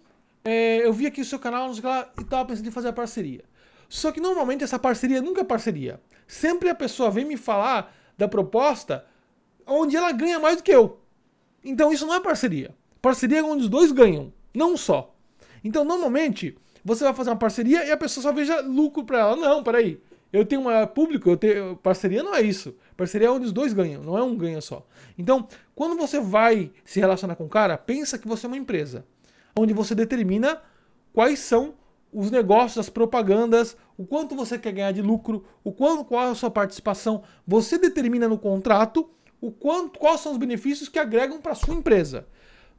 é, 0.45 0.85
eu 0.85 0.93
vi 0.93 1.07
aqui 1.07 1.21
o 1.21 1.25
seu 1.25 1.39
canal 1.39 1.71
lá, 1.83 2.11
e 2.19 2.23
estava 2.23 2.45
pensando 2.45 2.67
em 2.67 2.73
fazer 2.73 2.89
a 2.89 2.93
parceria. 2.93 3.45
Só 3.89 4.11
que 4.11 4.21
normalmente 4.21 4.65
essa 4.65 4.79
parceria 4.79 5.23
nunca 5.23 5.43
é 5.43 5.45
parceria. 5.45 6.01
Sempre 6.27 6.69
a 6.69 6.75
pessoa 6.75 7.09
vem 7.09 7.25
me 7.25 7.37
falar 7.37 7.95
da 8.19 8.27
proposta 8.27 9.05
onde 9.67 9.97
ela 9.97 10.13
ganha 10.13 10.39
mais 10.39 10.57
do 10.57 10.63
que 10.63 10.73
eu. 10.73 11.01
Então 11.65 11.93
isso 11.93 12.07
não 12.07 12.15
é 12.15 12.21
parceria. 12.21 12.75
Parceria 13.03 13.41
é 13.41 13.43
onde 13.43 13.65
os 13.65 13.69
dois 13.69 13.93
ganham, 13.93 14.33
não 14.55 14.77
só. 14.77 15.15
Então 15.65 15.85
normalmente 15.85 16.57
você 16.85 17.03
vai 17.03 17.13
fazer 17.13 17.31
uma 17.31 17.37
parceria 17.37 17.85
e 17.85 17.91
a 17.91 17.97
pessoa 17.97 18.23
só 18.23 18.33
veja 18.33 18.61
lucro 18.61 19.05
para 19.05 19.19
ela. 19.19 19.37
Não, 19.37 19.63
peraí. 19.63 20.01
Eu 20.33 20.45
tenho 20.45 20.61
uma 20.61 20.87
público, 20.87 21.31
eu 21.31 21.37
tenho 21.37 21.77
parceria 21.77 22.23
não 22.23 22.35
é 22.35 22.43
isso. 22.43 22.75
Parceria 22.97 23.29
é 23.29 23.31
onde 23.31 23.47
os 23.47 23.53
dois 23.53 23.73
ganham, 23.73 24.03
não 24.03 24.19
é 24.19 24.23
um 24.23 24.37
ganha 24.37 24.61
só. 24.61 24.87
Então, 25.17 25.49
quando 25.75 25.97
você 25.97 26.21
vai 26.21 26.71
se 26.85 27.01
relacionar 27.01 27.37
com 27.37 27.45
o 27.45 27.49
cara, 27.49 27.79
pensa 27.79 28.19
que 28.19 28.29
você 28.29 28.47
é 28.47 28.49
uma 28.49 28.57
empresa, 28.57 29.05
onde 29.59 29.73
você 29.73 29.95
determina 29.95 30.61
quais 31.13 31.39
são 31.39 31.75
os 32.13 32.31
negócios, 32.31 32.79
as 32.79 32.89
propagandas, 32.89 33.77
o 33.97 34.07
quanto 34.07 34.35
você 34.35 34.59
quer 34.59 34.73
ganhar 34.73 34.93
de 34.93 35.03
lucro, 35.03 35.45
o 35.65 35.73
quanto, 35.73 36.05
qual 36.05 36.29
é 36.29 36.31
a 36.31 36.35
sua 36.35 36.51
participação. 36.51 37.23
Você 37.47 37.79
determina 37.79 38.29
no 38.29 38.39
contrato 38.39 39.09
o 39.41 39.51
quanto, 39.51 39.99
quais 39.99 40.21
são 40.21 40.33
os 40.33 40.39
benefícios 40.39 40.89
que 40.89 40.99
agregam 40.99 41.41
para 41.41 41.55
sua 41.55 41.75
empresa. 41.75 42.27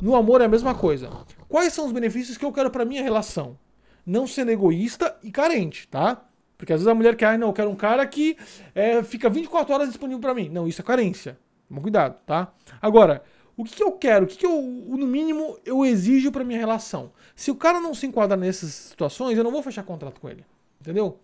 No 0.01 0.15
amor 0.15 0.41
é 0.41 0.45
a 0.45 0.49
mesma 0.49 0.75
coisa. 0.75 1.09
Quais 1.47 1.73
são 1.73 1.85
os 1.85 1.91
benefícios 1.91 2.37
que 2.37 2.45
eu 2.45 2.51
quero 2.51 2.69
para 2.69 2.85
minha 2.85 3.01
relação? 3.01 3.57
Não 4.05 4.27
sendo 4.27 4.51
egoísta 4.51 5.17
e 5.23 5.31
carente, 5.31 5.87
tá? 5.87 6.23
Porque 6.57 6.73
às 6.73 6.79
vezes 6.79 6.87
a 6.87 6.95
mulher 6.95 7.15
quer, 7.15 7.27
ah, 7.27 7.37
não, 7.37 7.47
eu 7.47 7.53
quero 7.53 7.69
um 7.69 7.75
cara 7.75 8.05
que 8.05 8.37
é, 8.73 9.03
fica 9.03 9.29
24 9.29 9.73
horas 9.73 9.87
disponível 9.89 10.21
para 10.21 10.33
mim. 10.33 10.49
Não, 10.49 10.67
isso 10.67 10.81
é 10.81 10.83
carência. 10.83 11.37
Toma 11.67 11.81
cuidado, 11.81 12.19
tá? 12.25 12.53
Agora, 12.81 13.23
o 13.55 13.63
que, 13.63 13.75
que 13.75 13.83
eu 13.83 13.91
quero? 13.91 14.25
O 14.25 14.27
que, 14.27 14.37
que 14.37 14.45
eu, 14.45 14.61
no 14.61 15.07
mínimo, 15.07 15.57
eu 15.65 15.83
exijo 15.85 16.31
para 16.31 16.43
minha 16.43 16.59
relação? 16.59 17.11
Se 17.35 17.51
o 17.51 17.55
cara 17.55 17.79
não 17.79 17.93
se 17.93 18.05
enquadra 18.05 18.37
nessas 18.37 18.71
situações, 18.71 19.37
eu 19.37 19.43
não 19.43 19.51
vou 19.51 19.63
fechar 19.63 19.83
contrato 19.83 20.21
com 20.21 20.29
ele. 20.29 20.45
Entendeu? 20.79 21.19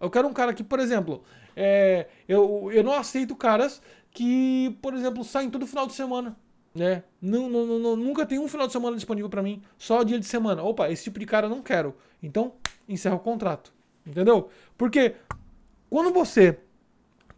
Eu 0.00 0.10
quero 0.10 0.28
um 0.28 0.32
cara 0.32 0.54
que, 0.54 0.62
por 0.62 0.78
exemplo, 0.78 1.24
é, 1.56 2.06
eu, 2.28 2.70
eu 2.72 2.84
não 2.84 2.92
aceito 2.92 3.34
caras 3.34 3.82
que, 4.18 4.76
por 4.82 4.94
exemplo, 4.94 5.22
saem 5.22 5.48
todo 5.48 5.64
final 5.64 5.86
de 5.86 5.92
semana. 5.92 6.36
Né? 6.74 7.04
Não, 7.22 7.48
não, 7.48 7.78
não, 7.78 7.94
nunca 7.94 8.26
tem 8.26 8.36
um 8.36 8.48
final 8.48 8.66
de 8.66 8.72
semana 8.72 8.96
disponível 8.96 9.30
para 9.30 9.44
mim, 9.44 9.62
só 9.78 10.02
dia 10.02 10.18
de 10.18 10.26
semana. 10.26 10.60
Opa, 10.60 10.90
esse 10.90 11.04
tipo 11.04 11.20
de 11.20 11.24
cara 11.24 11.46
eu 11.46 11.50
não 11.50 11.62
quero. 11.62 11.94
Então, 12.20 12.54
encerra 12.88 13.14
o 13.14 13.20
contrato. 13.20 13.72
Entendeu? 14.04 14.48
Porque 14.76 15.14
quando 15.88 16.12
você 16.12 16.58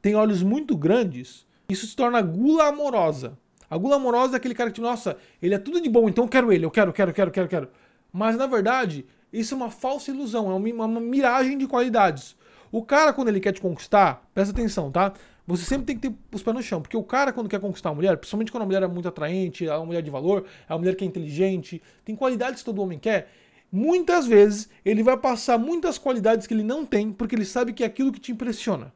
tem 0.00 0.14
olhos 0.14 0.42
muito 0.42 0.74
grandes, 0.74 1.46
isso 1.68 1.86
se 1.86 1.94
torna 1.94 2.22
gula 2.22 2.68
amorosa. 2.68 3.38
A 3.68 3.76
gula 3.76 3.96
amorosa 3.96 4.36
é 4.36 4.38
aquele 4.38 4.54
cara 4.54 4.70
que, 4.70 4.80
nossa, 4.80 5.18
ele 5.42 5.54
é 5.54 5.58
tudo 5.58 5.82
de 5.82 5.88
bom, 5.90 6.08
então 6.08 6.24
eu 6.24 6.28
quero 6.28 6.50
ele, 6.50 6.64
eu 6.64 6.70
quero, 6.70 6.94
quero, 6.94 7.12
quero, 7.12 7.30
quero, 7.30 7.48
quero. 7.48 7.68
Mas 8.10 8.38
na 8.38 8.46
verdade, 8.46 9.04
isso 9.30 9.52
é 9.52 9.56
uma 9.58 9.70
falsa 9.70 10.10
ilusão, 10.10 10.50
é 10.50 10.54
uma, 10.54 10.86
uma 10.86 11.00
miragem 11.00 11.58
de 11.58 11.66
qualidades. 11.66 12.34
O 12.72 12.82
cara, 12.82 13.12
quando 13.12 13.28
ele 13.28 13.40
quer 13.40 13.52
te 13.52 13.60
conquistar, 13.60 14.26
presta 14.32 14.54
atenção, 14.54 14.90
tá? 14.90 15.12
Você 15.50 15.64
sempre 15.64 15.86
tem 15.86 15.96
que 15.96 16.08
ter 16.08 16.16
os 16.32 16.42
pés 16.42 16.56
no 16.56 16.62
chão, 16.62 16.80
porque 16.80 16.96
o 16.96 17.02
cara, 17.02 17.32
quando 17.32 17.48
quer 17.48 17.60
conquistar 17.60 17.90
uma 17.90 17.96
mulher, 17.96 18.16
principalmente 18.16 18.52
quando 18.52 18.62
a 18.62 18.66
mulher 18.66 18.82
é 18.82 18.86
muito 18.86 19.08
atraente, 19.08 19.66
é 19.66 19.74
uma 19.74 19.86
mulher 19.86 20.02
de 20.02 20.10
valor, 20.10 20.46
é 20.68 20.72
uma 20.72 20.78
mulher 20.78 20.94
que 20.94 21.04
é 21.04 21.06
inteligente, 21.06 21.82
tem 22.04 22.14
qualidades 22.14 22.60
que 22.60 22.64
todo 22.64 22.80
homem 22.80 22.98
quer, 22.98 23.30
muitas 23.70 24.26
vezes 24.26 24.68
ele 24.84 25.02
vai 25.02 25.16
passar 25.16 25.58
muitas 25.58 25.98
qualidades 25.98 26.46
que 26.46 26.54
ele 26.54 26.62
não 26.62 26.86
tem, 26.86 27.12
porque 27.12 27.34
ele 27.34 27.44
sabe 27.44 27.72
que 27.72 27.82
é 27.82 27.86
aquilo 27.86 28.12
que 28.12 28.20
te 28.20 28.30
impressiona. 28.30 28.92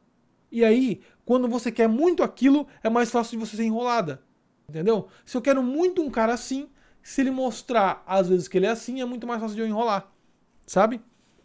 E 0.51 0.63
aí, 0.63 1.01
quando 1.25 1.47
você 1.47 1.71
quer 1.71 1.89
muito 1.89 2.23
aquilo, 2.23 2.65
é 2.81 2.89
mais 2.89 3.11
fácil 3.11 3.37
de 3.37 3.45
você 3.45 3.57
ser 3.57 3.63
enrolada. 3.63 4.21
Entendeu? 4.69 5.07
Se 5.25 5.35
eu 5.35 5.41
quero 5.41 5.61
muito 5.61 6.01
um 6.01 6.09
cara 6.09 6.33
assim, 6.33 6.69
se 7.03 7.21
ele 7.21 7.31
mostrar 7.31 8.03
às 8.07 8.29
vezes 8.29 8.47
que 8.47 8.57
ele 8.57 8.65
é 8.65 8.69
assim, 8.69 9.01
é 9.01 9.05
muito 9.05 9.27
mais 9.27 9.41
fácil 9.41 9.55
de 9.55 9.61
eu 9.61 9.67
enrolar. 9.67 10.09
Sabe? 10.65 11.01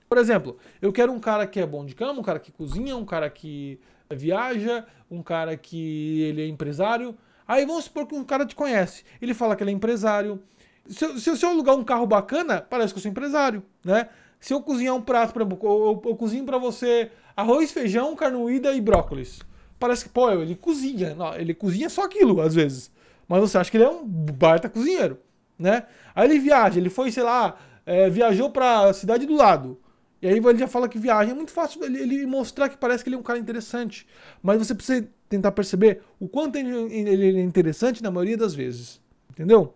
Por 0.08 0.18
exemplo, 0.18 0.56
eu 0.80 0.92
quero 0.92 1.12
um 1.12 1.20
cara 1.20 1.46
que 1.46 1.60
é 1.60 1.66
bom 1.66 1.84
de 1.84 1.94
cama, 1.94 2.20
um 2.20 2.22
cara 2.22 2.40
que 2.40 2.50
cozinha, 2.50 2.96
um 2.96 3.04
cara 3.04 3.28
que 3.28 3.78
viaja, 4.12 4.86
um 5.10 5.22
cara 5.22 5.56
que 5.56 6.22
ele 6.22 6.42
é 6.42 6.46
empresário. 6.46 7.16
Aí 7.46 7.66
vamos 7.66 7.84
supor 7.84 8.06
que 8.06 8.14
um 8.14 8.24
cara 8.24 8.46
te 8.46 8.54
conhece. 8.54 9.04
Ele 9.20 9.34
fala 9.34 9.56
que 9.56 9.62
ele 9.62 9.70
é 9.70 9.74
empresário, 9.74 10.42
se 10.88 11.04
eu, 11.04 11.36
se 11.36 11.44
eu 11.44 11.50
alugar 11.50 11.76
um 11.76 11.84
carro 11.84 12.06
bacana, 12.06 12.60
parece 12.60 12.92
que 12.92 12.98
eu 12.98 13.02
sou 13.02 13.10
empresário, 13.10 13.62
né? 13.84 14.08
Se 14.40 14.52
eu 14.54 14.62
cozinhar 14.62 14.94
um 14.94 15.02
prato, 15.02 15.32
por 15.32 15.42
eu, 15.42 15.48
eu, 15.50 16.02
eu 16.04 16.16
cozinho 16.16 16.44
para 16.44 16.58
você 16.58 17.10
arroz, 17.36 17.70
feijão, 17.70 18.16
carne 18.16 18.38
moída 18.38 18.72
e 18.72 18.80
brócolis. 18.80 19.40
Parece 19.78 20.04
que, 20.04 20.10
pô, 20.10 20.30
ele 20.30 20.54
cozinha. 20.56 21.14
Não, 21.14 21.34
ele 21.34 21.54
cozinha 21.54 21.88
só 21.88 22.04
aquilo, 22.04 22.40
às 22.40 22.54
vezes. 22.54 22.90
Mas 23.28 23.40
você 23.40 23.58
acha 23.58 23.70
que 23.70 23.76
ele 23.76 23.84
é 23.84 23.90
um 23.90 24.04
baita 24.04 24.68
cozinheiro, 24.68 25.18
né? 25.58 25.84
Aí 26.14 26.28
ele 26.28 26.38
viaja, 26.38 26.78
ele 26.78 26.90
foi, 26.90 27.12
sei 27.12 27.22
lá, 27.22 27.56
é, 27.86 28.10
viajou 28.10 28.50
pra 28.50 28.92
cidade 28.92 29.26
do 29.26 29.34
lado. 29.34 29.78
E 30.22 30.28
aí 30.28 30.36
ele 30.36 30.58
já 30.58 30.68
fala 30.68 30.88
que 30.88 30.98
viaja. 30.98 31.30
É 31.30 31.34
muito 31.34 31.50
fácil 31.50 31.82
ele, 31.84 31.98
ele, 31.98 32.26
mostrar 32.26 32.68
que 32.68 32.76
parece 32.76 33.02
que 33.02 33.08
ele 33.08 33.16
é 33.16 33.18
um 33.18 33.22
cara 33.22 33.38
interessante. 33.38 34.06
Mas 34.42 34.58
você 34.58 34.74
precisa 34.74 35.08
tentar 35.28 35.52
perceber 35.52 36.02
o 36.18 36.28
quanto 36.28 36.56
ele 36.56 37.38
é 37.38 37.42
interessante 37.42 38.02
na 38.02 38.10
maioria 38.10 38.36
das 38.36 38.54
vezes. 38.54 39.00
Entendeu? 39.30 39.74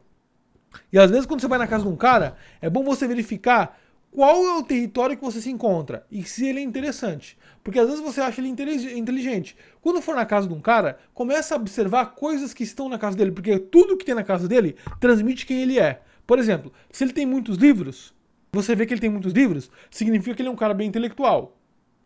E 0.92 0.98
às 0.98 1.11
vezes, 1.11 1.26
quando 1.26 1.40
você 1.40 1.48
vai 1.48 1.59
na 1.59 1.66
casa 1.66 1.85
de 1.85 1.88
um 1.88 1.96
cara, 1.96 2.37
é 2.61 2.68
bom 2.68 2.83
você 2.83 3.07
verificar 3.07 3.78
qual 4.11 4.44
é 4.44 4.59
o 4.59 4.62
território 4.62 5.16
que 5.16 5.24
você 5.24 5.40
se 5.40 5.50
encontra 5.50 6.07
e 6.11 6.22
se 6.22 6.46
ele 6.46 6.61
é 6.61 6.62
interessante. 6.62 7.37
Porque 7.64 7.80
às 7.80 7.87
vezes 7.87 8.00
você 8.00 8.20
acha 8.20 8.40
ele 8.40 8.48
inteligente. 8.48 9.57
Quando 9.80 10.00
for 10.00 10.14
na 10.14 10.24
casa 10.24 10.46
de 10.46 10.54
um 10.54 10.61
cara, 10.61 10.98
começa 11.12 11.54
a 11.54 11.57
observar 11.57 12.14
coisas 12.14 12.54
que 12.54 12.62
estão 12.62 12.88
na 12.88 12.96
casa 12.98 13.16
dele, 13.16 13.33
porque 13.33 13.59
tudo 13.59 13.96
que 13.96 14.04
tem 14.04 14.14
na 14.14 14.22
casa 14.22 14.46
dele 14.46 14.76
transmite 15.00 15.44
quem 15.44 15.62
ele 15.62 15.80
é. 15.80 16.00
Por 16.26 16.38
exemplo, 16.38 16.72
se 16.92 17.02
ele 17.02 17.12
tem 17.12 17.26
muitos 17.26 17.57
livros, 17.57 18.14
você 18.54 18.74
vê 18.74 18.86
que 18.86 18.94
ele 18.94 19.00
tem 19.00 19.10
muitos 19.10 19.32
livros, 19.32 19.70
significa 19.90 20.36
que 20.36 20.42
ele 20.42 20.48
é 20.48 20.52
um 20.52 20.56
cara 20.56 20.74
bem 20.74 20.88
intelectual. 20.88 21.56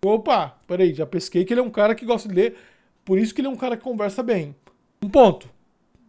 Opa, 0.05 0.57
peraí, 0.67 0.95
já 0.95 1.07
pesquei 1.07 1.45
que 1.45 1.53
ele 1.53 1.61
é 1.61 1.63
um 1.63 1.71
cara 1.71 1.95
que 1.95 2.07
gosta 2.07 2.29
de 2.29 2.35
ler, 2.35 2.57
por 3.05 3.19
isso 3.19 3.35
que 3.35 3.41
ele 3.41 3.49
é 3.49 3.51
um 3.51 3.57
cara 3.57 3.77
que 3.77 3.83
conversa 3.83 4.23
bem. 4.23 4.55
Um 5.03 5.09
ponto, 5.09 5.49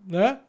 né? 0.05 0.39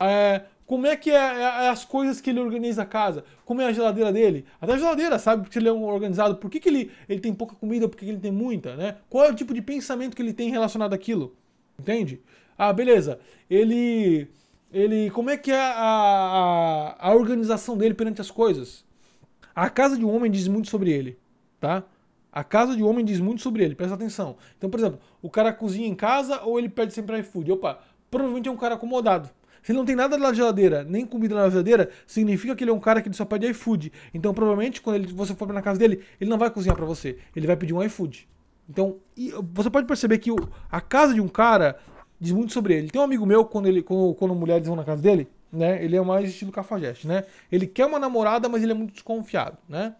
É, 0.00 0.42
como 0.70 0.86
é 0.86 0.96
que 0.96 1.10
é, 1.10 1.14
é, 1.14 1.42
é, 1.64 1.68
as 1.68 1.84
coisas 1.84 2.20
que 2.20 2.30
ele 2.30 2.38
organiza 2.38 2.82
a 2.82 2.86
casa? 2.86 3.24
Como 3.44 3.60
é 3.60 3.66
a 3.66 3.72
geladeira 3.72 4.12
dele? 4.12 4.44
Até 4.60 4.74
a 4.74 4.78
geladeira, 4.78 5.18
sabe? 5.18 5.42
Porque 5.42 5.58
ele 5.58 5.68
é 5.68 5.72
um 5.72 5.82
organizado. 5.82 6.36
Por 6.36 6.48
que, 6.48 6.60
que 6.60 6.68
ele, 6.68 6.92
ele 7.08 7.18
tem 7.18 7.34
pouca 7.34 7.56
comida? 7.56 7.88
Por 7.88 7.96
que, 7.96 8.04
que 8.04 8.10
ele 8.12 8.20
tem 8.20 8.30
muita, 8.30 8.76
né? 8.76 8.98
Qual 9.08 9.24
é 9.24 9.30
o 9.30 9.34
tipo 9.34 9.52
de 9.52 9.60
pensamento 9.60 10.14
que 10.14 10.22
ele 10.22 10.32
tem 10.32 10.48
relacionado 10.48 10.94
àquilo? 10.94 11.34
Entende? 11.76 12.20
Ah, 12.56 12.72
beleza. 12.72 13.18
Ele... 13.50 14.28
Ele... 14.72 15.10
Como 15.10 15.28
é 15.28 15.36
que 15.36 15.50
é 15.50 15.60
a, 15.60 16.96
a, 17.00 17.08
a 17.08 17.14
organização 17.14 17.76
dele 17.76 17.94
perante 17.94 18.20
as 18.20 18.30
coisas? 18.30 18.84
A 19.54 19.68
casa 19.68 19.96
de 19.96 20.04
um 20.04 20.14
homem 20.14 20.30
diz 20.30 20.46
muito 20.48 20.68
sobre 20.68 20.90
ele, 20.90 21.18
tá? 21.58 21.84
A 22.32 22.44
casa 22.44 22.76
de 22.76 22.82
um 22.82 22.88
homem 22.88 23.04
diz 23.04 23.18
muito 23.18 23.42
sobre 23.42 23.64
ele, 23.64 23.74
presta 23.74 23.94
atenção. 23.94 24.36
Então, 24.56 24.70
por 24.70 24.78
exemplo, 24.78 25.00
o 25.20 25.28
cara 25.28 25.52
cozinha 25.52 25.88
em 25.88 25.94
casa 25.94 26.42
ou 26.42 26.58
ele 26.58 26.68
pede 26.68 26.94
sempre 26.94 27.18
iFood? 27.18 27.52
Opa, 27.52 27.80
provavelmente 28.10 28.48
é 28.48 28.52
um 28.52 28.56
cara 28.56 28.76
acomodado. 28.76 29.28
Se 29.62 29.72
ele 29.72 29.78
não 29.78 29.84
tem 29.84 29.96
nada 29.96 30.16
na 30.16 30.32
geladeira, 30.32 30.84
nem 30.84 31.04
comida 31.04 31.34
na 31.34 31.50
geladeira, 31.50 31.90
significa 32.06 32.54
que 32.54 32.64
ele 32.64 32.70
é 32.70 32.74
um 32.74 32.80
cara 32.80 33.02
que 33.02 33.12
só 33.14 33.24
pede 33.24 33.46
iFood. 33.48 33.92
Então, 34.14 34.32
provavelmente, 34.32 34.80
quando 34.80 34.96
ele, 34.96 35.12
você 35.12 35.34
for 35.34 35.52
na 35.52 35.60
casa 35.60 35.78
dele, 35.78 36.02
ele 36.20 36.30
não 36.30 36.38
vai 36.38 36.50
cozinhar 36.50 36.76
para 36.76 36.86
você. 36.86 37.18
Ele 37.36 37.46
vai 37.46 37.56
pedir 37.56 37.74
um 37.74 37.82
iFood. 37.82 38.28
Então, 38.68 38.96
você 39.52 39.68
pode 39.68 39.86
perceber 39.86 40.18
que 40.18 40.30
o, 40.30 40.36
a 40.70 40.80
casa 40.80 41.12
de 41.12 41.20
um 41.20 41.28
cara 41.28 41.76
diz 42.18 42.32
muito 42.32 42.52
sobre 42.52 42.74
ele. 42.74 42.88
Tem 42.88 43.00
um 43.00 43.04
amigo 43.04 43.26
meu, 43.26 43.44
quando, 43.44 43.66
ele, 43.66 43.82
quando, 43.82 44.14
quando 44.14 44.34
mulheres 44.34 44.66
vão 44.66 44.76
na 44.76 44.84
casa 44.84 45.02
dele, 45.02 45.28
né? 45.52 45.82
Ele 45.84 45.96
é 45.96 46.00
mais 46.00 46.28
estilo 46.28 46.52
cafajeste, 46.52 47.06
né? 47.06 47.24
Ele 47.50 47.66
quer 47.66 47.86
uma 47.86 47.98
namorada, 47.98 48.48
mas 48.48 48.62
ele 48.62 48.72
é 48.72 48.74
muito 48.74 48.92
desconfiado, 48.92 49.58
né? 49.68 49.94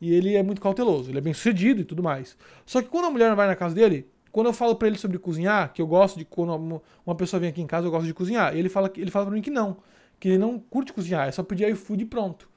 E 0.00 0.12
ele 0.12 0.34
é 0.34 0.42
muito 0.42 0.60
cauteloso, 0.60 1.10
ele 1.10 1.18
é 1.18 1.20
bem 1.20 1.32
sucedido 1.32 1.80
e 1.80 1.84
tudo 1.84 2.02
mais. 2.02 2.36
Só 2.66 2.82
que 2.82 2.88
quando 2.88 3.06
a 3.06 3.10
mulher 3.10 3.34
vai 3.34 3.46
na 3.46 3.56
casa 3.56 3.74
dele, 3.74 4.08
quando 4.30 4.48
eu 4.48 4.52
falo 4.52 4.76
para 4.76 4.88
ele 4.88 4.98
sobre 4.98 5.18
cozinhar, 5.18 5.72
que 5.72 5.80
eu 5.80 5.86
gosto 5.86 6.18
de 6.18 6.24
quando 6.24 6.82
uma 7.06 7.14
pessoa 7.14 7.40
vem 7.40 7.48
aqui 7.48 7.62
em 7.62 7.66
casa, 7.66 7.86
eu 7.86 7.90
gosto 7.90 8.06
de 8.06 8.12
cozinhar. 8.12 8.54
Ele 8.54 8.68
fala 8.68 8.92
ele 8.96 9.10
fala 9.10 9.26
para 9.26 9.34
mim 9.34 9.40
que 9.40 9.50
não, 9.50 9.78
que 10.20 10.28
ele 10.28 10.38
não 10.38 10.58
curte 10.58 10.92
cozinhar, 10.92 11.26
é 11.26 11.32
só 11.32 11.42
pedir 11.42 11.68
iFood 11.70 12.02
e 12.02 12.06
pronto. 12.06 12.48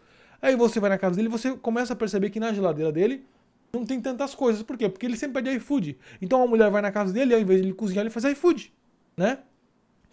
Aí 0.42 0.56
você 0.56 0.80
vai 0.80 0.90
na 0.90 0.98
casa 0.98 1.16
dele 1.16 1.30
você 1.30 1.56
começa 1.56 1.94
a 1.94 1.96
perceber 1.96 2.30
que 2.30 2.40
na 2.40 2.54
geladeira 2.54 2.92
dele 2.92 3.26
não 3.72 3.86
tem 3.86 4.02
tantas 4.02 4.36
coisas. 4.36 4.64
Por 4.64 4.78
quê? 4.78 4.90
Porque 4.90 5.06
ele 5.06 5.16
sempre 5.16 5.42
pede 5.42 5.56
iFood. 5.58 5.98
Então 6.22 6.42
a 6.44 6.48
mulher 6.48 6.70
vai 6.70 6.82
na 6.82 6.92
casa 6.92 7.14
dele 7.14 7.34
ao 7.34 7.40
invés 7.40 7.62
de 7.62 7.68
ele 7.68 7.74
cozinhar, 7.74 8.04
ele 8.04 8.10
faz 8.10 8.26
iFood, 8.26 8.74
né? 9.16 9.40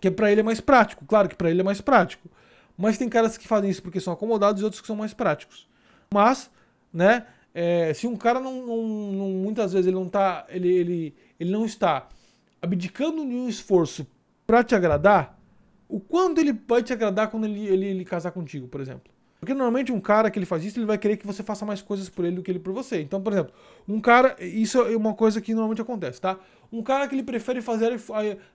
Que 0.00 0.10
para 0.10 0.30
ele 0.30 0.40
é 0.40 0.44
mais 0.44 0.60
prático. 0.60 1.04
Claro 1.06 1.28
que 1.28 1.34
para 1.34 1.50
ele 1.50 1.60
é 1.60 1.64
mais 1.64 1.80
prático. 1.80 2.28
Mas 2.76 2.98
tem 2.98 3.08
caras 3.08 3.38
que 3.38 3.48
fazem 3.48 3.70
isso 3.70 3.82
porque 3.82 4.00
são 4.00 4.12
acomodados 4.12 4.60
e 4.60 4.64
outros 4.64 4.80
que 4.80 4.86
são 4.86 4.96
mais 4.96 5.14
práticos. 5.14 5.66
Mas, 6.12 6.50
né, 6.92 7.26
é, 7.54 7.94
se 7.94 8.06
um 8.06 8.16
cara 8.16 8.38
não, 8.38 8.66
não, 8.66 8.82
não, 9.12 9.30
muitas 9.30 9.72
vezes 9.72 9.86
ele 9.86 9.96
não 9.96 10.08
tá, 10.08 10.44
ele, 10.48 10.68
ele, 10.68 11.14
ele 11.40 11.50
não 11.50 11.64
está 11.64 12.06
abdicando 12.60 13.26
de 13.26 13.34
um 13.34 13.48
esforço 13.48 14.06
para 14.46 14.62
te 14.62 14.74
agradar, 14.74 15.38
o 15.88 15.98
quanto 15.98 16.38
ele 16.38 16.52
vai 16.52 16.82
te 16.82 16.92
agradar 16.92 17.30
quando 17.30 17.44
ele, 17.44 17.66
ele, 17.66 17.86
ele 17.86 18.04
casar 18.04 18.30
contigo, 18.32 18.68
por 18.68 18.80
exemplo? 18.80 19.15
Porque 19.46 19.54
normalmente 19.54 19.92
um 19.92 20.00
cara 20.00 20.28
que 20.28 20.40
ele 20.40 20.44
faz 20.44 20.64
isso, 20.64 20.76
ele 20.76 20.86
vai 20.86 20.98
querer 20.98 21.16
que 21.16 21.24
você 21.24 21.40
faça 21.40 21.64
mais 21.64 21.80
coisas 21.80 22.08
por 22.08 22.24
ele 22.24 22.34
do 22.34 22.42
que 22.42 22.50
ele 22.50 22.58
por 22.58 22.72
você. 22.72 23.00
Então, 23.00 23.22
por 23.22 23.32
exemplo, 23.32 23.54
um 23.86 24.00
cara, 24.00 24.34
isso 24.40 24.80
é 24.80 24.96
uma 24.96 25.14
coisa 25.14 25.40
que 25.40 25.54
normalmente 25.54 25.80
acontece, 25.80 26.20
tá? 26.20 26.36
Um 26.72 26.82
cara 26.82 27.06
que 27.06 27.14
ele 27.14 27.22
prefere 27.22 27.62
fazer 27.62 27.96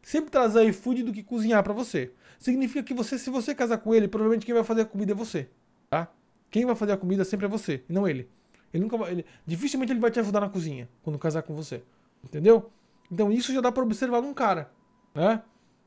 sempre 0.02 0.30
trazer 0.30 0.66
iFood 0.66 1.04
do 1.04 1.14
que 1.14 1.24
cozinhar 1.24 1.64
para 1.64 1.72
você. 1.72 2.12
Significa 2.38 2.84
que 2.84 2.94
você, 2.94 3.18
se 3.18 3.30
você 3.30 3.56
casar 3.56 3.78
com 3.78 3.96
ele, 3.96 4.10
provavelmente 4.10 4.46
quem 4.46 4.54
vai 4.54 4.66
fazer 4.66 4.82
a 4.82 4.86
comida 4.86 5.14
é 5.14 5.16
você, 5.16 5.48
tá? 5.90 6.12
Quem 6.50 6.66
vai 6.66 6.76
fazer 6.76 6.92
a 6.92 6.98
comida 6.98 7.24
sempre 7.24 7.46
é 7.46 7.50
você, 7.50 7.82
e 7.88 7.94
não 7.94 8.06
ele. 8.06 8.28
Ele 8.74 8.84
nunca 8.84 8.98
vai, 8.98 9.14
ele, 9.14 9.26
dificilmente 9.46 9.94
ele 9.94 10.00
vai 10.02 10.12
te 10.12 10.20
ajudar 10.20 10.42
na 10.42 10.50
cozinha 10.50 10.90
quando 11.04 11.18
casar 11.18 11.42
com 11.44 11.56
você. 11.56 11.82
Entendeu? 12.22 12.70
Então 13.10 13.32
isso 13.32 13.54
já 13.54 13.62
dá 13.62 13.72
para 13.72 13.82
observar 13.82 14.22
num 14.22 14.34
cara, 14.34 14.70
né? 15.16 15.42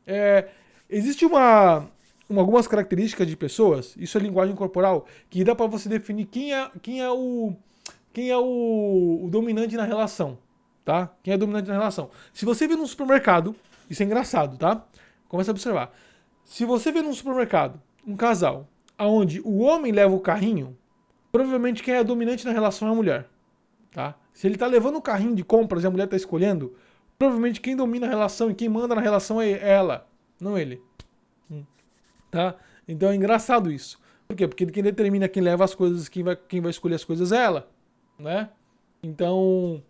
É, 0.07 0.49
existe 0.89 1.27
uma 1.27 1.91
uma, 1.91 1.91
algumas 2.31 2.67
características 2.67 3.27
de 3.27 3.37
pessoas, 3.37 3.95
isso 3.99 4.17
é 4.17 4.21
linguagem 4.21 4.55
corporal, 4.55 5.07
que 5.29 5.45
dá 5.45 5.55
para 5.55 5.67
você 5.67 5.89
definir 5.89 6.27
quem 6.27 6.55
é, 6.55 6.71
quem 6.81 7.01
é, 7.03 7.11
o, 7.11 7.55
quem 8.13 8.31
é 8.31 8.37
o, 8.37 9.21
o, 9.25 9.29
dominante 9.31 9.77
na 9.77 9.85
relação, 9.85 10.39
tá? 10.85 11.11
Quem 11.23 11.35
é 11.35 11.37
dominante 11.37 11.69
na 11.69 11.75
relação. 11.75 12.11
Se 12.33 12.45
você 12.45 12.67
vê 12.67 12.77
num 12.77 12.87
supermercado, 12.87 13.55
isso 13.91 14.03
é 14.03 14.07
engraçado, 14.07 14.57
tá? 14.57 14.85
Começa 15.29 15.51
a 15.51 15.53
observar. 15.53 15.93
Se 16.45 16.65
você 16.65 16.91
vê 16.91 17.03
num 17.03 17.13
supermercado 17.13 17.81
um 18.07 18.17
casal 18.17 18.69
aonde 18.97 19.41
o 19.45 19.59
homem 19.59 19.93
leva 19.93 20.15
o 20.15 20.21
carrinho, 20.21 20.77
provavelmente 21.31 21.83
quem 21.83 21.95
é 21.95 22.05
dominante 22.05 22.45
na 22.45 22.53
relação 22.53 22.89
é 22.89 22.91
a 22.91 22.95
mulher, 22.95 23.29
tá? 23.93 24.15
Se 24.33 24.47
ele 24.47 24.57
tá 24.57 24.67
levando 24.67 24.97
o 24.97 25.03
carrinho 25.03 25.35
de 25.35 25.45
compras 25.45 25.85
e 25.85 25.87
a 25.87 25.91
mulher 25.91 26.09
tá 26.09 26.17
escolhendo, 26.17 26.75
provavelmente 27.19 27.61
quem 27.61 27.77
domina 27.77 28.07
a 28.07 28.11
relação 28.11 28.51
e 28.51 28.55
quem 28.55 28.69
manda 28.69 28.95
na 28.95 29.01
relação 29.01 29.41
é 29.41 29.53
ela, 29.53 30.09
não 30.41 30.59
ele 30.59 30.81
tá? 32.35 32.57
Então 32.89 33.11
é 33.11 33.15
engraçado 33.15 33.71
isso. 33.71 33.99
Por 34.27 34.37
quê? 34.37 34.49
Porque 34.49 34.67
quem 34.67 34.83
determina 34.83 35.29
quem 35.29 35.43
leva 35.43 35.63
as 35.63 35.75
coisas, 35.75 36.09
quem 36.09 36.25
vai, 36.25 36.37
quem 36.37 36.61
vai 36.61 36.71
escolher 36.71 36.97
as 36.97 37.05
coisas 37.05 37.31
é 37.31 37.37
ela, 37.37 37.69
né? 38.19 38.49
Então, 39.03 39.81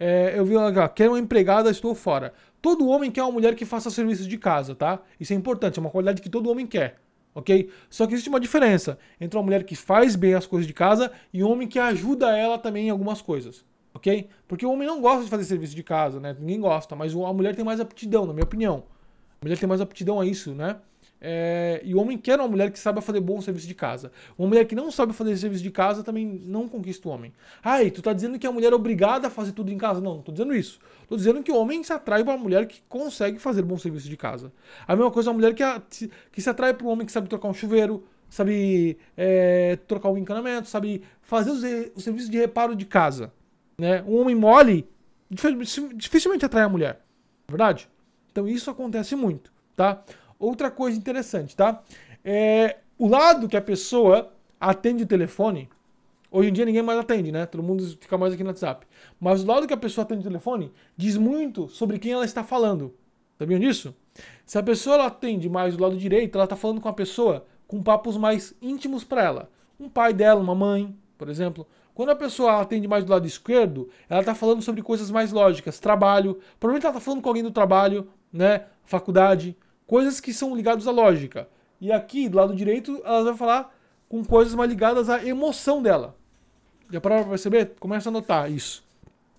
é, 0.00 0.36
eu 0.36 0.44
vi 0.44 0.54
lá, 0.54 0.88
quer 0.88 1.08
uma 1.08 1.18
empregada, 1.18 1.70
estou 1.70 1.94
fora. 1.94 2.32
Todo 2.60 2.88
homem 2.88 3.10
quer 3.10 3.22
uma 3.22 3.30
mulher 3.30 3.54
que 3.54 3.64
faça 3.64 3.88
serviços 3.90 4.26
de 4.26 4.36
casa, 4.36 4.74
tá? 4.74 5.00
Isso 5.20 5.32
é 5.32 5.36
importante, 5.36 5.78
é 5.78 5.80
uma 5.80 5.90
qualidade 5.90 6.20
que 6.20 6.28
todo 6.28 6.50
homem 6.50 6.66
quer, 6.66 6.98
ok? 7.34 7.70
Só 7.88 8.06
que 8.06 8.14
existe 8.14 8.28
uma 8.28 8.40
diferença 8.40 8.98
entre 9.20 9.38
uma 9.38 9.44
mulher 9.44 9.62
que 9.62 9.76
faz 9.76 10.16
bem 10.16 10.34
as 10.34 10.46
coisas 10.46 10.66
de 10.66 10.72
casa 10.72 11.12
e 11.32 11.44
um 11.44 11.50
homem 11.50 11.68
que 11.68 11.78
ajuda 11.78 12.36
ela 12.36 12.58
também 12.58 12.86
em 12.86 12.90
algumas 12.90 13.22
coisas, 13.22 13.64
ok? 13.94 14.28
Porque 14.48 14.66
o 14.66 14.72
homem 14.72 14.88
não 14.88 15.00
gosta 15.00 15.22
de 15.22 15.30
fazer 15.30 15.44
serviço 15.44 15.76
de 15.76 15.82
casa, 15.84 16.18
né? 16.18 16.34
Ninguém 16.40 16.60
gosta, 16.60 16.96
mas 16.96 17.14
a 17.14 17.32
mulher 17.32 17.54
tem 17.54 17.64
mais 17.64 17.78
aptidão, 17.78 18.26
na 18.26 18.32
minha 18.32 18.44
opinião. 18.44 18.84
A 19.40 19.44
mulher 19.44 19.58
tem 19.58 19.68
mais 19.68 19.80
aptidão 19.80 20.20
a 20.20 20.26
isso, 20.26 20.54
né? 20.54 20.78
É, 21.24 21.80
e 21.84 21.94
o 21.94 22.00
homem 22.00 22.18
quer 22.18 22.36
uma 22.40 22.48
mulher 22.48 22.68
que 22.72 22.78
saiba 22.80 23.00
fazer 23.00 23.20
bom 23.20 23.40
serviço 23.40 23.68
de 23.68 23.76
casa. 23.76 24.10
Uma 24.36 24.48
mulher 24.48 24.64
que 24.64 24.74
não 24.74 24.90
sabe 24.90 25.12
fazer 25.12 25.36
serviço 25.36 25.62
de 25.62 25.70
casa 25.70 26.02
também 26.02 26.26
não 26.26 26.66
conquista 26.66 27.08
o 27.08 27.12
homem. 27.12 27.32
Ai, 27.62 27.92
tu 27.92 28.02
tá 28.02 28.12
dizendo 28.12 28.40
que 28.40 28.46
a 28.46 28.50
mulher 28.50 28.72
é 28.72 28.74
obrigada 28.74 29.28
a 29.28 29.30
fazer 29.30 29.52
tudo 29.52 29.70
em 29.70 29.78
casa? 29.78 30.00
Não, 30.00 30.16
não 30.16 30.22
tô 30.22 30.32
dizendo 30.32 30.52
isso. 30.52 30.80
Tô 31.08 31.16
dizendo 31.16 31.40
que 31.40 31.52
o 31.52 31.56
homem 31.56 31.84
se 31.84 31.92
atrai 31.92 32.24
para 32.24 32.34
uma 32.34 32.42
mulher 32.42 32.66
que 32.66 32.82
consegue 32.88 33.38
fazer 33.38 33.62
bom 33.62 33.78
serviço 33.78 34.08
de 34.08 34.16
casa. 34.16 34.52
A 34.84 34.96
mesma 34.96 35.12
coisa 35.12 35.30
a 35.30 35.32
mulher 35.32 35.54
que, 35.54 35.62
a, 35.62 35.80
que 36.32 36.42
se 36.42 36.50
atrai 36.50 36.74
para 36.74 36.84
um 36.84 36.90
homem 36.90 37.06
que 37.06 37.12
sabe 37.12 37.28
trocar 37.28 37.46
um 37.46 37.54
chuveiro, 37.54 38.04
sabe 38.28 38.98
é, 39.16 39.76
trocar 39.86 40.08
um 40.08 40.18
encanamento, 40.18 40.68
sabe 40.68 41.04
fazer 41.20 41.50
os, 41.50 41.62
os 41.94 42.02
serviços 42.02 42.28
de 42.28 42.38
reparo 42.38 42.74
de 42.74 42.84
casa. 42.84 43.32
Né? 43.78 44.02
Um 44.08 44.16
homem 44.16 44.34
mole 44.34 44.88
dificilmente 45.94 46.44
atrai 46.44 46.64
a 46.64 46.68
mulher. 46.68 47.00
Verdade? 47.48 47.88
Então 48.32 48.48
isso 48.48 48.70
acontece 48.70 49.14
muito, 49.14 49.52
tá? 49.76 50.02
Outra 50.42 50.72
coisa 50.72 50.98
interessante, 50.98 51.54
tá? 51.54 51.84
É, 52.24 52.78
o 52.98 53.06
lado 53.06 53.48
que 53.48 53.56
a 53.56 53.62
pessoa 53.62 54.32
atende 54.60 55.04
o 55.04 55.06
telefone, 55.06 55.68
hoje 56.32 56.48
em 56.48 56.52
dia 56.52 56.64
ninguém 56.64 56.82
mais 56.82 56.98
atende, 56.98 57.30
né? 57.30 57.46
Todo 57.46 57.62
mundo 57.62 57.86
fica 58.00 58.18
mais 58.18 58.34
aqui 58.34 58.42
no 58.42 58.50
WhatsApp. 58.50 58.84
Mas 59.20 59.44
o 59.44 59.46
lado 59.46 59.68
que 59.68 59.72
a 59.72 59.76
pessoa 59.76 60.04
atende 60.04 60.22
o 60.22 60.24
telefone 60.24 60.72
diz 60.96 61.16
muito 61.16 61.68
sobre 61.68 61.96
quem 61.96 62.10
ela 62.10 62.24
está 62.24 62.42
falando. 62.42 62.92
Sabiam 63.38 63.60
disso? 63.60 63.94
Se 64.44 64.58
a 64.58 64.62
pessoa 64.64 64.96
ela 64.96 65.06
atende 65.06 65.48
mais 65.48 65.76
do 65.76 65.82
lado 65.84 65.96
direito, 65.96 66.34
ela 66.34 66.42
está 66.42 66.56
falando 66.56 66.80
com 66.80 66.88
a 66.88 66.92
pessoa 66.92 67.46
com 67.68 67.80
papos 67.80 68.16
mais 68.16 68.52
íntimos 68.60 69.04
para 69.04 69.22
ela. 69.22 69.50
Um 69.78 69.88
pai 69.88 70.12
dela, 70.12 70.40
uma 70.40 70.56
mãe, 70.56 70.92
por 71.16 71.28
exemplo. 71.28 71.64
Quando 71.94 72.10
a 72.10 72.16
pessoa 72.16 72.60
atende 72.60 72.88
mais 72.88 73.04
do 73.04 73.12
lado 73.12 73.28
esquerdo, 73.28 73.88
ela 74.10 74.20
está 74.20 74.34
falando 74.34 74.60
sobre 74.60 74.82
coisas 74.82 75.08
mais 75.08 75.30
lógicas, 75.30 75.78
trabalho. 75.78 76.40
Provavelmente 76.58 76.84
ela 76.84 76.96
está 76.96 77.00
falando 77.00 77.22
com 77.22 77.28
alguém 77.28 77.44
do 77.44 77.52
trabalho, 77.52 78.08
né? 78.32 78.64
Faculdade 78.84 79.56
coisas 79.86 80.20
que 80.20 80.32
são 80.32 80.54
ligadas 80.54 80.86
à 80.86 80.90
lógica. 80.90 81.48
E 81.80 81.90
aqui, 81.90 82.28
do 82.28 82.36
lado 82.36 82.54
direito, 82.54 83.00
ela 83.04 83.24
vai 83.24 83.36
falar 83.36 83.74
com 84.08 84.24
coisas 84.24 84.54
mais 84.54 84.70
ligadas 84.70 85.08
à 85.08 85.24
emoção 85.24 85.82
dela. 85.82 86.16
Já 86.90 87.00
para 87.00 87.24
perceber? 87.24 87.72
Começa 87.80 88.08
a 88.08 88.12
notar 88.12 88.50
isso. 88.50 88.84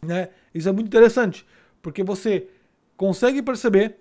Né? 0.02 0.30
Isso 0.54 0.68
é 0.68 0.72
muito 0.72 0.88
interessante, 0.88 1.46
porque 1.82 2.04
você 2.04 2.48
consegue 2.98 3.42
perceber 3.42 3.98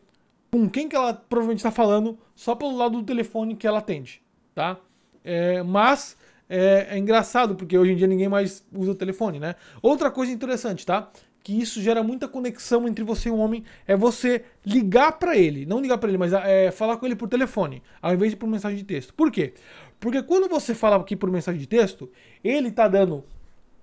com 0.51 0.69
quem 0.69 0.89
que 0.89 0.97
ela 0.97 1.15
provavelmente 1.15 1.59
está 1.59 1.71
falando 1.71 2.19
só 2.35 2.55
pelo 2.55 2.77
lado 2.77 2.99
do 2.99 3.05
telefone 3.05 3.57
que 3.57 3.67
ela 3.67 3.79
atende, 3.79 4.23
tá? 4.55 4.79
É, 5.25 5.63
mas 5.63 6.17
é, 6.49 6.89
é, 6.91 6.99
engraçado, 6.99 7.55
porque 7.55 7.79
hoje 7.79 7.93
em 7.93 7.97
dia 7.97 8.07
ninguém 8.07 8.29
mais 8.29 8.63
usa 8.75 8.93
o 8.93 8.95
telefone, 8.95 9.39
né? 9.39 9.55
Outra 9.81 10.11
coisa 10.11 10.31
interessante, 10.31 10.85
tá? 10.85 11.11
Que 11.43 11.61
isso 11.61 11.81
gera 11.81 12.03
muita 12.03 12.29
conexão 12.29 12.87
entre 12.87 13.05
você 13.05 13.29
e 13.29 13.33
o 13.33 13.37
homem 13.37 13.65
é 13.87 13.97
você 13.97 14.45
ligar 14.65 15.13
para 15.13 15.37
ele, 15.37 15.67
não 15.67 15.81
ligar 15.81 15.99
para 15.99 16.09
ele, 16.09 16.19
mas 16.19 16.33
é, 16.33 16.71
falar 16.71 16.97
com 16.97 17.07
ele 17.07 17.17
por 17.17 17.29
telefone, 17.29 17.83
ao 18.01 18.15
invés 18.15 18.31
de 18.31 18.37
por 18.37 18.47
mensagem 18.47 18.79
de 18.79 18.85
texto. 18.85 19.13
Por 19.15 19.31
quê? 19.31 19.55
Porque 19.99 20.23
quando 20.23 20.49
você 20.49 20.75
fala 20.75 20.97
aqui 20.97 21.17
por 21.17 21.31
mensagem 21.31 21.61
de 21.61 21.67
texto, 21.67 22.11
ele 22.45 22.71
tá 22.71 22.87
dando 22.87 23.25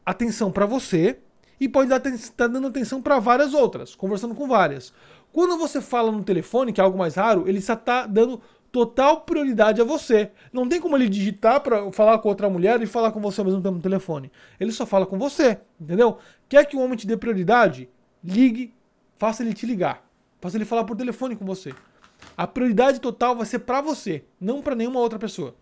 atenção 0.06 0.52
para 0.52 0.66
você 0.66 1.18
e 1.60 1.68
pode 1.68 1.94
estar 1.94 2.12
tá 2.36 2.48
dando 2.48 2.68
atenção 2.68 3.02
para 3.02 3.20
várias 3.20 3.54
outras, 3.54 3.94
conversando 3.94 4.34
com 4.34 4.48
várias. 4.48 4.94
Quando 5.32 5.58
você 5.58 5.82
fala 5.82 6.12
no 6.12 6.24
telefone, 6.24 6.74
que 6.74 6.82
é 6.82 6.84
algo 6.84 6.98
mais 6.98 7.16
raro, 7.16 7.48
ele 7.48 7.62
só 7.62 7.76
tá 7.76 8.08
dando 8.08 8.42
total 8.72 9.22
prioridade 9.22 9.82
a 9.82 9.84
você. 9.84 10.32
Não 10.52 10.68
tem 10.68 10.80
como 10.80 10.96
ele 10.96 11.10
digitar 11.10 11.60
para 11.62 11.92
falar 11.92 12.20
com 12.20 12.30
outra 12.30 12.50
mulher 12.50 12.82
e 12.82 12.86
falar 12.86 13.12
com 13.12 13.20
você 13.20 13.42
ao 13.42 13.46
mesmo 13.46 13.62
tempo 13.62 13.76
no 13.76 13.82
telefone. 13.82 14.32
Ele 14.60 14.72
só 14.72 14.86
fala 14.86 15.06
com 15.06 15.18
você, 15.18 15.60
entendeu? 15.80 16.18
Quer 16.50 16.66
que 16.66 16.76
o 16.76 16.80
homem 16.80 16.98
te 16.98 17.06
dê 17.06 17.16
prioridade? 17.16 17.88
Ligue, 18.24 18.74
faça 19.16 19.44
ele 19.44 19.54
te 19.54 19.68
ligar. 19.68 20.04
Faça 20.42 20.58
ele 20.58 20.66
falar 20.66 20.84
por 20.84 20.98
telefone 20.98 21.36
com 21.36 21.46
você. 21.46 21.74
A 22.36 22.48
prioridade 22.48 23.00
total 23.00 23.36
vai 23.36 23.46
ser 23.46 23.60
para 23.60 23.82
você, 23.82 24.26
não 24.42 24.62
para 24.62 24.76
nenhuma 24.76 25.00
outra 25.00 25.20
pessoa. 25.20 25.56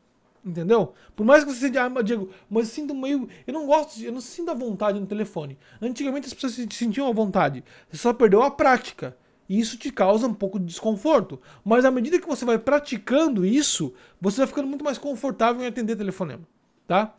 Entendeu? 0.46 0.94
Por 1.14 1.26
mais 1.26 1.44
que 1.44 1.52
você 1.52 1.68
seja, 1.68 1.86
ah, 1.86 2.02
Diego, 2.02 2.30
mas 2.50 2.70
eu 2.70 2.76
sinto 2.76 2.96
meio. 2.96 3.28
Eu 3.46 3.54
não 3.54 3.68
gosto, 3.68 4.02
eu 4.02 4.14
não 4.14 4.22
sinto 4.22 4.50
a 4.50 4.54
vontade 4.54 4.98
no 4.98 5.06
telefone. 5.06 5.60
Antigamente 5.82 6.28
as 6.28 6.34
pessoas 6.34 6.54
se 6.54 6.66
sentiam 6.72 7.08
à 7.08 7.12
vontade. 7.12 7.66
Você 7.92 7.98
só 7.98 8.14
perdeu 8.14 8.42
a 8.42 8.50
prática. 8.50 9.18
E 9.50 9.60
isso 9.60 9.78
te 9.78 9.92
causa 9.92 10.26
um 10.26 10.34
pouco 10.34 10.58
de 10.58 10.66
desconforto. 10.66 11.42
Mas 11.66 11.84
à 11.84 11.92
medida 11.92 12.20
que 12.20 12.28
você 12.28 12.46
vai 12.46 12.58
praticando 12.58 13.46
isso, 13.46 13.94
você 14.22 14.38
vai 14.38 14.48
ficando 14.48 14.68
muito 14.68 14.86
mais 14.86 14.98
confortável 14.98 15.64
em 15.64 15.68
atender 15.68 15.96
telefonema, 15.96 16.44
tá? 16.86 17.14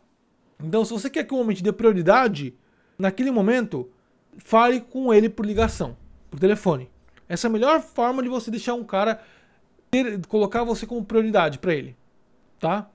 Então, 0.63 0.83
se 0.83 0.91
você 0.91 1.09
quer 1.09 1.23
que 1.23 1.33
o 1.33 1.37
homem 1.37 1.55
te 1.55 1.63
dê 1.63 1.71
prioridade, 1.71 2.55
naquele 2.99 3.31
momento, 3.31 3.89
fale 4.37 4.81
com 4.81 5.13
ele 5.13 5.29
por 5.29 5.45
ligação, 5.45 5.95
por 6.29 6.39
telefone. 6.39 6.89
Essa 7.27 7.47
é 7.47 7.49
a 7.49 7.51
melhor 7.51 7.81
forma 7.81 8.21
de 8.21 8.27
você 8.27 8.51
deixar 8.51 8.73
um 8.73 8.83
cara 8.83 9.21
ter, 9.89 10.25
colocar 10.27 10.63
você 10.63 10.85
como 10.85 11.05
prioridade 11.05 11.57
para 11.57 11.73
ele, 11.73 11.95
tá? 12.59 12.89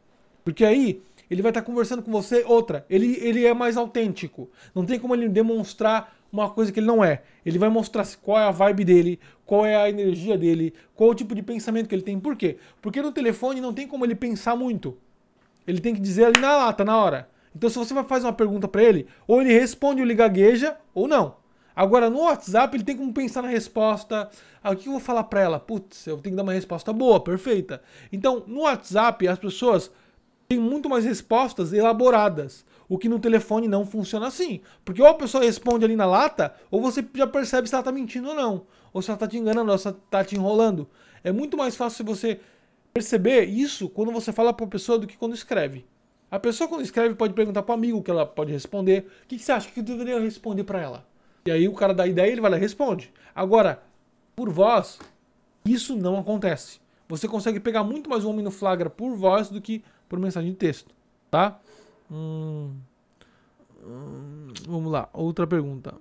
Porque 0.44 0.64
aí 0.64 1.02
ele 1.30 1.40
vai 1.40 1.50
estar 1.50 1.62
tá 1.62 1.66
conversando 1.66 2.02
com 2.02 2.12
você. 2.12 2.44
Outra, 2.46 2.84
ele, 2.90 3.18
ele 3.20 3.46
é 3.46 3.54
mais 3.54 3.76
autêntico. 3.76 4.50
Não 4.74 4.84
tem 4.84 4.98
como 4.98 5.14
ele 5.14 5.28
demonstrar 5.28 6.14
uma 6.30 6.50
coisa 6.50 6.70
que 6.70 6.80
ele 6.80 6.86
não 6.86 7.02
é. 7.02 7.22
Ele 7.46 7.58
vai 7.58 7.68
mostrar 7.68 8.06
qual 8.20 8.38
é 8.38 8.44
a 8.44 8.50
vibe 8.50 8.84
dele, 8.84 9.20
qual 9.46 9.64
é 9.64 9.76
a 9.76 9.88
energia 9.88 10.36
dele, 10.36 10.74
qual 10.94 11.10
o 11.10 11.14
tipo 11.14 11.34
de 11.34 11.42
pensamento 11.42 11.88
que 11.88 11.94
ele 11.94 12.02
tem. 12.02 12.20
Por 12.20 12.36
quê? 12.36 12.58
Porque 12.82 13.00
no 13.00 13.12
telefone 13.12 13.60
não 13.60 13.72
tem 13.72 13.86
como 13.86 14.04
ele 14.04 14.14
pensar 14.14 14.54
muito. 14.54 14.98
Ele 15.66 15.80
tem 15.80 15.94
que 15.94 16.00
dizer 16.00 16.26
ali 16.26 16.40
na 16.40 16.56
lata, 16.56 16.84
na 16.84 16.98
hora. 16.98 17.28
Então 17.54 17.70
se 17.70 17.78
você 17.78 17.94
vai 17.94 18.04
fazer 18.04 18.26
uma 18.26 18.32
pergunta 18.32 18.66
para 18.66 18.82
ele, 18.82 19.06
ou 19.26 19.40
ele 19.40 19.52
responde 19.52 20.00
ou 20.00 20.06
ele 20.06 20.14
gagueja, 20.14 20.76
ou 20.94 21.06
não. 21.06 21.37
Agora 21.76 22.08
no 22.08 22.20
WhatsApp 22.20 22.76
ele 22.76 22.85
tem 22.85 22.96
como 22.96 23.12
pensar 23.12 23.42
na 23.42 23.48
resposta. 23.48 24.31
Ah, 24.62 24.70
o 24.70 24.76
que 24.76 24.88
eu 24.88 24.92
vou 24.92 25.00
falar 25.00 25.24
para 25.24 25.40
ela? 25.40 25.60
Putz, 25.60 26.06
eu 26.06 26.18
tenho 26.18 26.35
que 26.35 26.37
dar 26.37 26.42
uma 26.42 26.52
resposta 26.52 26.92
boa, 26.92 27.20
perfeita. 27.20 27.83
Então 28.12 28.44
no 28.46 28.60
WhatsApp 28.60 29.26
as 29.26 29.38
pessoas 29.38 29.90
têm 30.48 30.58
muito 30.58 30.88
mais 30.88 31.04
respostas 31.04 31.72
elaboradas. 31.72 32.64
O 32.88 32.98
que 32.98 33.08
no 33.08 33.18
telefone 33.18 33.66
não 33.66 33.87
funciona 33.87 34.26
assim. 34.26 34.60
Porque 34.85 35.02
ou 35.02 35.08
a 35.08 35.14
pessoa 35.14 35.42
responde 35.42 35.85
ali 35.85 35.96
na 35.96 36.06
lata, 36.06 36.54
ou 36.70 36.81
você 36.81 37.04
já 37.14 37.26
percebe 37.26 37.68
se 37.68 37.74
ela 37.74 37.83
tá 37.83 37.90
mentindo 37.90 38.29
ou 38.29 38.35
não. 38.35 38.66
Ou 38.92 39.02
se 39.02 39.10
ela 39.10 39.18
tá 39.18 39.26
te 39.26 39.38
enganando, 39.38 39.72
ou 39.72 39.79
se 39.79 39.88
ela 39.88 39.96
tá 40.10 40.22
te 40.22 40.37
enrolando. 40.37 40.88
É 41.24 41.33
muito 41.33 41.56
mais 41.56 41.74
fácil 41.74 42.04
você 42.04 42.40
perceber 42.92 43.46
isso 43.46 43.88
quando 43.88 44.12
você 44.12 44.33
fala 44.33 44.52
para 44.52 44.66
a 44.66 44.68
pessoa 44.68 44.98
do 44.98 45.06
que 45.06 45.16
quando 45.16 45.35
escreve. 45.35 45.85
A 46.35 46.38
pessoa 46.40 46.68
quando 46.68 46.82
escreve 46.82 47.14
pode 47.14 47.32
perguntar 47.32 47.62
para 47.62 47.70
o 47.70 47.78
amigo 47.78 48.02
que 48.02 48.10
ela 48.10 48.26
pode 48.26 48.50
responder. 48.50 49.06
O 49.22 49.28
que, 49.28 49.37
que 49.37 49.44
você 49.44 49.52
acha 49.52 49.70
que 49.70 49.78
eu 49.78 49.85
deveria 49.85 50.18
responder 50.18 50.64
para 50.64 50.80
ela? 50.80 51.06
E 51.46 51.50
aí 51.52 51.68
o 51.68 51.74
cara 51.74 51.94
dá 51.94 52.08
ideia 52.08 52.28
ele 52.28 52.40
vai 52.40 52.50
lá 52.50 52.56
e 52.56 52.60
responde. 52.60 53.12
Agora, 53.32 53.85
por 54.35 54.50
voz, 54.50 54.98
isso 55.64 55.94
não 55.94 56.18
acontece. 56.18 56.80
Você 57.08 57.28
consegue 57.28 57.60
pegar 57.60 57.85
muito 57.85 58.10
mais 58.10 58.24
o 58.24 58.30
homem 58.30 58.42
no 58.42 58.50
flagra 58.50 58.90
por 58.90 59.14
voz 59.14 59.48
do 59.48 59.60
que 59.60 59.85
por 60.08 60.18
mensagem 60.18 60.50
de 60.50 60.56
texto. 60.56 60.92
tá? 61.30 61.60
Hum, 62.10 62.72
hum, 63.87 64.48
vamos 64.66 64.90
lá, 64.90 65.08
outra 65.12 65.46
pergunta. 65.46 65.94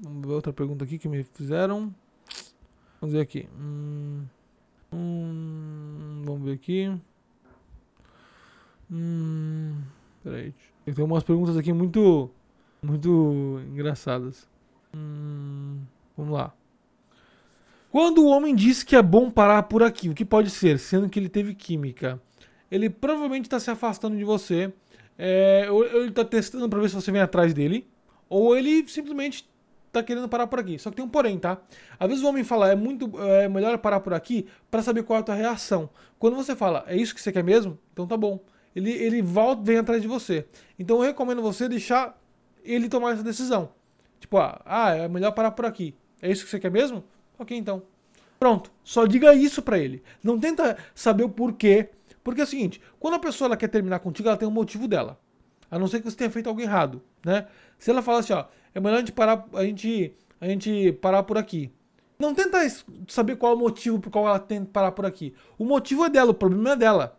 Vamos 0.00 0.26
ver 0.26 0.32
outra 0.32 0.54
pergunta 0.54 0.86
aqui 0.86 0.96
que 0.96 1.06
me 1.06 1.22
fizeram. 1.22 1.94
Vamos 2.98 3.12
ver 3.12 3.20
aqui. 3.20 3.46
Hum, 3.60 4.24
hum, 4.90 6.22
vamos 6.24 6.44
ver 6.46 6.52
aqui. 6.52 6.98
Hum, 8.90 9.82
peraí. 10.22 10.54
Tem 10.84 11.04
umas 11.04 11.22
perguntas 11.22 11.56
aqui 11.56 11.72
muito, 11.72 12.30
muito 12.82 13.60
engraçadas. 13.72 14.46
Hum, 14.94 15.78
vamos 16.16 16.32
lá. 16.34 16.52
Quando 17.90 18.24
o 18.24 18.26
homem 18.26 18.54
diz 18.54 18.82
que 18.82 18.96
é 18.96 19.02
bom 19.02 19.30
parar 19.30 19.62
por 19.64 19.82
aqui, 19.82 20.08
o 20.08 20.14
que 20.14 20.24
pode 20.24 20.50
ser, 20.50 20.78
sendo 20.78 21.08
que 21.08 21.18
ele 21.18 21.28
teve 21.28 21.54
química? 21.54 22.20
Ele 22.70 22.90
provavelmente 22.90 23.44
está 23.44 23.60
se 23.60 23.70
afastando 23.70 24.16
de 24.16 24.24
você, 24.24 24.72
é, 25.16 25.68
ou 25.70 25.84
ele 25.84 26.08
está 26.08 26.24
testando 26.24 26.68
para 26.68 26.80
ver 26.80 26.88
se 26.88 26.94
você 26.96 27.12
vem 27.12 27.20
atrás 27.20 27.54
dele, 27.54 27.86
ou 28.28 28.56
ele 28.56 28.86
simplesmente 28.88 29.48
está 29.86 30.02
querendo 30.02 30.28
parar 30.28 30.48
por 30.48 30.58
aqui. 30.58 30.76
Só 30.76 30.90
que 30.90 30.96
tem 30.96 31.04
um 31.04 31.08
porém, 31.08 31.38
tá? 31.38 31.58
Às 31.98 32.08
vezes 32.08 32.24
o 32.24 32.26
homem 32.26 32.42
fala, 32.42 32.70
é 32.70 32.74
muito 32.74 33.12
é 33.20 33.48
melhor 33.48 33.78
parar 33.78 34.00
por 34.00 34.12
aqui 34.12 34.46
para 34.70 34.82
saber 34.82 35.04
qual 35.04 35.18
é 35.18 35.20
a 35.20 35.24
tua 35.24 35.34
reação. 35.36 35.88
Quando 36.18 36.34
você 36.34 36.56
fala, 36.56 36.84
é 36.88 36.96
isso 36.96 37.14
que 37.14 37.20
você 37.20 37.30
quer 37.30 37.44
mesmo? 37.44 37.78
Então 37.92 38.06
tá 38.06 38.16
bom. 38.16 38.40
Ele, 38.74 38.90
ele 38.90 39.22
volta, 39.22 39.62
vem 39.62 39.78
atrás 39.78 40.02
de 40.02 40.08
você. 40.08 40.46
Então 40.78 40.96
eu 40.96 41.02
recomendo 41.02 41.40
você 41.40 41.68
deixar 41.68 42.18
ele 42.64 42.88
tomar 42.88 43.12
essa 43.12 43.22
decisão. 43.22 43.70
Tipo, 44.18 44.38
ah, 44.38 44.60
ah 44.64 44.94
é 44.94 45.08
melhor 45.08 45.32
parar 45.32 45.52
por 45.52 45.64
aqui. 45.64 45.94
É 46.20 46.30
isso 46.30 46.44
que 46.44 46.50
você 46.50 46.58
quer 46.58 46.70
mesmo? 46.70 47.04
Ok, 47.38 47.56
então. 47.56 47.82
Pronto. 48.38 48.70
Só 48.82 49.06
diga 49.06 49.34
isso 49.34 49.62
para 49.62 49.78
ele. 49.78 50.02
Não 50.22 50.38
tenta 50.38 50.76
saber 50.94 51.24
o 51.24 51.28
porquê. 51.28 51.90
Porque 52.22 52.40
é 52.40 52.44
o 52.44 52.46
seguinte, 52.46 52.80
quando 52.98 53.14
a 53.14 53.18
pessoa 53.18 53.48
ela 53.48 53.56
quer 53.56 53.68
terminar 53.68 53.98
contigo, 53.98 54.28
ela 54.28 54.36
tem 54.36 54.48
um 54.48 54.52
motivo 54.52 54.88
dela. 54.88 55.20
A 55.70 55.78
não 55.78 55.86
ser 55.86 55.98
que 56.00 56.10
você 56.10 56.16
tenha 56.16 56.30
feito 56.30 56.48
algo 56.48 56.60
errado, 56.60 57.02
né? 57.24 57.46
Se 57.78 57.90
ela 57.90 58.00
fala 58.00 58.20
assim, 58.20 58.32
ó, 58.32 58.46
é 58.74 58.80
melhor 58.80 58.96
a 58.96 59.00
gente 59.00 59.12
parar, 59.12 59.46
a 59.52 59.64
gente, 59.64 60.14
a 60.40 60.46
gente 60.46 60.92
parar 60.92 61.22
por 61.22 61.36
aqui. 61.36 61.70
Não 62.18 62.34
tenta 62.34 62.58
saber 63.08 63.36
qual 63.36 63.52
é 63.52 63.56
o 63.56 63.58
motivo 63.58 63.98
por 63.98 64.10
qual 64.10 64.26
ela 64.26 64.38
tem 64.38 64.64
que 64.64 64.70
parar 64.70 64.92
por 64.92 65.04
aqui. 65.04 65.34
O 65.58 65.64
motivo 65.64 66.04
é 66.04 66.08
dela, 66.08 66.30
o 66.30 66.34
problema 66.34 66.72
é 66.72 66.76
dela. 66.76 67.18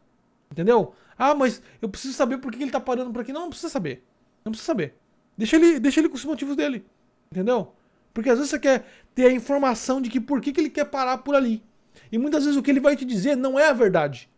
Entendeu? 0.51 0.93
Ah, 1.17 1.33
mas 1.33 1.61
eu 1.81 1.89
preciso 1.89 2.13
saber 2.13 2.37
por 2.37 2.51
que 2.51 2.61
ele 2.61 2.71
tá 2.71 2.79
parando 2.79 3.11
por 3.11 3.21
aqui. 3.21 3.31
Não, 3.31 3.41
não 3.41 3.49
precisa 3.49 3.69
saber. 3.69 4.03
Não 4.43 4.51
precisa 4.51 4.67
saber. 4.67 4.95
Deixa 5.37 5.55
ele, 5.55 5.79
deixa 5.79 5.99
ele 5.99 6.09
com 6.09 6.15
os 6.15 6.25
motivos 6.25 6.55
dele. 6.55 6.85
Entendeu? 7.31 7.73
Porque 8.13 8.29
às 8.29 8.37
vezes 8.37 8.49
você 8.49 8.59
quer 8.59 8.85
ter 9.13 9.27
a 9.27 9.31
informação 9.31 10.01
de 10.01 10.09
que 10.09 10.19
por 10.19 10.39
que, 10.39 10.51
que 10.51 10.59
ele 10.59 10.69
quer 10.69 10.85
parar 10.85 11.19
por 11.19 11.35
ali. 11.35 11.63
E 12.11 12.17
muitas 12.17 12.43
vezes 12.43 12.57
o 12.57 12.63
que 12.63 12.71
ele 12.71 12.79
vai 12.79 12.95
te 12.95 13.05
dizer 13.05 13.35
não 13.35 13.59
é 13.59 13.67
a 13.67 13.73
verdade. 13.73 14.29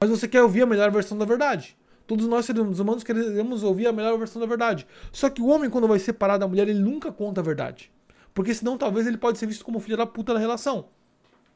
Mas 0.00 0.10
você 0.10 0.26
quer 0.26 0.42
ouvir 0.42 0.62
a 0.62 0.66
melhor 0.66 0.90
versão 0.90 1.16
da 1.16 1.24
verdade. 1.24 1.76
Todos 2.06 2.26
nós 2.26 2.44
seres 2.44 2.78
humanos 2.78 3.04
queremos 3.04 3.62
ouvir 3.62 3.86
a 3.86 3.92
melhor 3.92 4.18
versão 4.18 4.40
da 4.40 4.46
verdade. 4.46 4.86
Só 5.12 5.30
que 5.30 5.40
o 5.40 5.46
homem, 5.46 5.70
quando 5.70 5.86
vai 5.86 5.98
separar 5.98 6.38
da 6.38 6.48
mulher, 6.48 6.66
ele 6.66 6.80
nunca 6.80 7.12
conta 7.12 7.40
a 7.40 7.44
verdade. 7.44 7.92
Porque 8.34 8.52
senão 8.52 8.76
talvez 8.76 9.06
ele 9.06 9.16
pode 9.16 9.38
ser 9.38 9.46
visto 9.46 9.64
como 9.64 9.78
filho 9.78 9.96
da 9.96 10.06
puta 10.06 10.34
da 10.34 10.40
relação. 10.40 10.88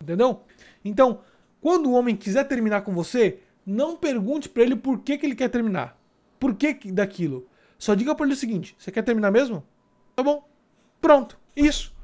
Entendeu? 0.01 0.43
Então, 0.85 1.21
quando 1.61 1.91
o 1.91 1.93
homem 1.93 2.15
quiser 2.15 2.45
terminar 2.45 2.83
com 2.83 2.93
você, 2.93 3.41
não 3.67 3.97
pergunte 3.97 4.49
para 4.49 4.63
ele 4.63 4.77
por 4.77 5.01
que, 5.01 5.17
que 5.17 5.27
ele 5.27 5.35
quer 5.35 5.49
terminar. 5.49 5.99
Por 6.39 6.55
que 6.55 6.75
daquilo. 6.93 7.49
Só 7.79 7.95
diga 7.95 8.15
para 8.15 8.27
ele 8.27 8.35
o 8.35 8.37
seguinte: 8.37 8.75
você 8.79 8.91
quer 8.91 9.03
terminar 9.03 9.31
mesmo? 9.31 9.65
Tá 10.15 10.23
bom. 10.23 10.49
Pronto. 11.01 11.39
Isso. 11.57 11.95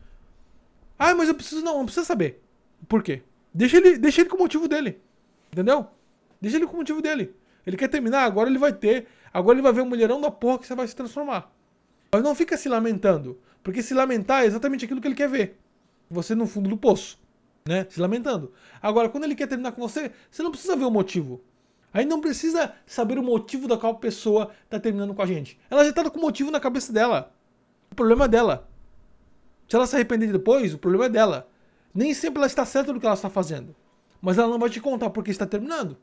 Ah, 0.98 1.14
mas 1.14 1.28
eu 1.28 1.34
preciso 1.34 1.64
não, 1.64 1.78
não 1.78 1.84
precisa 1.84 2.04
saber. 2.04 2.42
Por 2.88 3.02
quê? 3.02 3.22
Deixa 3.52 3.76
ele, 3.76 3.98
deixa 3.98 4.20
ele 4.20 4.30
com 4.30 4.36
o 4.36 4.40
motivo 4.40 4.68
dele. 4.68 5.00
Entendeu? 5.52 5.86
Deixa 6.40 6.56
ele 6.56 6.66
com 6.66 6.74
o 6.74 6.76
motivo 6.76 7.02
dele. 7.02 7.34
Ele 7.66 7.76
quer 7.76 7.88
terminar, 7.88 8.24
agora 8.24 8.48
ele 8.48 8.58
vai 8.58 8.72
ter. 8.72 9.06
Agora 9.32 9.56
ele 9.56 9.62
vai 9.62 9.72
ver 9.72 9.82
o 9.82 9.86
mulherão 9.86 10.20
da 10.20 10.30
porra 10.30 10.58
que 10.58 10.66
você 10.66 10.74
vai 10.74 10.86
se 10.86 10.94
transformar. 10.94 11.52
Mas 12.12 12.22
não 12.22 12.34
fica 12.34 12.56
se 12.56 12.68
lamentando. 12.68 13.40
Porque 13.62 13.82
se 13.82 13.94
lamentar 13.94 14.42
é 14.42 14.46
exatamente 14.46 14.84
aquilo 14.84 15.00
que 15.00 15.08
ele 15.08 15.14
quer 15.14 15.28
ver. 15.28 15.58
Você 16.10 16.34
no 16.34 16.46
fundo 16.46 16.68
do 16.68 16.76
poço. 16.76 17.20
Né? 17.66 17.86
Se 17.88 18.00
lamentando. 18.00 18.52
Agora, 18.80 19.08
quando 19.08 19.24
ele 19.24 19.34
quer 19.34 19.46
terminar 19.46 19.72
com 19.72 19.80
você, 19.80 20.10
você 20.30 20.42
não 20.42 20.50
precisa 20.50 20.76
ver 20.76 20.84
o 20.84 20.90
motivo. 20.90 21.42
Aí 21.92 22.04
não 22.04 22.20
precisa 22.20 22.72
saber 22.86 23.18
o 23.18 23.22
motivo 23.22 23.66
da 23.66 23.76
qual 23.76 23.92
a 23.92 23.96
pessoa 23.96 24.50
está 24.64 24.78
terminando 24.78 25.14
com 25.14 25.22
a 25.22 25.26
gente. 25.26 25.58
Ela 25.68 25.84
já 25.84 25.90
está 25.90 26.08
com 26.08 26.18
o 26.18 26.22
motivo 26.22 26.50
na 26.50 26.60
cabeça 26.60 26.92
dela. 26.92 27.32
O 27.90 27.94
problema 27.94 28.26
é 28.26 28.28
dela. 28.28 28.68
Se 29.68 29.76
ela 29.76 29.86
se 29.86 29.96
arrepender 29.96 30.32
depois, 30.32 30.72
o 30.72 30.78
problema 30.78 31.06
é 31.06 31.08
dela. 31.08 31.48
Nem 31.94 32.14
sempre 32.14 32.38
ela 32.38 32.46
está 32.46 32.64
certa 32.64 32.92
do 32.92 33.00
que 33.00 33.06
ela 33.06 33.14
está 33.14 33.28
fazendo. 33.28 33.74
Mas 34.22 34.38
ela 34.38 34.48
não 34.48 34.58
vai 34.58 34.70
te 34.70 34.80
contar 34.80 35.10
porque 35.10 35.30
está 35.30 35.46
terminando. 35.46 35.96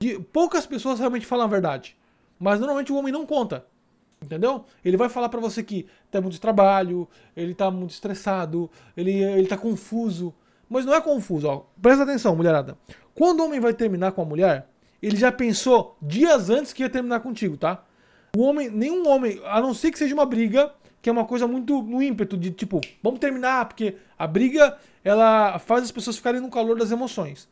E 0.00 0.18
poucas 0.18 0.66
pessoas 0.66 0.98
realmente 0.98 1.26
falam 1.26 1.46
a 1.46 1.48
verdade. 1.48 1.96
Mas 2.38 2.58
normalmente 2.58 2.92
o 2.92 2.96
homem 2.96 3.12
não 3.12 3.26
conta. 3.26 3.66
Entendeu? 4.22 4.64
Ele 4.84 4.98
vai 4.98 5.08
falar 5.08 5.30
para 5.30 5.40
você 5.40 5.62
que 5.62 5.86
tem 6.10 6.20
muito 6.20 6.38
trabalho, 6.40 7.08
ele 7.34 7.54
tá 7.54 7.70
muito 7.70 7.90
estressado, 7.90 8.70
ele, 8.94 9.12
ele 9.12 9.46
tá 9.46 9.56
confuso. 9.56 10.34
Mas 10.68 10.84
não 10.84 10.94
é 10.94 11.00
confuso, 11.00 11.48
ó. 11.48 11.64
Presta 11.80 12.04
atenção, 12.04 12.36
mulherada. 12.36 12.76
Quando 13.14 13.40
o 13.40 13.46
homem 13.46 13.60
vai 13.60 13.72
terminar 13.74 14.12
com 14.12 14.22
a 14.22 14.24
mulher, 14.24 14.69
ele 15.02 15.16
já 15.16 15.32
pensou 15.32 15.96
dias 16.00 16.50
antes 16.50 16.72
que 16.72 16.82
ia 16.82 16.90
terminar 16.90 17.20
contigo, 17.20 17.56
tá? 17.56 17.84
O 18.36 18.42
homem, 18.42 18.70
nenhum 18.70 19.08
homem, 19.08 19.40
a 19.44 19.60
não 19.60 19.74
ser 19.74 19.90
que 19.90 19.98
seja 19.98 20.14
uma 20.14 20.26
briga, 20.26 20.72
que 21.02 21.08
é 21.08 21.12
uma 21.12 21.24
coisa 21.24 21.46
muito 21.46 21.82
no 21.82 22.02
ímpeto 22.02 22.36
de 22.36 22.50
tipo, 22.50 22.80
vamos 23.02 23.18
terminar, 23.18 23.66
porque 23.66 23.96
a 24.18 24.26
briga 24.26 24.78
ela 25.02 25.58
faz 25.58 25.84
as 25.84 25.90
pessoas 25.90 26.16
ficarem 26.16 26.40
no 26.40 26.50
calor 26.50 26.78
das 26.78 26.90
emoções. 26.90 27.48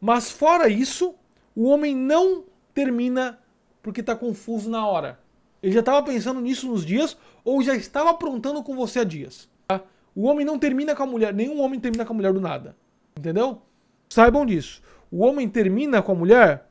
Mas 0.00 0.30
fora 0.30 0.68
isso, 0.68 1.14
o 1.54 1.68
homem 1.68 1.94
não 1.94 2.44
termina 2.72 3.38
porque 3.82 4.00
está 4.00 4.16
confuso 4.16 4.70
na 4.70 4.86
hora. 4.86 5.18
Ele 5.62 5.72
já 5.72 5.80
estava 5.80 6.02
pensando 6.02 6.40
nisso 6.40 6.68
nos 6.68 6.84
dias 6.84 7.16
ou 7.44 7.62
já 7.62 7.74
estava 7.74 8.10
aprontando 8.10 8.62
com 8.62 8.74
você 8.74 9.00
há 9.00 9.04
dias. 9.04 9.48
Tá? 9.66 9.82
O 10.14 10.26
homem 10.26 10.46
não 10.46 10.58
termina 10.58 10.94
com 10.94 11.02
a 11.02 11.06
mulher, 11.06 11.34
nenhum 11.34 11.60
homem 11.60 11.80
termina 11.80 12.04
com 12.04 12.12
a 12.12 12.16
mulher 12.16 12.32
do 12.32 12.40
nada. 12.40 12.76
Entendeu? 13.16 13.60
Saibam 14.08 14.46
disso. 14.46 14.80
O 15.10 15.24
homem 15.24 15.48
termina 15.48 16.00
com 16.00 16.12
a 16.12 16.14
mulher 16.14 16.67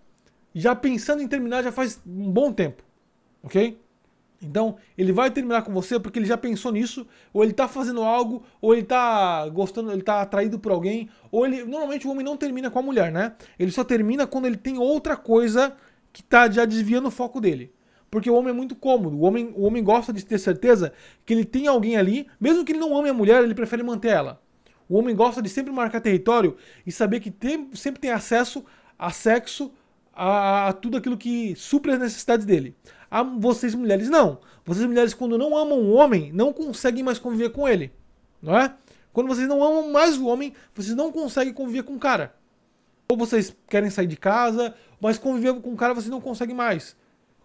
já 0.59 0.75
pensando 0.75 1.21
em 1.21 1.27
terminar 1.27 1.63
já 1.63 1.71
faz 1.71 2.01
um 2.05 2.31
bom 2.31 2.51
tempo. 2.51 2.83
Ok? 3.43 3.79
Então, 4.41 4.75
ele 4.97 5.11
vai 5.11 5.31
terminar 5.31 5.63
com 5.63 5.73
você 5.73 5.99
porque 5.99 6.19
ele 6.19 6.25
já 6.25 6.37
pensou 6.37 6.71
nisso, 6.71 7.07
ou 7.33 7.43
ele 7.43 7.53
tá 7.53 7.67
fazendo 7.67 8.03
algo, 8.03 8.43
ou 8.61 8.73
ele 8.73 8.83
tá 8.83 9.47
gostando, 9.49 9.91
ele 9.91 10.03
tá 10.03 10.21
atraído 10.21 10.59
por 10.59 10.71
alguém, 10.71 11.09
ou 11.31 11.45
ele. 11.45 11.63
Normalmente 11.63 12.07
o 12.07 12.11
homem 12.11 12.23
não 12.23 12.37
termina 12.37 12.69
com 12.69 12.79
a 12.79 12.81
mulher, 12.81 13.11
né? 13.11 13.33
Ele 13.57 13.71
só 13.71 13.83
termina 13.83 14.27
quando 14.27 14.45
ele 14.45 14.57
tem 14.57 14.77
outra 14.77 15.15
coisa 15.15 15.75
que 16.13 16.23
tá 16.23 16.49
já 16.49 16.65
desviando 16.65 17.07
o 17.07 17.11
foco 17.11 17.41
dele. 17.41 17.73
Porque 18.09 18.29
o 18.29 18.35
homem 18.35 18.51
é 18.51 18.53
muito 18.53 18.75
cômodo. 18.75 19.17
O 19.17 19.21
homem, 19.21 19.53
o 19.55 19.63
homem 19.63 19.83
gosta 19.83 20.13
de 20.13 20.23
ter 20.23 20.37
certeza 20.37 20.93
que 21.25 21.33
ele 21.33 21.43
tem 21.43 21.67
alguém 21.67 21.97
ali, 21.97 22.27
mesmo 22.39 22.63
que 22.63 22.71
ele 22.71 22.79
não 22.79 22.95
ame 22.97 23.09
a 23.09 23.13
mulher, 23.13 23.43
ele 23.43 23.55
prefere 23.55 23.83
manter 23.83 24.09
ela. 24.09 24.41
O 24.87 24.97
homem 24.97 25.15
gosta 25.15 25.41
de 25.41 25.49
sempre 25.49 25.73
marcar 25.73 25.99
território 25.99 26.55
e 26.85 26.91
saber 26.91 27.19
que 27.19 27.29
tem, 27.29 27.69
sempre 27.73 27.99
tem 27.99 28.11
acesso 28.11 28.63
a 28.97 29.11
sexo, 29.11 29.71
a, 30.17 30.69
a 30.69 30.73
tudo 30.73 30.97
aquilo 30.97 31.15
que 31.15 31.55
supre 31.55 31.91
as 31.91 31.99
necessidades 31.99 32.43
dele. 32.43 32.75
A 33.09 33.21
vocês 33.21 33.75
mulheres 33.75 34.09
não. 34.09 34.39
Vocês 34.65 34.85
mulheres, 34.85 35.13
quando 35.13 35.37
não 35.37 35.55
amam 35.55 35.79
o 35.79 35.93
homem, 35.93 36.31
não 36.33 36.51
conseguem 36.51 37.03
mais 37.03 37.19
conviver 37.19 37.51
com 37.51 37.67
ele. 37.67 37.93
Não 38.41 38.57
é? 38.57 38.73
Quando 39.13 39.27
vocês 39.27 39.47
não 39.47 39.63
amam 39.63 39.91
mais 39.91 40.17
o 40.17 40.25
homem, 40.25 40.53
vocês 40.73 40.95
não 40.95 41.11
conseguem 41.11 41.53
conviver 41.53 41.83
com 41.83 41.93
o 41.93 41.99
cara. 41.99 42.33
Ou 43.07 43.15
vocês 43.15 43.55
querem 43.69 43.89
sair 43.89 44.07
de 44.07 44.17
casa, 44.17 44.73
mas 44.99 45.17
conviver 45.17 45.53
com 45.61 45.71
o 45.71 45.77
cara 45.77 45.93
vocês 45.93 46.09
não 46.09 46.19
conseguem 46.19 46.55
mais. 46.55 46.95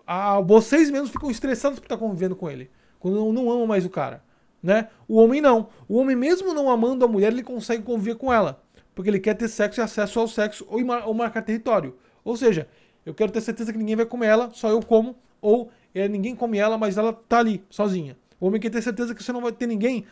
Ah, 0.07 0.41
vocês 0.41 0.91
mesmos 0.91 1.11
ficam 1.11 1.31
estressados 1.31 1.79
por 1.79 1.85
estar 1.85 1.99
convivendo 1.99 2.35
com 2.35 2.51
ele. 2.51 2.71
Quando 2.99 3.17
não, 3.17 3.33
não 3.33 3.51
amam 3.51 3.67
mais 3.67 3.85
o 3.85 3.91
cara. 3.91 4.25
Né? 4.63 4.89
O 5.07 5.17
homem 5.17 5.41
não. 5.41 5.69
O 5.89 5.99
homem, 5.99 6.17
mesmo 6.17 6.55
não 6.55 6.71
amando 6.71 7.05
a 7.05 7.09
mulher, 7.09 7.33
ele 7.33 7.43
consegue 7.43 7.83
conviver 7.83 8.17
com 8.17 8.33
ela. 8.33 8.63
Porque 8.95 9.11
ele 9.11 9.21
quer 9.21 9.35
ter 9.35 9.49
sexo 9.49 9.81
e 9.81 9.83
acesso 9.83 10.19
ao 10.19 10.29
sexo 10.29 10.67
ou, 10.69 10.81
ou 11.07 11.15
marcar 11.15 11.43
território. 11.43 11.97
Ou 12.25 12.37
seja, 12.37 12.69
eu 13.05 13.15
quero 13.15 13.33
ter 13.33 13.41
certeza 13.41 13.73
que 13.73 13.79
ninguém 13.79 13.97
vai 13.97 14.07
comer 14.07 14.27
ela, 14.27 14.51
só 14.53 14.69
eu 14.69 14.81
como, 14.81 15.17
ou 15.41 15.71
é, 15.95 16.09
ninguém 16.09 16.35
come 16.35 16.59
ela, 16.59 16.79
mas 16.79 16.97
ela 16.97 17.13
tá 17.13 17.39
ali, 17.39 17.65
sozinha. 17.69 18.17
O 18.41 18.47
homem 18.47 18.61
quer 18.61 18.71
ter 18.71 18.83
certeza 18.83 19.15
que 19.15 19.23
você 19.23 19.33
não 19.33 19.41
vai 19.41 19.53
ter 19.53 19.67
ninguém 19.67 20.05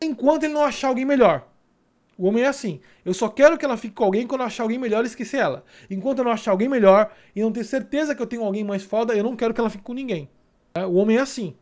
enquanto 0.00 0.44
ele 0.44 0.54
não 0.54 0.62
achar 0.62 0.88
alguém 0.88 1.04
melhor. 1.04 1.46
O 2.16 2.26
homem 2.28 2.44
é 2.44 2.46
assim. 2.46 2.80
Eu 3.04 3.12
só 3.12 3.28
quero 3.28 3.58
que 3.58 3.64
ela 3.64 3.76
fique 3.76 3.94
com 3.94 4.04
alguém 4.04 4.26
quando 4.26 4.42
eu 4.42 4.46
achar 4.46 4.62
alguém 4.62 4.78
melhor 4.78 5.04
e 5.04 5.06
esquecer 5.06 5.38
ela. 5.38 5.64
Enquanto 5.90 6.18
eu 6.18 6.24
não 6.24 6.30
achar 6.30 6.52
alguém 6.52 6.68
melhor 6.68 7.12
e 7.34 7.42
não 7.42 7.50
ter 7.50 7.64
certeza 7.64 8.14
que 8.14 8.22
eu 8.22 8.26
tenho 8.26 8.44
alguém 8.44 8.62
mais 8.62 8.84
foda, 8.84 9.14
eu 9.14 9.24
não 9.24 9.34
quero 9.34 9.52
que 9.52 9.60
ela 9.60 9.70
fique 9.70 9.82
com 9.82 9.92
ninguém. 9.92 10.28
É, 10.74 10.86
o 10.86 10.94
homem 10.94 11.16
é 11.16 11.20
assim. 11.20 11.54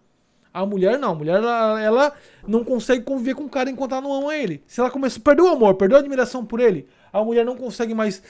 A 0.53 0.67
mulher 0.67 0.99
não. 0.99 1.13
A 1.13 1.15
mulher 1.15 1.37
ela, 1.37 1.81
ela, 1.81 2.13
não 2.47 2.63
consegue 2.63 3.03
conviver 3.03 3.35
com 3.35 3.45
o 3.45 3.49
cara 3.49 3.71
enquanto 3.71 3.93
ela 3.93 4.03
não 4.03 4.13
ama 4.13 4.37
ele. 4.37 4.63
Se 4.67 4.81
ela 4.81 4.91
começa, 4.91 5.19
perdeu 5.19 5.47
o 5.47 5.49
amor, 5.49 5.75
perdeu 5.75 5.97
a 5.97 6.01
admiração 6.01 6.45
por 6.45 6.61
ele, 6.61 6.87
a 7.13 7.25
mulher 7.25 7.45
não 7.45 7.57
consegue 7.57 7.95
mais 7.95 8.23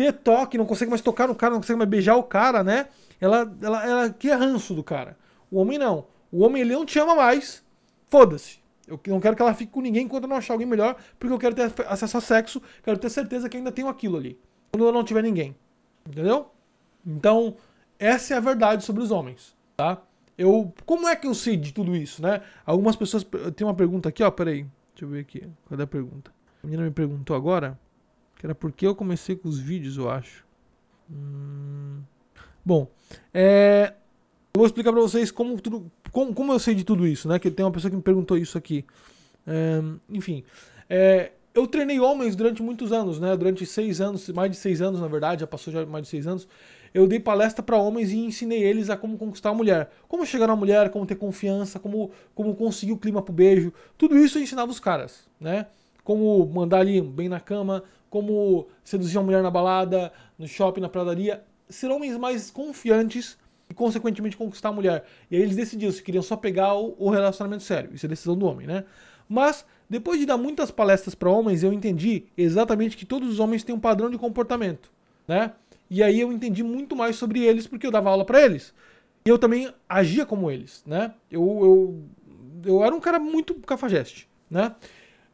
ter 0.00 0.14
toque, 0.14 0.56
não 0.56 0.64
consegue 0.64 0.88
mais 0.88 1.02
tocar 1.02 1.28
no 1.28 1.34
cara, 1.34 1.52
não 1.52 1.60
consegue 1.60 1.76
mais 1.76 1.90
beijar 1.90 2.16
o 2.16 2.22
cara, 2.22 2.64
né? 2.64 2.88
Ela, 3.20 3.54
ela, 3.60 3.86
ela 3.86 4.10
quer 4.10 4.38
ranço 4.38 4.72
do 4.72 4.82
cara. 4.82 5.14
O 5.50 5.58
homem 5.58 5.76
não. 5.78 6.06
O 6.32 6.42
homem 6.42 6.62
ele 6.62 6.72
não 6.72 6.86
te 6.86 6.98
ama 6.98 7.14
mais. 7.14 7.62
Foda-se. 8.08 8.60
Eu 8.88 8.98
não 9.06 9.20
quero 9.20 9.36
que 9.36 9.42
ela 9.42 9.52
fique 9.52 9.70
com 9.70 9.82
ninguém 9.82 10.04
enquanto 10.04 10.24
eu 10.24 10.28
não 10.28 10.36
achar 10.36 10.54
alguém 10.54 10.66
melhor, 10.66 10.96
porque 11.18 11.34
eu 11.34 11.38
quero 11.38 11.54
ter 11.54 11.70
acesso 11.86 12.16
a 12.16 12.20
sexo, 12.20 12.62
quero 12.82 12.96
ter 12.96 13.10
certeza 13.10 13.46
que 13.46 13.58
ainda 13.58 13.70
tenho 13.70 13.88
aquilo 13.88 14.16
ali. 14.16 14.40
Quando 14.72 14.86
eu 14.86 14.92
não 14.92 15.04
tiver 15.04 15.22
ninguém. 15.22 15.54
Entendeu? 16.08 16.50
Então, 17.06 17.56
essa 17.98 18.32
é 18.34 18.36
a 18.38 18.40
verdade 18.40 18.82
sobre 18.84 19.02
os 19.02 19.10
homens, 19.10 19.54
tá? 19.76 20.02
Eu, 20.36 20.72
como 20.86 21.06
é 21.06 21.14
que 21.14 21.26
eu 21.26 21.34
sei 21.34 21.58
de 21.58 21.72
tudo 21.72 21.94
isso, 21.94 22.22
né? 22.22 22.40
Algumas 22.64 22.96
pessoas 22.96 23.24
tem 23.54 23.66
uma 23.66 23.74
pergunta 23.74 24.08
aqui, 24.08 24.22
ó, 24.22 24.30
peraí. 24.30 24.66
Deixa 24.94 25.04
eu 25.04 25.08
ver 25.08 25.20
aqui. 25.20 25.46
Cadê 25.68 25.82
a 25.82 25.86
pergunta? 25.86 26.32
A 26.64 26.66
menina 26.66 26.82
me 26.84 26.90
perguntou 26.90 27.36
agora, 27.36 27.78
que 28.40 28.46
era 28.46 28.54
porque 28.54 28.86
eu 28.86 28.94
comecei 28.94 29.36
com 29.36 29.48
os 29.48 29.58
vídeos, 29.58 29.98
eu 29.98 30.08
acho. 30.10 30.44
Hum... 31.10 32.00
Bom, 32.64 32.90
é... 33.34 33.92
eu 34.54 34.58
vou 34.58 34.66
explicar 34.66 34.92
pra 34.92 35.00
vocês 35.02 35.30
como, 35.30 35.60
tudo, 35.60 35.92
como, 36.10 36.34
como 36.34 36.52
eu 36.52 36.58
sei 36.58 36.74
de 36.74 36.82
tudo 36.82 37.06
isso, 37.06 37.28
né? 37.28 37.38
Que 37.38 37.50
tem 37.50 37.66
uma 37.66 37.70
pessoa 37.70 37.90
que 37.90 37.96
me 37.96 38.02
perguntou 38.02 38.38
isso 38.38 38.56
aqui. 38.56 38.82
É... 39.46 39.82
Enfim, 40.08 40.42
é... 40.88 41.32
eu 41.54 41.66
treinei 41.66 42.00
homens 42.00 42.34
durante 42.34 42.62
muitos 42.62 42.92
anos, 42.92 43.20
né? 43.20 43.36
Durante 43.36 43.66
seis 43.66 44.00
anos, 44.00 44.26
mais 44.30 44.50
de 44.50 44.56
seis 44.56 44.80
anos, 44.80 45.00
na 45.00 45.08
verdade, 45.08 45.42
já 45.42 45.46
passou 45.46 45.70
já 45.70 45.84
mais 45.84 46.04
de 46.04 46.08
seis 46.08 46.26
anos 46.26 46.48
eu 46.92 47.06
dei 47.06 47.20
palestra 47.20 47.62
para 47.62 47.76
homens 47.76 48.10
e 48.10 48.18
ensinei 48.18 48.62
eles 48.62 48.90
a 48.90 48.96
como 48.96 49.16
conquistar 49.16 49.50
a 49.50 49.54
mulher. 49.54 49.90
Como 50.08 50.26
chegar 50.26 50.46
na 50.46 50.56
mulher, 50.56 50.90
como 50.90 51.06
ter 51.06 51.14
confiança, 51.14 51.78
como, 51.78 52.10
como 52.34 52.54
conseguir 52.54 52.92
o 52.92 52.96
clima 52.96 53.22
pro 53.22 53.32
beijo. 53.32 53.72
Tudo 53.96 54.18
isso 54.18 54.38
eu 54.38 54.42
ensinava 54.42 54.70
os 54.70 54.80
caras, 54.80 55.28
né? 55.38 55.66
Como 56.02 56.44
mandar 56.46 56.80
ali 56.80 57.00
bem 57.00 57.28
na 57.28 57.38
cama, 57.38 57.84
como 58.10 58.66
seduzir 58.84 59.16
a 59.18 59.22
mulher 59.22 59.42
na 59.42 59.50
balada, 59.50 60.12
no 60.36 60.46
shopping, 60.46 60.80
na 60.80 60.88
pradaria. 60.88 61.42
Ser 61.68 61.90
homens 61.90 62.16
mais 62.16 62.50
confiantes 62.50 63.38
e, 63.70 63.74
consequentemente, 63.74 64.36
conquistar 64.36 64.70
a 64.70 64.72
mulher. 64.72 65.04
E 65.30 65.36
aí 65.36 65.42
eles 65.42 65.56
decidiram 65.56 65.92
se 65.92 66.02
queriam 66.02 66.22
só 66.22 66.36
pegar 66.36 66.74
o 66.74 67.08
relacionamento 67.08 67.62
sério. 67.62 67.90
Isso 67.94 68.04
é 68.04 68.08
decisão 68.08 68.36
do 68.36 68.44
homem, 68.44 68.66
né? 68.66 68.84
Mas, 69.28 69.64
depois 69.88 70.18
de 70.18 70.26
dar 70.26 70.36
muitas 70.36 70.72
palestras 70.72 71.14
para 71.14 71.30
homens, 71.30 71.62
eu 71.62 71.72
entendi 71.72 72.24
exatamente 72.36 72.96
que 72.96 73.06
todos 73.06 73.30
os 73.30 73.38
homens 73.38 73.62
têm 73.62 73.74
um 73.74 73.80
padrão 73.80 74.10
de 74.10 74.18
comportamento, 74.18 74.90
né? 75.26 75.52
E 75.88 76.02
aí 76.02 76.20
eu 76.20 76.32
entendi 76.32 76.64
muito 76.64 76.96
mais 76.96 77.16
sobre 77.16 77.40
eles 77.44 77.66
porque 77.66 77.86
eu 77.86 77.92
dava 77.92 78.10
aula 78.10 78.24
para 78.24 78.40
eles. 78.42 78.74
E 79.24 79.28
eu 79.28 79.38
também 79.38 79.72
agia 79.88 80.26
como 80.26 80.50
eles, 80.50 80.82
né? 80.84 81.12
Eu, 81.30 81.42
eu, 81.62 82.04
eu 82.64 82.84
era 82.84 82.94
um 82.94 83.00
cara 83.00 83.20
muito 83.20 83.54
cafajeste, 83.54 84.28
né? 84.50 84.74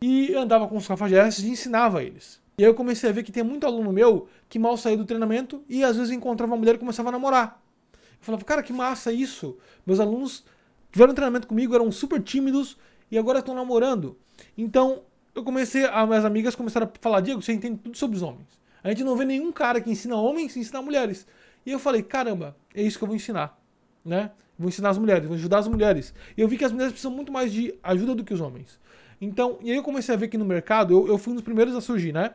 E 0.00 0.34
andava 0.34 0.68
com 0.68 0.76
os 0.76 0.86
cafajestes 0.86 1.44
e 1.44 1.48
ensinava 1.48 2.02
eles. 2.02 2.40
E 2.58 2.64
aí 2.64 2.70
eu 2.70 2.74
comecei 2.74 3.10
a 3.10 3.12
ver 3.12 3.22
que 3.22 3.30
tem 3.30 3.42
muito 3.42 3.66
aluno 3.66 3.92
meu 3.92 4.28
que 4.48 4.58
mal 4.58 4.76
saía 4.76 4.96
do 4.96 5.04
treinamento 5.04 5.62
e 5.68 5.84
às 5.84 5.96
vezes 5.96 6.12
encontrava 6.12 6.52
uma 6.52 6.58
mulher 6.58 6.76
e 6.76 6.78
começava 6.78 7.10
a 7.10 7.12
namorar. 7.12 7.62
Eu 7.92 7.98
falava, 8.20 8.44
cara, 8.44 8.62
que 8.62 8.72
massa 8.72 9.12
isso. 9.12 9.58
Meus 9.84 10.00
alunos 10.00 10.44
tiveram 10.90 11.12
treinamento 11.12 11.46
comigo, 11.46 11.74
eram 11.74 11.92
super 11.92 12.22
tímidos 12.22 12.78
e 13.10 13.18
agora 13.18 13.40
estão 13.40 13.54
namorando. 13.54 14.16
Então 14.56 15.02
eu 15.34 15.44
comecei, 15.44 15.84
as 15.84 16.08
minhas 16.08 16.24
amigas 16.24 16.54
começaram 16.54 16.86
a 16.86 16.90
falar, 16.98 17.20
Diego, 17.20 17.42
você 17.42 17.52
entende 17.52 17.78
tudo 17.78 17.96
sobre 17.96 18.16
os 18.16 18.22
homens. 18.22 18.48
A 18.82 18.88
gente 18.88 19.04
não 19.04 19.16
vê 19.16 19.24
nenhum 19.24 19.52
cara 19.52 19.80
que 19.80 19.90
ensina 19.90 20.16
homens 20.16 20.56
e 20.56 20.60
ensina 20.60 20.80
mulheres. 20.80 21.26
E 21.66 21.72
eu 21.72 21.78
falei, 21.78 22.02
caramba, 22.02 22.56
é 22.74 22.82
isso 22.82 22.96
que 22.96 23.04
eu 23.04 23.08
vou 23.08 23.16
ensinar, 23.16 23.60
né? 24.04 24.30
Vou 24.58 24.68
ensinar 24.68 24.90
as 24.90 24.98
mulheres, 24.98 25.26
vou 25.26 25.36
ajudar 25.36 25.58
as 25.58 25.68
mulheres. 25.68 26.14
E 26.36 26.40
eu 26.40 26.48
vi 26.48 26.56
que 26.56 26.64
as 26.64 26.72
mulheres 26.72 26.92
precisam 26.92 27.12
muito 27.12 27.30
mais 27.30 27.52
de 27.52 27.74
ajuda 27.82 28.14
do 28.14 28.24
que 28.24 28.32
os 28.32 28.40
homens. 28.40 28.80
Então, 29.20 29.58
e 29.62 29.70
aí 29.70 29.76
eu 29.76 29.82
comecei 29.82 30.14
a 30.14 30.18
ver 30.18 30.28
que 30.28 30.38
no 30.38 30.44
mercado, 30.44 30.92
eu, 30.92 31.08
eu 31.08 31.18
fui 31.18 31.32
um 31.32 31.36
dos 31.36 31.44
primeiros 31.44 31.74
a 31.74 31.80
surgir, 31.80 32.12
né? 32.12 32.34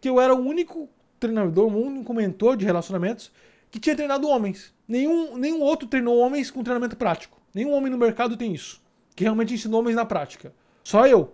Que 0.00 0.08
eu 0.08 0.20
era 0.20 0.34
o 0.34 0.38
único 0.38 0.88
treinador, 1.18 1.72
o 1.72 1.76
único 1.76 2.14
mentor 2.14 2.56
de 2.56 2.64
relacionamentos 2.64 3.30
que 3.70 3.78
tinha 3.78 3.94
treinado 3.94 4.28
homens. 4.28 4.74
Nenhum, 4.88 5.36
nenhum 5.36 5.60
outro 5.60 5.86
treinou 5.86 6.18
homens 6.18 6.50
com 6.50 6.62
treinamento 6.62 6.96
prático. 6.96 7.40
Nenhum 7.54 7.72
homem 7.72 7.90
no 7.90 7.98
mercado 7.98 8.36
tem 8.36 8.52
isso. 8.52 8.80
Que 9.14 9.24
realmente 9.24 9.54
ensinou 9.54 9.80
homens 9.80 9.96
na 9.96 10.04
prática. 10.04 10.52
Só 10.82 11.06
eu, 11.06 11.32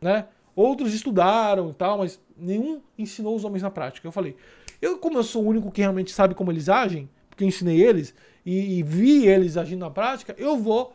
né? 0.00 0.26
Outros 0.54 0.94
estudaram 0.94 1.70
e 1.70 1.74
tal, 1.74 1.98
mas 1.98 2.20
nenhum 2.36 2.80
ensinou 2.96 3.36
os 3.36 3.44
homens 3.44 3.62
na 3.62 3.70
prática. 3.70 4.06
Eu 4.06 4.12
falei, 4.12 4.36
eu 4.80 4.98
como 4.98 5.18
eu 5.18 5.22
sou 5.22 5.44
o 5.44 5.46
único 5.46 5.70
que 5.70 5.80
realmente 5.80 6.10
sabe 6.10 6.34
como 6.34 6.50
eles 6.50 6.68
agem, 6.68 7.08
porque 7.28 7.44
eu 7.44 7.48
ensinei 7.48 7.80
eles 7.80 8.14
e, 8.44 8.78
e 8.78 8.82
vi 8.82 9.26
eles 9.26 9.56
agindo 9.56 9.80
na 9.80 9.90
prática, 9.90 10.34
eu 10.38 10.56
vou 10.56 10.92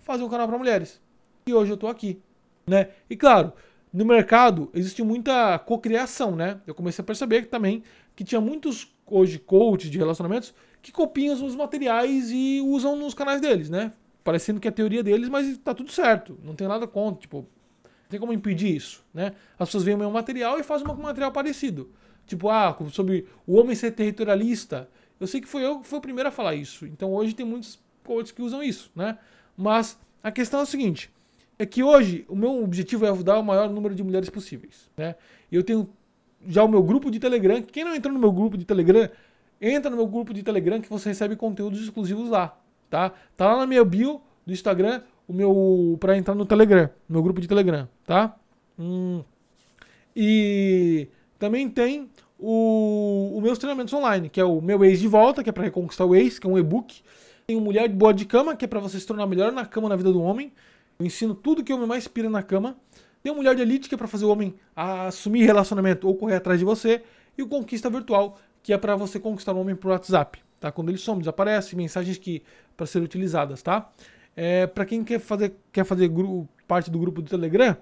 fazer 0.00 0.22
um 0.22 0.28
canal 0.28 0.48
para 0.48 0.56
mulheres. 0.56 1.00
E 1.46 1.52
hoje 1.52 1.72
eu 1.72 1.76
tô 1.76 1.88
aqui, 1.88 2.22
né? 2.66 2.88
E 3.08 3.16
claro, 3.16 3.52
no 3.92 4.04
mercado 4.04 4.70
existe 4.74 5.02
muita 5.02 5.58
cocriação, 5.58 6.34
né? 6.34 6.60
Eu 6.66 6.74
comecei 6.74 7.02
a 7.02 7.06
perceber 7.06 7.42
que 7.42 7.48
também 7.48 7.82
que 8.16 8.24
tinha 8.24 8.40
muitos 8.40 8.92
hoje 9.06 9.38
coaches 9.38 9.90
de 9.90 9.98
relacionamentos 9.98 10.54
que 10.82 10.92
copiam 10.92 11.34
os 11.44 11.54
materiais 11.54 12.30
e 12.30 12.60
usam 12.62 12.96
nos 12.96 13.14
canais 13.14 13.40
deles, 13.40 13.70
né? 13.70 13.92
Parecendo 14.22 14.60
que 14.60 14.68
é 14.68 14.70
a 14.70 14.72
teoria 14.72 15.02
deles, 15.02 15.28
mas 15.28 15.56
tá 15.58 15.74
tudo 15.74 15.92
certo. 15.92 16.38
Não 16.42 16.54
tem 16.54 16.66
nada 16.66 16.86
contra, 16.86 17.20
tipo, 17.20 17.46
tem 18.08 18.20
como 18.20 18.32
impedir 18.32 18.74
isso, 18.74 19.04
né? 19.12 19.32
As 19.58 19.68
pessoas 19.68 19.84
veem 19.84 19.94
o 19.94 19.98
mesmo 19.98 20.12
material 20.12 20.58
e 20.58 20.62
fazem 20.62 20.86
um 20.86 20.94
material 20.94 21.32
parecido. 21.32 21.90
Tipo, 22.26 22.48
ah, 22.48 22.76
sobre 22.90 23.26
o 23.46 23.58
homem 23.58 23.74
ser 23.74 23.92
territorialista. 23.92 24.88
Eu 25.20 25.26
sei 25.26 25.40
que 25.40 25.48
foi 25.48 25.64
eu 25.64 25.80
que 25.80 25.86
fui 25.86 25.98
o 25.98 26.02
primeiro 26.02 26.28
a 26.28 26.32
falar 26.32 26.54
isso. 26.54 26.86
Então 26.86 27.12
hoje 27.12 27.34
tem 27.34 27.44
muitos 27.46 27.78
coaches 28.02 28.32
que 28.32 28.42
usam 28.42 28.62
isso, 28.62 28.90
né? 28.94 29.18
Mas 29.56 29.98
a 30.22 30.30
questão 30.30 30.60
é 30.60 30.62
o 30.62 30.66
seguinte: 30.66 31.10
é 31.58 31.66
que 31.66 31.82
hoje 31.82 32.24
o 32.28 32.34
meu 32.34 32.62
objetivo 32.62 33.06
é 33.06 33.10
ajudar 33.10 33.38
o 33.38 33.44
maior 33.44 33.70
número 33.70 33.94
de 33.94 34.02
mulheres 34.02 34.28
possíveis, 34.28 34.90
né? 34.96 35.14
Eu 35.50 35.62
tenho 35.62 35.88
já 36.46 36.62
o 36.64 36.68
meu 36.68 36.82
grupo 36.82 37.10
de 37.10 37.18
Telegram. 37.18 37.62
Quem 37.62 37.84
não 37.84 37.94
entrou 37.94 38.12
no 38.12 38.20
meu 38.20 38.32
grupo 38.32 38.56
de 38.56 38.64
Telegram, 38.64 39.08
entra 39.60 39.90
no 39.90 39.96
meu 39.96 40.06
grupo 40.06 40.34
de 40.34 40.42
Telegram 40.42 40.80
que 40.80 40.90
você 40.90 41.10
recebe 41.10 41.36
conteúdos 41.36 41.82
exclusivos 41.82 42.28
lá, 42.28 42.58
tá? 42.90 43.12
Tá 43.36 43.46
lá 43.52 43.58
na 43.60 43.66
minha 43.66 43.84
bio 43.84 44.20
do 44.44 44.52
Instagram 44.52 45.02
o 45.26 45.32
meu 45.32 45.96
para 46.00 46.16
entrar 46.16 46.34
no 46.34 46.44
Telegram, 46.44 46.90
meu 47.08 47.22
grupo 47.22 47.40
de 47.40 47.48
Telegram, 47.48 47.88
tá? 48.04 48.36
Hum. 48.78 49.22
E 50.14 51.08
também 51.38 51.68
tem 51.68 52.10
o, 52.38 53.32
o 53.36 53.40
meus 53.40 53.58
treinamentos 53.58 53.92
online, 53.94 54.28
que 54.28 54.40
é 54.40 54.44
o 54.44 54.60
meu 54.60 54.84
ex 54.84 55.00
de 55.00 55.08
volta, 55.08 55.42
que 55.42 55.48
é 55.48 55.52
para 55.52 55.64
reconquistar 55.64 56.04
o 56.04 56.14
ex, 56.14 56.38
que 56.38 56.46
é 56.46 56.50
um 56.50 56.58
e-book. 56.58 57.02
Tem 57.46 57.56
o 57.56 57.60
Mulher 57.60 57.88
de 57.88 57.94
Boa 57.94 58.12
de 58.12 58.24
Cama, 58.24 58.56
que 58.56 58.64
é 58.64 58.68
para 58.68 58.80
você 58.80 58.98
se 58.98 59.06
tornar 59.06 59.26
melhor 59.26 59.52
na 59.52 59.66
cama 59.66 59.88
na 59.88 59.96
vida 59.96 60.12
do 60.12 60.22
homem. 60.22 60.52
Eu 60.98 61.06
ensino 61.06 61.34
tudo 61.34 61.62
que 61.64 61.72
o 61.72 61.76
homem 61.76 61.88
mais 61.88 62.04
inspira 62.04 62.30
na 62.30 62.42
cama. 62.42 62.76
Tem 63.22 63.32
o 63.32 63.36
Mulher 63.36 63.54
de 63.54 63.62
Elite, 63.62 63.88
que 63.88 63.94
é 63.94 63.98
para 63.98 64.06
fazer 64.06 64.24
o 64.24 64.30
homem 64.30 64.54
assumir 64.76 65.44
relacionamento 65.44 66.06
ou 66.06 66.14
correr 66.14 66.36
atrás 66.36 66.58
de 66.58 66.64
você. 66.64 67.02
E 67.36 67.42
o 67.42 67.48
Conquista 67.48 67.90
Virtual, 67.90 68.38
que 68.62 68.72
é 68.72 68.78
para 68.78 68.96
você 68.96 69.18
conquistar 69.18 69.52
o 69.52 69.60
homem 69.60 69.74
por 69.74 69.90
WhatsApp, 69.90 70.42
tá? 70.60 70.70
Quando 70.70 70.88
ele 70.88 70.98
some, 70.98 71.20
desaparece, 71.20 71.76
mensagens 71.76 72.16
que 72.16 72.42
para 72.76 72.86
serem 72.86 73.04
utilizadas, 73.04 73.62
tá? 73.62 73.90
É, 74.36 74.66
para 74.66 74.84
quem 74.84 75.04
quer 75.04 75.20
fazer, 75.20 75.54
quer 75.72 75.84
fazer 75.84 76.10
parte 76.66 76.90
do 76.90 76.98
grupo 76.98 77.22
do 77.22 77.28
Telegram, 77.28 77.76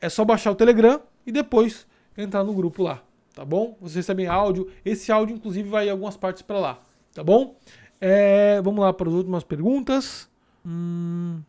é 0.00 0.08
só 0.08 0.24
baixar 0.24 0.50
o 0.50 0.54
Telegram 0.54 1.00
e 1.26 1.32
depois 1.32 1.86
entrar 2.16 2.44
no 2.44 2.52
grupo 2.52 2.82
lá, 2.82 3.02
tá 3.34 3.44
bom? 3.44 3.76
Vocês 3.80 3.96
recebem 3.96 4.26
áudio, 4.26 4.68
esse 4.84 5.12
áudio 5.12 5.36
inclusive 5.36 5.68
vai 5.68 5.86
em 5.86 5.90
algumas 5.90 6.16
partes 6.16 6.42
para 6.42 6.58
lá, 6.58 6.82
tá 7.14 7.22
bom? 7.22 7.56
É, 8.00 8.60
vamos 8.62 8.80
lá 8.80 8.92
para 8.92 9.08
as 9.08 9.14
últimas 9.14 9.44
perguntas. 9.44 10.28
Hum, 10.66 11.40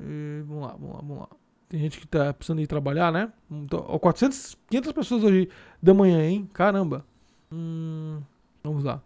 é, 0.00 0.42
vamos 0.42 0.62
lá, 0.62 0.72
vamos 0.72 0.94
lá, 0.94 1.00
vamos 1.00 1.18
lá. 1.18 1.28
Tem 1.68 1.80
gente 1.80 2.00
que 2.00 2.06
tá 2.06 2.32
precisando 2.32 2.60
ir 2.60 2.66
trabalhar, 2.66 3.12
né? 3.12 3.30
Então, 3.50 3.80
400, 3.82 4.56
500 4.70 4.92
pessoas 4.92 5.24
hoje 5.24 5.48
da 5.82 5.92
manhã, 5.92 6.22
hein? 6.22 6.48
Caramba. 6.52 7.04
Hum, 7.52 8.20
vamos 8.64 8.84
lá. 8.84 9.02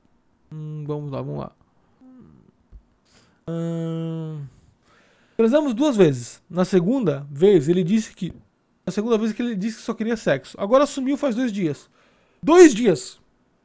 Hum, 0.52 0.84
vamos 0.86 1.10
lá, 1.10 1.22
vamos 1.22 1.40
lá. 1.40 1.52
Hum... 3.48 4.42
Transamos 5.36 5.74
duas 5.74 5.96
vezes. 5.96 6.40
Na 6.48 6.64
segunda 6.64 7.26
vez, 7.30 7.68
ele 7.68 7.82
disse 7.82 8.14
que. 8.14 8.32
Na 8.86 8.92
segunda 8.92 9.18
vez 9.18 9.32
que 9.32 9.42
ele 9.42 9.56
disse 9.56 9.78
que 9.78 9.82
só 9.82 9.94
queria 9.94 10.16
sexo. 10.16 10.56
Agora 10.60 10.86
sumiu 10.86 11.16
faz 11.16 11.34
dois 11.34 11.52
dias. 11.52 11.90
Dois 12.42 12.74
dias! 12.74 13.20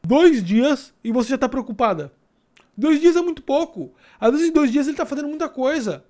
Dois 0.05 0.43
dias 0.43 0.93
e 1.03 1.11
você 1.11 1.29
já 1.29 1.37
tá 1.37 1.49
preocupada. 1.49 2.13
Dois 2.75 3.01
dias 3.01 3.15
é 3.15 3.21
muito 3.21 3.41
pouco. 3.41 3.93
Às 4.19 4.31
vezes 4.31 4.49
em 4.49 4.51
dois 4.51 4.71
dias 4.71 4.87
ele 4.87 4.95
tá 4.95 5.05
fazendo 5.05 5.27
muita 5.27 5.49
coisa. 5.49 6.05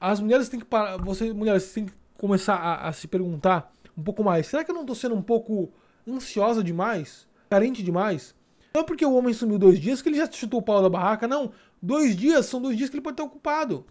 As 0.00 0.20
mulheres 0.20 0.48
têm 0.48 0.60
que 0.60 0.66
parar. 0.66 0.96
Você, 0.98 1.32
mulheres, 1.32 1.72
têm 1.72 1.86
que 1.86 1.92
começar 2.16 2.56
a, 2.56 2.88
a 2.88 2.92
se 2.92 3.08
perguntar 3.08 3.72
um 3.96 4.02
pouco 4.02 4.22
mais. 4.22 4.46
Será 4.46 4.64
que 4.64 4.70
eu 4.70 4.74
não 4.74 4.84
tô 4.86 4.94
sendo 4.94 5.14
um 5.14 5.22
pouco 5.22 5.72
ansiosa 6.06 6.62
demais? 6.62 7.26
Carente 7.50 7.82
demais? 7.82 8.34
Não 8.74 8.82
é 8.82 8.84
porque 8.84 9.04
o 9.04 9.14
homem 9.14 9.34
sumiu 9.34 9.58
dois 9.58 9.80
dias 9.80 10.02
que 10.02 10.08
ele 10.08 10.18
já 10.18 10.30
chutou 10.30 10.60
o 10.60 10.62
pau 10.62 10.82
da 10.82 10.88
barraca, 10.88 11.26
não. 11.26 11.50
Dois 11.80 12.16
dias 12.16 12.46
são 12.46 12.60
dois 12.60 12.76
dias 12.76 12.90
que 12.90 12.96
ele 12.96 13.02
pode 13.02 13.14
estar 13.14 13.24
ocupado. 13.24 13.86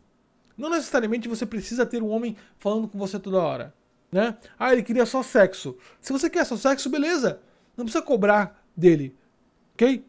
Não 0.58 0.70
necessariamente 0.70 1.28
você 1.28 1.46
precisa 1.46 1.86
ter 1.86 2.02
um 2.02 2.10
homem 2.10 2.36
falando 2.58 2.88
com 2.88 2.98
você 2.98 3.20
toda 3.20 3.38
hora. 3.38 3.74
Né? 4.12 4.38
Ah, 4.58 4.72
ele 4.72 4.84
queria 4.84 5.06
só 5.06 5.22
sexo. 5.22 5.78
Se 6.00 6.14
você 6.14 6.30
quer 6.30 6.46
só 6.46 6.56
sexo, 6.56 6.90
beleza. 6.90 7.42
Não 7.76 7.86
precisa 7.86 8.04
cobrar 8.04 8.64
dele. 8.76 9.16
Ok? 9.74 10.06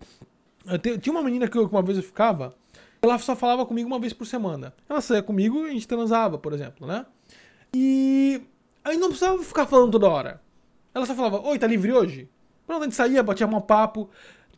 Tinha 1.01 1.13
uma 1.13 1.23
menina 1.23 1.49
que 1.49 1.59
uma 1.59 1.83
vez 1.83 1.99
eu 1.99 2.05
ficava, 2.05 2.55
ela 3.01 3.19
só 3.19 3.37
falava 3.37 3.65
comigo 3.65 3.87
uma 3.87 3.99
vez 3.99 4.13
por 4.13 4.27
semana. 4.27 4.75
Ela 4.89 5.01
saía 5.01 5.23
comigo 5.23 5.67
e 5.67 5.71
a 5.71 5.73
gente 5.73 5.87
transava, 5.87 6.39
por 6.39 6.53
exemplo, 6.53 6.87
né? 6.87 7.07
E 7.75 8.41
aí 8.85 8.97
não 8.97 9.09
precisava 9.09 9.43
ficar 9.43 9.67
falando 9.67 9.93
toda 9.93 10.09
hora. 10.09 10.43
Ela 10.95 11.07
só 11.07 11.15
falava, 11.15 11.41
oi, 11.41 11.59
tá 11.59 11.67
livre 11.67 11.93
hoje? 11.93 12.29
Pronto, 12.67 12.83
a 12.83 12.85
gente 12.85 12.97
saía, 12.97 13.23
batia 13.23 13.47
um 13.47 13.61
papo. 13.61 14.11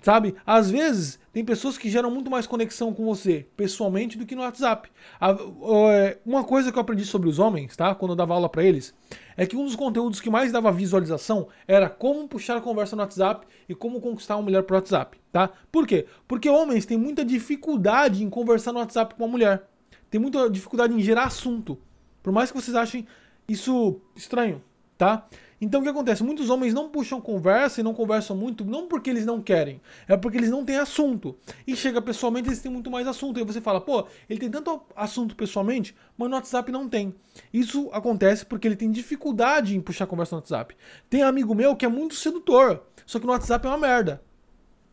Sabe? 0.02 0.34
Às 0.46 0.70
vezes, 0.70 1.18
tem 1.32 1.44
pessoas 1.44 1.76
que 1.76 1.90
geram 1.90 2.10
muito 2.10 2.30
mais 2.30 2.46
conexão 2.46 2.92
com 2.92 3.04
você, 3.04 3.46
pessoalmente, 3.56 4.16
do 4.16 4.24
que 4.24 4.34
no 4.34 4.42
WhatsApp. 4.42 4.90
É, 5.20 6.18
uma 6.24 6.42
coisa 6.42 6.72
que 6.72 6.78
eu 6.78 6.80
aprendi 6.82 7.04
sobre 7.04 7.28
os 7.28 7.38
homens, 7.38 7.76
tá? 7.76 7.94
Quando 7.94 8.12
eu 8.12 8.16
dava 8.16 8.34
aula 8.34 8.48
para 8.48 8.64
eles, 8.64 8.94
é 9.36 9.46
que 9.46 9.56
um 9.56 9.64
dos 9.64 9.76
conteúdos 9.76 10.20
que 10.20 10.30
mais 10.30 10.50
dava 10.50 10.72
visualização 10.72 11.48
era 11.68 11.88
como 11.88 12.26
puxar 12.26 12.56
a 12.56 12.60
conversa 12.60 12.96
no 12.96 13.02
WhatsApp 13.02 13.46
e 13.68 13.74
como 13.74 14.00
conquistar 14.00 14.36
uma 14.36 14.42
mulher 14.42 14.62
pro 14.62 14.76
WhatsApp, 14.76 15.18
tá? 15.30 15.50
Por 15.70 15.86
quê? 15.86 16.06
Porque 16.26 16.48
homens 16.48 16.86
têm 16.86 16.98
muita 16.98 17.24
dificuldade 17.24 18.24
em 18.24 18.30
conversar 18.30 18.72
no 18.72 18.78
WhatsApp 18.78 19.14
com 19.14 19.24
uma 19.24 19.30
mulher. 19.30 19.68
Tem 20.10 20.20
muita 20.20 20.50
dificuldade 20.50 20.92
em 20.92 21.00
gerar 21.00 21.24
assunto. 21.24 21.78
Por 22.22 22.32
mais 22.32 22.50
que 22.50 22.60
vocês 22.60 22.76
achem 22.76 23.06
isso 23.48 24.00
estranho, 24.16 24.62
tá? 25.00 25.26
Então 25.58 25.80
o 25.80 25.82
que 25.82 25.88
acontece? 25.88 26.22
Muitos 26.22 26.50
homens 26.50 26.74
não 26.74 26.90
puxam 26.90 27.22
conversa 27.22 27.80
e 27.80 27.82
não 27.82 27.94
conversam 27.94 28.36
muito, 28.36 28.66
não 28.66 28.86
porque 28.86 29.08
eles 29.08 29.24
não 29.24 29.40
querem, 29.40 29.80
é 30.06 30.14
porque 30.14 30.36
eles 30.36 30.50
não 30.50 30.62
têm 30.62 30.76
assunto. 30.76 31.38
E 31.66 31.74
chega 31.74 32.02
pessoalmente, 32.02 32.50
eles 32.50 32.60
têm 32.60 32.70
muito 32.70 32.90
mais 32.90 33.06
assunto. 33.06 33.40
E 33.40 33.44
você 33.44 33.62
fala, 33.62 33.80
pô, 33.80 34.06
ele 34.28 34.38
tem 34.38 34.50
tanto 34.50 34.82
assunto 34.94 35.34
pessoalmente, 35.34 35.96
mas 36.18 36.28
no 36.28 36.36
WhatsApp 36.36 36.70
não 36.70 36.86
tem. 36.86 37.14
Isso 37.50 37.88
acontece 37.92 38.44
porque 38.44 38.68
ele 38.68 38.76
tem 38.76 38.90
dificuldade 38.90 39.74
em 39.74 39.80
puxar 39.80 40.06
conversa 40.06 40.36
no 40.36 40.42
WhatsApp. 40.42 40.76
Tem 41.08 41.22
amigo 41.22 41.54
meu 41.54 41.74
que 41.74 41.86
é 41.86 41.88
muito 41.88 42.14
sedutor, 42.14 42.82
só 43.06 43.18
que 43.18 43.24
no 43.24 43.32
WhatsApp 43.32 43.66
é 43.66 43.70
uma 43.70 43.78
merda. 43.78 44.22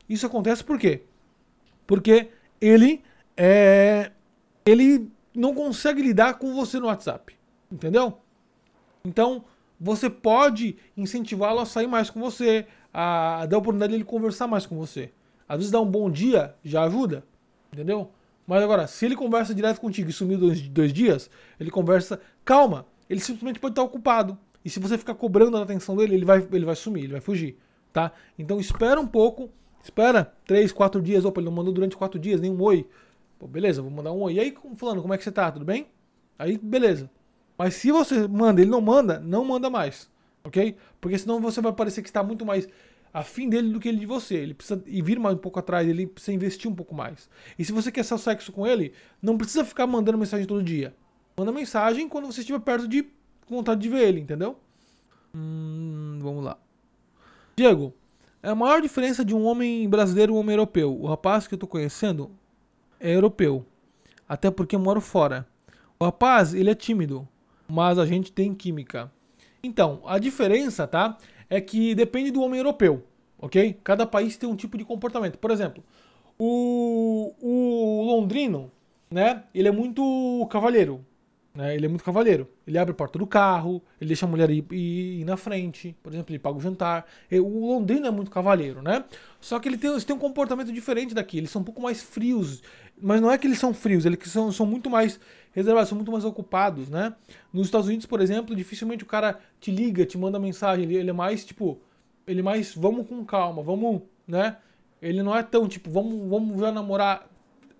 Isso 0.07 0.25
acontece 0.25 0.63
por 0.63 0.79
quê? 0.79 1.03
Porque 1.85 2.29
ele 2.61 3.03
é. 3.35 4.11
Ele 4.65 5.11
não 5.35 5.53
consegue 5.53 6.01
lidar 6.01 6.35
com 6.35 6.53
você 6.53 6.79
no 6.79 6.87
WhatsApp. 6.87 7.35
Entendeu? 7.69 8.19
Então, 9.03 9.43
você 9.79 10.09
pode 10.09 10.77
incentivá-lo 10.95 11.59
a 11.59 11.65
sair 11.65 11.87
mais 11.87 12.09
com 12.09 12.19
você, 12.19 12.65
a, 12.93 13.45
dar 13.45 13.57
a 13.57 13.59
oportunidade 13.59 13.91
de 13.91 13.97
ele 13.97 14.03
conversar 14.03 14.47
mais 14.47 14.65
com 14.65 14.75
você. 14.75 15.11
Às 15.47 15.57
vezes 15.57 15.71
dar 15.71 15.81
um 15.81 15.89
bom 15.89 16.09
dia 16.09 16.55
já 16.63 16.83
ajuda, 16.83 17.23
entendeu? 17.71 18.11
Mas 18.45 18.63
agora, 18.63 18.87
se 18.87 19.05
ele 19.05 19.15
conversa 19.15 19.53
direto 19.53 19.79
contigo 19.79 20.09
e 20.09 20.13
sumiu 20.13 20.37
dois, 20.37 20.61
dois 20.69 20.93
dias, 20.93 21.29
ele 21.59 21.69
conversa, 21.69 22.19
calma, 22.43 22.85
ele 23.09 23.19
simplesmente 23.19 23.59
pode 23.59 23.73
estar 23.73 23.83
ocupado. 23.83 24.37
E 24.63 24.69
se 24.69 24.79
você 24.79 24.97
ficar 24.97 25.15
cobrando 25.15 25.57
a 25.57 25.63
atenção 25.63 25.95
dele, 25.95 26.15
ele 26.15 26.25
vai, 26.25 26.45
ele 26.51 26.65
vai 26.65 26.75
sumir, 26.75 27.03
ele 27.03 27.13
vai 27.13 27.21
fugir, 27.21 27.57
tá? 27.93 28.11
Então 28.37 28.59
espera 28.59 28.99
um 28.99 29.07
pouco, 29.07 29.49
espera 29.83 30.33
três, 30.45 30.71
quatro 30.71 31.01
dias, 31.01 31.23
opa, 31.23 31.39
ele 31.39 31.45
não 31.45 31.55
mandou 31.55 31.73
durante 31.73 31.95
quatro 31.95 32.19
dias, 32.19 32.41
nem 32.41 32.51
um 32.51 32.61
oi. 32.61 32.87
Pô, 33.37 33.47
beleza, 33.47 33.81
vou 33.81 33.91
mandar 33.91 34.11
um 34.11 34.21
oi. 34.21 34.33
E 34.33 34.39
aí, 34.39 34.55
falando, 34.75 35.01
como 35.01 35.13
é 35.13 35.17
que 35.17 35.23
você 35.23 35.31
tá? 35.31 35.51
Tudo 35.51 35.63
bem? 35.63 35.87
Aí, 36.39 36.57
beleza. 36.57 37.09
Mas 37.57 37.73
se 37.75 37.91
você 37.91 38.27
manda, 38.27 38.61
ele 38.61 38.69
não 38.69 38.81
manda, 38.81 39.19
não 39.19 39.43
manda 39.43 39.69
mais. 39.69 40.09
Ok? 40.43 40.77
Porque 41.01 41.17
senão 41.17 41.41
você 41.41 41.59
vai 41.59 41.73
parecer 41.73 42.01
que 42.01 42.09
está 42.09 42.23
muito 42.23 42.45
mais 42.45 42.67
afim 43.13 43.49
dele 43.49 43.71
do 43.71 43.79
que 43.79 43.89
ele 43.89 43.97
de 43.97 44.05
você. 44.05 44.35
Ele 44.35 44.53
precisa 44.53 44.81
ir 44.85 45.01
vir 45.01 45.19
mais 45.19 45.35
um 45.35 45.39
pouco 45.39 45.59
atrás, 45.59 45.87
ele 45.87 46.05
precisa 46.05 46.33
investir 46.33 46.69
um 46.69 46.75
pouco 46.75 46.93
mais. 46.93 47.29
E 47.57 47.65
se 47.65 47.71
você 47.71 47.91
quer 47.91 48.03
ser 48.03 48.17
sexo 48.19 48.51
com 48.51 48.65
ele, 48.67 48.93
não 49.21 49.37
precisa 49.37 49.65
ficar 49.65 49.87
mandando 49.87 50.17
mensagem 50.17 50.45
todo 50.45 50.61
dia. 50.61 50.95
Manda 51.35 51.51
mensagem 51.51 52.07
quando 52.07 52.25
você 52.27 52.41
estiver 52.41 52.59
perto 52.59 52.87
de 52.87 53.07
vontade 53.49 53.81
de 53.81 53.89
ver 53.89 54.07
ele, 54.07 54.19
entendeu? 54.19 54.57
Hum, 55.33 56.19
vamos 56.21 56.43
lá. 56.43 56.57
Diego, 57.55 57.93
é 58.41 58.49
a 58.49 58.55
maior 58.55 58.81
diferença 58.81 59.25
de 59.25 59.35
um 59.35 59.43
homem 59.43 59.89
brasileiro 59.89 60.33
e 60.33 60.35
um 60.35 60.39
homem 60.39 60.53
europeu. 60.53 60.95
O 60.99 61.07
rapaz 61.07 61.47
que 61.47 61.55
eu 61.55 61.57
tô 61.57 61.67
conhecendo 61.67 62.31
é 62.99 63.13
europeu. 63.13 63.65
Até 64.29 64.51
porque 64.51 64.77
moro 64.77 65.01
fora. 65.01 65.47
O 65.99 66.05
rapaz, 66.05 66.53
ele 66.53 66.69
é 66.69 66.75
tímido 66.75 67.27
mas 67.67 67.99
a 67.99 68.05
gente 68.05 68.31
tem 68.31 68.53
química. 68.53 69.11
Então, 69.61 70.01
a 70.05 70.17
diferença, 70.19 70.87
tá? 70.87 71.17
É 71.49 71.59
que 71.59 71.95
depende 71.95 72.31
do 72.31 72.41
homem 72.41 72.59
europeu, 72.59 73.03
ok? 73.39 73.77
Cada 73.83 74.05
país 74.05 74.37
tem 74.37 74.49
um 74.49 74.55
tipo 74.55 74.77
de 74.77 74.85
comportamento. 74.85 75.37
Por 75.37 75.51
exemplo, 75.51 75.83
o, 76.37 77.33
o 77.41 78.03
londrino, 78.05 78.71
né? 79.09 79.43
Ele 79.53 79.67
é 79.67 79.71
muito 79.71 80.47
cavalheiro, 80.49 81.05
né? 81.57 81.75
Ele 81.75 81.87
é 81.87 81.89
muito 81.89 82.03
cavalheiro. 82.03 82.47
Ele 82.67 82.77
abre 82.77 82.91
a 82.91 82.95
porta 82.95 83.17
do 83.17 83.25
carro, 83.25 83.81
ele 83.99 84.09
deixa 84.09 84.27
a 84.27 84.29
mulher 84.29 84.47
ir, 84.51 84.63
ir, 84.71 85.21
ir 85.21 85.25
na 85.25 85.35
frente, 85.35 85.95
por 86.03 86.13
exemplo, 86.13 86.31
ele 86.31 86.37
paga 86.37 86.55
o 86.55 86.61
jantar. 86.61 87.07
O 87.31 87.67
londrino 87.67 88.05
é 88.05 88.11
muito 88.11 88.29
cavalheiro, 88.29 88.81
né? 88.83 89.03
Só 89.41 89.59
que 89.59 89.67
ele 89.67 89.77
tem, 89.77 89.89
eles 89.89 90.05
têm 90.05 90.15
um 90.15 90.19
comportamento 90.19 90.71
diferente 90.71 91.15
daqui. 91.15 91.39
Eles 91.39 91.49
são 91.49 91.63
um 91.63 91.65
pouco 91.65 91.81
mais 91.81 92.03
frios. 92.03 92.61
Mas 93.01 93.19
não 93.19 93.31
é 93.31 93.39
que 93.39 93.47
eles 93.47 93.57
são 93.57 93.73
frios, 93.73 94.05
eles 94.05 94.19
são, 94.25 94.51
são 94.51 94.67
muito 94.67 94.87
mais 94.87 95.19
reservados, 95.51 95.89
são 95.89 95.95
muito 95.95 96.11
mais 96.11 96.23
ocupados, 96.23 96.89
né? 96.89 97.15
Nos 97.51 97.65
Estados 97.65 97.87
Unidos, 97.87 98.05
por 98.05 98.21
exemplo, 98.21 98.55
dificilmente 98.55 99.03
o 99.03 99.07
cara 99.07 99.39
te 99.59 99.71
liga, 99.71 100.05
te 100.05 100.15
manda 100.15 100.39
mensagem, 100.39 100.85
ele, 100.85 100.95
ele 100.95 101.09
é 101.09 101.13
mais 101.13 101.43
tipo, 101.43 101.81
ele 102.27 102.41
é 102.41 102.43
mais 102.43 102.75
vamos 102.75 103.07
com 103.07 103.25
calma, 103.25 103.63
vamos, 103.63 104.03
né? 104.27 104.57
Ele 105.01 105.23
não 105.23 105.35
é 105.35 105.41
tão 105.41 105.67
tipo, 105.67 105.89
vamos, 105.89 106.29
vamos 106.29 106.59
já 106.59 106.71
namorar. 106.71 107.27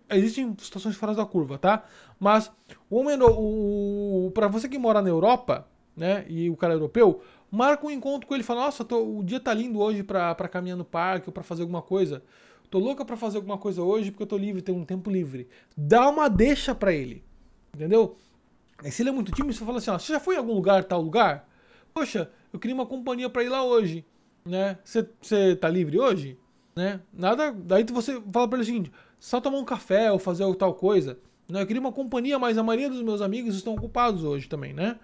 Existem 0.09 0.55
situações 0.59 0.95
fora 0.95 1.13
da 1.13 1.25
curva, 1.25 1.57
tá? 1.57 1.83
Mas 2.19 2.51
o 2.89 3.01
o, 3.01 4.27
o 4.27 4.31
para 4.31 4.47
você 4.47 4.67
que 4.67 4.77
mora 4.77 5.01
na 5.01 5.09
Europa, 5.09 5.67
né, 5.95 6.25
e 6.27 6.49
o 6.49 6.55
cara 6.55 6.73
é 6.73 6.75
europeu, 6.75 7.21
marca 7.51 7.85
um 7.85 7.91
encontro 7.91 8.27
com 8.27 8.33
ele, 8.33 8.43
fala: 8.43 8.65
"Nossa, 8.65 8.83
tô, 8.83 9.19
o 9.19 9.23
dia 9.23 9.39
tá 9.39 9.53
lindo 9.53 9.79
hoje 9.79 10.03
para 10.03 10.35
caminhar 10.47 10.77
no 10.77 10.85
parque 10.85 11.29
ou 11.29 11.33
para 11.33 11.43
fazer 11.43 11.61
alguma 11.61 11.81
coisa. 11.81 12.23
Tô 12.69 12.79
louca 12.79 13.05
para 13.05 13.15
fazer 13.15 13.37
alguma 13.37 13.57
coisa 13.57 13.81
hoje 13.81 14.11
porque 14.11 14.23
eu 14.23 14.27
tô 14.27 14.37
livre, 14.37 14.61
tenho 14.61 14.77
um 14.77 14.85
tempo 14.85 15.09
livre". 15.09 15.47
Dá 15.75 16.09
uma 16.09 16.27
deixa 16.29 16.73
para 16.75 16.91
ele. 16.93 17.23
Entendeu? 17.73 18.15
E 18.83 18.91
se 18.91 19.01
ele 19.01 19.09
é 19.09 19.11
muito 19.11 19.31
tímido, 19.31 19.53
você 19.53 19.65
fala 19.65 19.77
assim, 19.77 19.91
você 19.91 20.13
já 20.13 20.19
foi 20.19 20.35
em 20.35 20.37
algum 20.37 20.53
lugar, 20.53 20.83
tal 20.83 21.01
lugar? 21.01 21.47
Poxa, 21.93 22.29
eu 22.53 22.59
queria 22.59 22.75
uma 22.75 22.85
companhia 22.85 23.29
para 23.29 23.43
ir 23.43 23.49
lá 23.49 23.63
hoje, 23.63 24.05
né? 24.45 24.77
Você, 24.83 25.07
você 25.21 25.55
tá 25.55 25.67
livre 25.69 25.99
hoje? 25.99 26.37
Né? 26.75 26.99
Nada, 27.11 27.51
daí 27.51 27.83
você 27.83 28.21
fala 28.31 28.47
para 28.47 28.57
ele 28.57 28.63
o 28.63 28.65
seguinte, 28.65 28.91
só 29.19 29.41
tomar 29.41 29.57
um 29.57 29.65
café 29.65 30.11
ou 30.11 30.19
fazer 30.19 30.43
tal 30.55 30.75
coisa. 30.75 31.17
Né? 31.49 31.61
Eu 31.61 31.67
queria 31.67 31.79
uma 31.79 31.91
companhia, 31.91 32.37
mas 32.37 32.57
a 32.57 32.63
maioria 32.63 32.89
dos 32.89 33.01
meus 33.01 33.21
amigos 33.21 33.55
estão 33.55 33.73
ocupados 33.73 34.23
hoje 34.23 34.47
também, 34.47 34.73
né? 34.73 34.97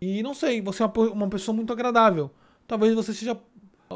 E 0.00 0.22
não 0.22 0.32
sei, 0.32 0.60
você 0.62 0.82
é 0.82 0.86
uma 0.86 1.28
pessoa 1.28 1.54
muito 1.54 1.72
agradável. 1.72 2.30
Talvez 2.66 2.94
você 2.94 3.12
seja. 3.12 3.38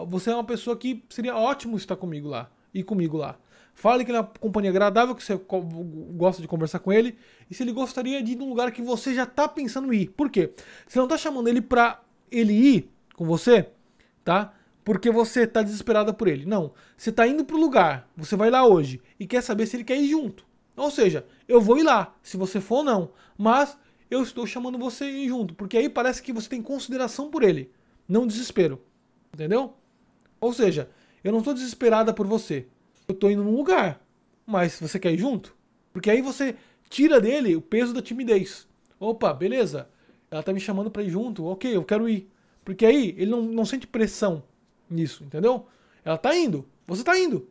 Você 0.07 0.31
é 0.31 0.35
uma 0.35 0.45
pessoa 0.45 0.77
que 0.77 1.03
seria 1.09 1.37
ótimo 1.37 1.77
estar 1.77 1.97
comigo 1.97 2.29
lá. 2.29 2.51
E 2.75 2.83
comigo 2.83 3.17
lá. 3.17 3.39
Fale 3.73 4.05
que 4.05 4.11
ele 4.11 4.19
é 4.19 4.21
uma 4.21 4.31
companhia 4.39 4.71
agradável, 4.71 5.15
que 5.15 5.25
você 5.25 5.41
gosta 6.17 6.43
de 6.43 6.49
conversar 6.49 6.79
com 6.81 6.93
ele. 6.93 7.17
E 7.51 7.55
se 7.55 7.63
ele 7.63 7.73
gostaria 7.73 8.23
de 8.23 8.33
ir 8.33 8.37
num 8.37 8.49
lugar 8.49 8.71
que 8.71 8.83
você 8.83 9.15
já 9.15 9.25
tá 9.25 9.49
pensando 9.49 9.93
em 9.93 10.03
ir. 10.03 10.09
Por 10.11 10.31
quê? 10.31 10.53
Você 10.87 10.99
não 10.99 11.09
tá 11.09 11.17
chamando 11.17 11.49
ele 11.49 11.61
pra 11.61 12.03
ele 12.31 12.53
ir 12.53 12.91
com 13.15 13.25
você, 13.25 13.69
tá? 14.25 14.53
Porque 14.85 15.11
você 15.11 15.47
tá 15.47 15.63
desesperada 15.63 16.13
por 16.13 16.29
ele. 16.29 16.45
Não. 16.45 16.73
Você 16.97 17.11
tá 17.11 17.27
indo 17.27 17.45
pro 17.45 17.57
lugar, 17.57 18.09
você 18.17 18.37
vai 18.37 18.51
lá 18.51 18.67
hoje 18.67 19.01
e 19.19 19.27
quer 19.27 19.41
saber 19.41 19.67
se 19.67 19.77
ele 19.77 19.85
quer 19.85 19.97
ir 19.97 20.09
junto. 20.09 20.45
Ou 20.77 20.91
seja, 20.91 21.27
eu 21.47 21.61
vou 21.61 21.79
ir 21.79 21.83
lá, 21.83 22.15
se 22.23 22.37
você 22.37 22.61
for 22.61 22.77
ou 22.77 22.85
não. 22.85 23.11
Mas 23.37 23.77
eu 24.11 24.23
estou 24.23 24.47
chamando 24.47 24.79
você 24.79 25.27
junto. 25.27 25.55
Porque 25.55 25.77
aí 25.77 25.89
parece 25.89 26.23
que 26.23 26.33
você 26.33 26.49
tem 26.49 26.63
consideração 26.63 27.31
por 27.31 27.43
ele. 27.43 27.71
Não 28.09 28.27
desespero. 28.27 28.81
Entendeu? 29.33 29.75
Ou 30.41 30.53
seja, 30.53 30.91
eu 31.23 31.33
não 31.33 31.39
estou 31.39 31.55
desesperada 31.55 32.13
por 32.13 32.27
você 32.27 32.67
eu 33.07 33.15
tô 33.15 33.31
indo 33.31 33.45
num 33.45 33.57
lugar, 33.57 34.01
mas 34.47 34.79
você 34.81 34.99
quer 34.99 35.13
ir 35.13 35.19
junto? 35.19 35.55
Porque 35.93 36.11
aí 36.11 36.23
você 36.23 36.57
tira 36.89 37.21
dele 37.21 37.55
o 37.57 37.63
peso 37.63 37.93
da 37.93 38.03
timidez. 38.03 38.67
Opa, 38.99 39.33
beleza, 39.33 39.89
ela 40.31 40.43
tá 40.43 40.53
me 40.53 40.61
chamando 40.61 40.91
pra 40.91 41.03
ir 41.03 41.11
junto, 41.11 41.45
ok, 41.45 41.77
eu 41.77 41.85
quero 41.85 42.09
ir. 42.09 42.31
Porque 42.65 42.87
aí 42.87 43.15
ele 43.19 43.31
não, 43.31 43.43
não 43.43 43.65
sente 43.65 43.87
pressão 43.87 44.43
nisso, 44.89 45.25
entendeu? 45.25 45.67
Ela 46.05 46.17
tá 46.17 46.35
indo, 46.35 46.67
você 46.87 47.05
tá 47.05 47.19
indo. 47.19 47.49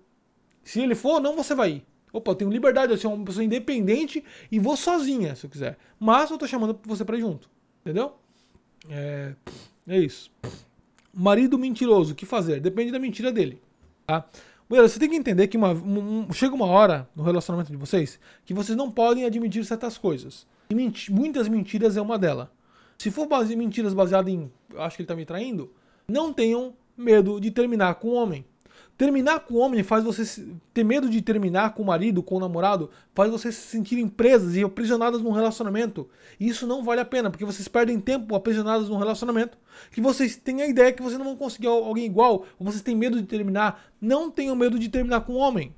Se 0.63 0.81
ele 0.81 0.95
for, 0.95 1.19
não 1.19 1.35
você 1.35 1.53
vai 1.53 1.71
ir. 1.71 1.85
Opa, 2.13 2.31
eu 2.31 2.35
tenho 2.35 2.51
liberdade, 2.51 2.91
eu 2.91 2.97
sou 2.97 3.11
uma 3.11 3.25
pessoa 3.25 3.43
independente 3.43 4.23
e 4.51 4.59
vou 4.59 4.77
sozinha, 4.77 5.35
se 5.35 5.47
eu 5.47 5.49
quiser. 5.49 5.79
Mas 5.99 6.29
eu 6.29 6.37
tô 6.37 6.47
chamando 6.47 6.79
você 6.83 7.03
pra 7.03 7.17
ir 7.17 7.21
junto, 7.21 7.49
entendeu? 7.81 8.13
É, 8.87 9.33
é 9.87 9.97
isso. 9.97 10.31
Marido 11.11 11.57
mentiroso, 11.57 12.13
o 12.13 12.15
que 12.15 12.25
fazer? 12.25 12.59
Depende 12.59 12.91
da 12.91 12.99
mentira 12.99 13.31
dele, 13.31 13.59
tá? 14.05 14.27
você 14.69 14.99
tem 14.99 15.09
que 15.09 15.15
entender 15.15 15.47
que 15.47 15.57
uma, 15.57 15.71
um, 15.71 16.31
chega 16.31 16.55
uma 16.55 16.65
hora 16.65 17.07
no 17.15 17.23
relacionamento 17.23 17.71
de 17.71 17.77
vocês 17.77 18.19
que 18.45 18.53
vocês 18.53 18.77
não 18.77 18.89
podem 18.89 19.25
admitir 19.25 19.63
certas 19.65 19.97
coisas. 19.97 20.47
E 20.69 20.75
menti 20.75 21.11
muitas 21.11 21.47
mentiras 21.47 21.97
é 21.97 22.01
uma 22.01 22.17
delas. 22.17 22.47
Se 22.97 23.11
for 23.11 23.27
base 23.27 23.55
mentiras 23.55 23.93
baseadas 23.93 24.33
em 24.33 24.51
acho 24.77 24.95
que 24.95 25.01
ele 25.01 25.05
está 25.05 25.15
me 25.15 25.25
traindo, 25.25 25.71
não 26.07 26.33
tenham 26.33 26.73
medo 26.97 27.39
de 27.39 27.51
terminar 27.51 27.95
com 27.95 28.09
o 28.09 28.13
homem. 28.13 28.45
Terminar 28.95 29.39
com 29.39 29.55
o 29.55 29.57
homem 29.57 29.81
faz 29.81 30.03
você 30.03 30.45
ter 30.71 30.83
medo 30.83 31.09
de 31.09 31.19
terminar 31.19 31.73
com 31.73 31.81
o 31.81 31.85
marido, 31.85 32.21
com 32.21 32.35
o 32.35 32.39
namorado, 32.39 32.91
faz 33.15 33.31
você 33.31 33.51
se 33.51 33.61
sentirem 33.61 34.07
presas 34.07 34.55
e 34.55 34.63
aprisionadas 34.63 35.21
num 35.21 35.31
relacionamento. 35.31 36.07
E 36.39 36.47
isso 36.47 36.67
não 36.67 36.83
vale 36.83 37.01
a 37.01 37.05
pena, 37.05 37.31
porque 37.31 37.43
vocês 37.43 37.67
perdem 37.67 37.99
tempo 37.99 38.35
aprisionadas 38.35 38.89
num 38.89 38.97
relacionamento, 38.97 39.57
que 39.91 39.99
vocês 39.99 40.35
têm 40.35 40.61
a 40.61 40.67
ideia 40.67 40.93
que 40.93 41.01
vocês 41.01 41.17
não 41.17 41.25
vão 41.25 41.35
conseguir 41.35 41.67
alguém 41.67 42.05
igual, 42.05 42.45
ou 42.59 42.65
vocês 42.65 42.83
têm 42.83 42.95
medo 42.95 43.19
de 43.19 43.25
terminar. 43.25 43.83
Não 43.99 44.29
tenham 44.29 44.55
medo 44.55 44.77
de 44.77 44.87
terminar 44.89 45.21
com 45.21 45.33
o 45.33 45.37
homem. 45.37 45.73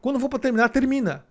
Quando 0.00 0.18
for 0.18 0.28
para 0.28 0.40
terminar, 0.40 0.68
termina. 0.68 1.24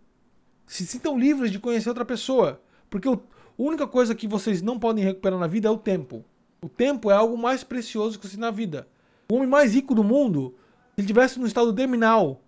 Se 0.65 0.85
sintam 0.87 1.19
livres 1.19 1.51
de 1.51 1.59
conhecer 1.59 1.89
outra 1.89 2.05
pessoa, 2.05 2.61
porque 2.89 3.09
a 3.09 3.19
única 3.57 3.85
coisa 3.85 4.15
que 4.15 4.27
vocês 4.27 4.61
não 4.61 4.79
podem 4.79 5.03
recuperar 5.03 5.37
na 5.37 5.47
vida 5.47 5.67
é 5.67 5.71
o 5.71 5.77
tempo. 5.77 6.23
O 6.61 6.69
tempo 6.69 7.11
é 7.11 7.13
algo 7.13 7.37
mais 7.37 7.65
precioso 7.65 8.17
que 8.17 8.27
você 8.27 8.37
na 8.37 8.49
vida. 8.49 8.87
O 9.29 9.35
homem 9.35 9.47
mais 9.47 9.73
rico 9.73 9.93
do 9.93 10.03
mundo 10.03 10.55
ele 10.97 11.05
tivesse 11.05 11.39
no 11.39 11.45
estado 11.45 11.71
terminal, 11.73 12.41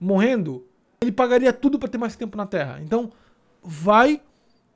morrendo, 0.00 0.66
ele 1.00 1.12
pagaria 1.12 1.52
tudo 1.52 1.78
para 1.78 1.88
ter 1.88 1.98
mais 1.98 2.16
tempo 2.16 2.36
na 2.36 2.44
Terra. 2.44 2.80
Então, 2.82 3.12
vai 3.62 4.20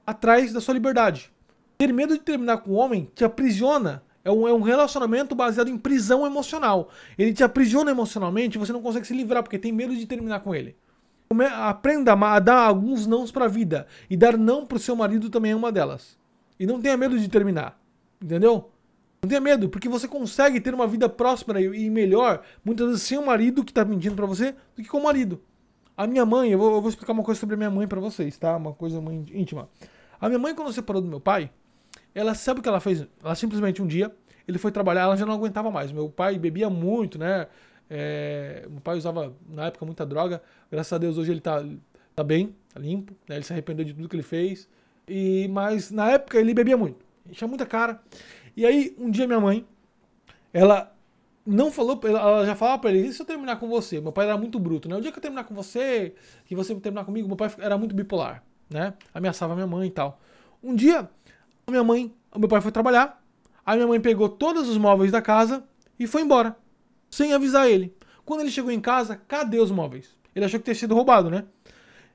atrás 0.07 0.53
da 0.53 0.61
sua 0.61 0.75
liberdade. 0.75 1.33
Ter 1.77 1.93
medo 1.93 2.15
de 2.15 2.21
terminar 2.21 2.59
com 2.59 2.71
o 2.71 2.75
homem 2.75 3.11
te 3.15 3.25
aprisiona. 3.25 4.03
É 4.25 4.31
um, 4.31 4.47
é 4.47 4.53
um 4.53 4.61
relacionamento 4.61 5.35
baseado 5.35 5.69
em 5.69 5.77
prisão 5.79 6.25
emocional. 6.25 6.89
Ele 7.19 7.33
te 7.33 7.45
aprisiona 7.45 7.91
emocionalmente 7.91 8.57
e 8.57 8.59
você 8.59 8.73
não 8.73 8.83
consegue 8.83 9.07
se 9.07 9.15
livrar 9.15 9.43
porque 9.43 9.59
tem 9.59 9.73
medo 9.73 9.95
de 9.95 10.07
terminar 10.07 10.41
com 10.41 10.55
ele. 10.55 10.77
Aprenda 11.61 12.13
a 12.13 12.39
dar 12.39 12.67
alguns 12.67 13.07
nãos 13.07 13.31
para 13.31 13.45
a 13.45 13.49
vida. 13.49 13.87
E 14.09 14.17
dar 14.17 14.37
não 14.37 14.65
pro 14.65 14.79
seu 14.79 14.97
marido 14.97 15.31
também 15.31 15.53
é 15.53 15.57
uma 15.57 15.71
delas. 15.73 16.17
E 16.59 16.67
não 16.67 16.81
tenha 16.81 16.97
medo 16.97 17.19
de 17.19 17.29
terminar. 17.29 17.79
Entendeu? 18.21 18.71
Não 19.27 19.29
tenha 19.29 19.41
medo, 19.41 19.69
porque 19.69 19.89
você 19.89 20.07
consegue 20.07 20.61
ter 20.61 20.73
uma 20.73 20.87
vida 20.87 21.09
próspera 21.09 21.61
e 21.61 21.91
melhor, 21.91 22.45
muitas 22.65 22.87
vezes 22.87 23.03
sem 23.03 23.19
o 23.19 23.27
marido 23.27 23.65
que 23.65 23.73
tá 23.73 23.85
mentindo 23.85 24.15
para 24.15 24.25
você, 24.25 24.53
do 24.77 24.83
que 24.85 24.89
com 24.89 24.99
o 24.99 25.03
marido. 25.03 25.43
A 25.97 26.07
minha 26.07 26.25
mãe, 26.25 26.53
eu 26.53 26.59
vou, 26.59 26.75
eu 26.77 26.81
vou 26.81 26.89
explicar 26.89 27.13
uma 27.13 27.25
coisa 27.25 27.41
sobre 27.41 27.55
a 27.55 27.57
minha 27.57 27.71
mãe 27.71 27.89
para 27.89 27.99
vocês, 28.01 28.39
tá? 28.39 28.57
Uma 28.57 28.73
coisa 28.73 29.01
muito 29.01 29.37
íntima. 29.37 29.69
A 30.21 30.29
minha 30.29 30.39
mãe, 30.39 30.55
quando 30.55 30.73
separou 30.73 31.03
do 31.03 31.09
meu 31.09 31.19
pai, 31.19 31.51
ela 32.15 32.35
sabe 32.35 32.61
o 32.61 32.63
que 32.63 32.69
ela 32.69 32.79
fez? 32.79 33.05
Ela 33.21 33.35
simplesmente 33.35 33.83
um 33.83 33.87
dia, 33.89 34.15
ele 34.47 34.59
foi 34.59 34.71
trabalhar, 34.71 35.03
ela 35.03 35.17
já 35.17 35.27
não 35.27 35.35
aguentava 35.35 35.73
mais. 35.73 35.91
Meu 35.91 36.09
pai 36.09 36.39
bebia 36.39 36.71
muito, 36.71 37.19
né? 37.19 37.49
É, 37.91 38.65
meu 38.71 38.81
pai 38.81 38.97
usava 38.97 39.35
na 39.49 39.67
época 39.67 39.85
muita 39.85 40.07
droga. 40.07 40.41
Graças 40.71 40.93
a 40.93 40.99
Deus 40.99 41.19
hoje 41.19 41.33
ele 41.33 41.41
tá, 41.41 41.65
tá 42.15 42.23
bem, 42.23 42.55
tá 42.73 42.79
limpo. 42.79 43.13
Né? 43.29 43.35
Ele 43.35 43.45
se 43.45 43.53
arrependeu 43.53 43.85
de 43.85 43.93
tudo 43.93 44.09
que 44.09 44.15
ele 44.15 44.23
fez. 44.23 44.69
E 45.09 45.49
mas 45.49 45.91
na 45.91 46.13
época 46.13 46.39
ele 46.39 46.55
bebia 46.55 46.77
muito, 46.77 47.05
enchia 47.29 47.49
muita 47.49 47.67
cara. 47.67 48.01
E 48.57 48.65
aí 48.65 48.97
um 48.99 49.11
dia 49.11 49.27
minha 49.27 49.41
mãe, 49.41 49.67
ela 50.53 50.93
não 51.47 51.71
falou, 51.71 52.01
ela 52.03 52.45
já 52.45 52.57
falava 52.57 52.81
pra 52.81 52.91
ele, 52.91 53.09
e 53.09 53.13
se 53.13 53.21
eu 53.21 53.27
terminar 53.27 53.57
com 53.57 53.69
você? 53.69 54.01
Meu 54.01 54.11
pai 54.11 54.27
era 54.27 54.37
muito 54.37 54.59
bruto, 54.59 54.89
né? 54.89 54.97
O 54.97 55.01
dia 55.01 55.13
que 55.13 55.19
eu 55.19 55.23
terminar 55.23 55.45
com 55.45 55.55
você, 55.55 56.15
que 56.47 56.57
você 56.57 56.75
terminar 56.77 57.05
comigo, 57.05 57.29
meu 57.29 57.37
pai 57.37 57.55
era 57.59 57.79
muito 57.79 57.95
bipolar, 57.95 58.43
né? 58.69 58.95
Ameaçava 59.15 59.55
minha 59.55 59.67
mãe 59.67 59.87
e 59.87 59.91
tal. 59.91 60.21
Um 60.63 60.75
dia, 60.75 61.09
minha 61.69 61.85
mãe, 61.85 62.13
meu 62.35 62.49
pai 62.49 62.61
foi 62.61 62.73
trabalhar, 62.73 63.23
aí 63.65 63.77
minha 63.77 63.87
mãe 63.87 64.01
pegou 64.01 64.29
todos 64.29 64.69
os 64.69 64.79
móveis 64.79 65.13
da 65.13 65.23
casa 65.23 65.63
e 65.99 66.07
foi 66.07 66.23
embora, 66.23 66.57
sem 67.11 67.33
avisar 67.33 67.69
ele. 67.69 67.95
Quando 68.25 68.41
ele 68.41 68.51
chegou 68.51 68.73
em 68.73 68.81
casa, 68.81 69.21
cadê 69.29 69.61
os 69.61 69.71
móveis? 69.71 70.17
Ele 70.35 70.45
achou 70.45 70.59
que 70.59 70.65
tinha 70.65 70.75
sido 70.75 70.95
roubado, 70.95 71.31
né? 71.31 71.45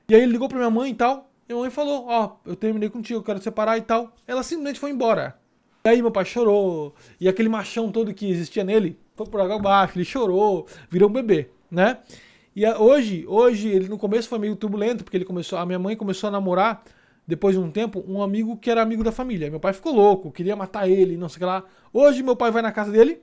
E 0.08 0.14
aí 0.14 0.20
ele 0.20 0.32
ligou 0.32 0.48
pra 0.48 0.58
minha 0.58 0.70
mãe 0.70 0.90
e 0.90 0.94
tal, 0.94 1.30
e 1.48 1.52
minha 1.52 1.62
mãe 1.62 1.70
falou, 1.70 2.06
ó, 2.06 2.26
oh, 2.26 2.50
eu 2.50 2.54
terminei 2.54 2.90
contigo, 2.90 3.20
eu 3.20 3.24
quero 3.24 3.40
separar 3.40 3.78
e 3.78 3.82
tal. 3.82 4.14
Ela 4.26 4.42
simplesmente 4.42 4.78
foi 4.78 4.90
embora. 4.90 5.40
E 5.84 5.88
aí 5.88 6.00
meu 6.00 6.12
pai 6.12 6.24
chorou, 6.24 6.94
e 7.20 7.28
aquele 7.28 7.48
machão 7.48 7.90
todo 7.90 8.14
que 8.14 8.30
existia 8.30 8.62
nele 8.62 8.96
foi 9.16 9.26
por 9.26 9.40
água 9.40 9.56
abaixo, 9.56 9.98
ele 9.98 10.04
chorou, 10.04 10.66
virou 10.88 11.10
um 11.10 11.12
bebê, 11.12 11.48
né? 11.68 11.98
E 12.54 12.64
hoje, 12.66 13.24
hoje, 13.26 13.68
ele 13.68 13.88
no 13.88 13.98
começo 13.98 14.28
foi 14.28 14.38
meio 14.38 14.54
turbulento, 14.54 15.02
porque 15.02 15.16
ele 15.16 15.24
começou, 15.24 15.58
a 15.58 15.66
minha 15.66 15.78
mãe 15.78 15.96
começou 15.96 16.28
a 16.28 16.30
namorar, 16.30 16.84
depois 17.26 17.56
de 17.56 17.60
um 17.60 17.70
tempo, 17.70 18.04
um 18.06 18.22
amigo 18.22 18.56
que 18.56 18.70
era 18.70 18.82
amigo 18.82 19.02
da 19.02 19.10
família. 19.10 19.50
Meu 19.50 19.58
pai 19.58 19.72
ficou 19.72 19.92
louco, 19.92 20.30
queria 20.30 20.54
matar 20.54 20.88
ele, 20.88 21.16
não 21.16 21.28
sei 21.28 21.36
o 21.36 21.38
que 21.40 21.44
lá. 21.46 21.64
Hoje 21.92 22.22
meu 22.22 22.36
pai 22.36 22.50
vai 22.50 22.62
na 22.62 22.70
casa 22.70 22.92
dele, 22.92 23.20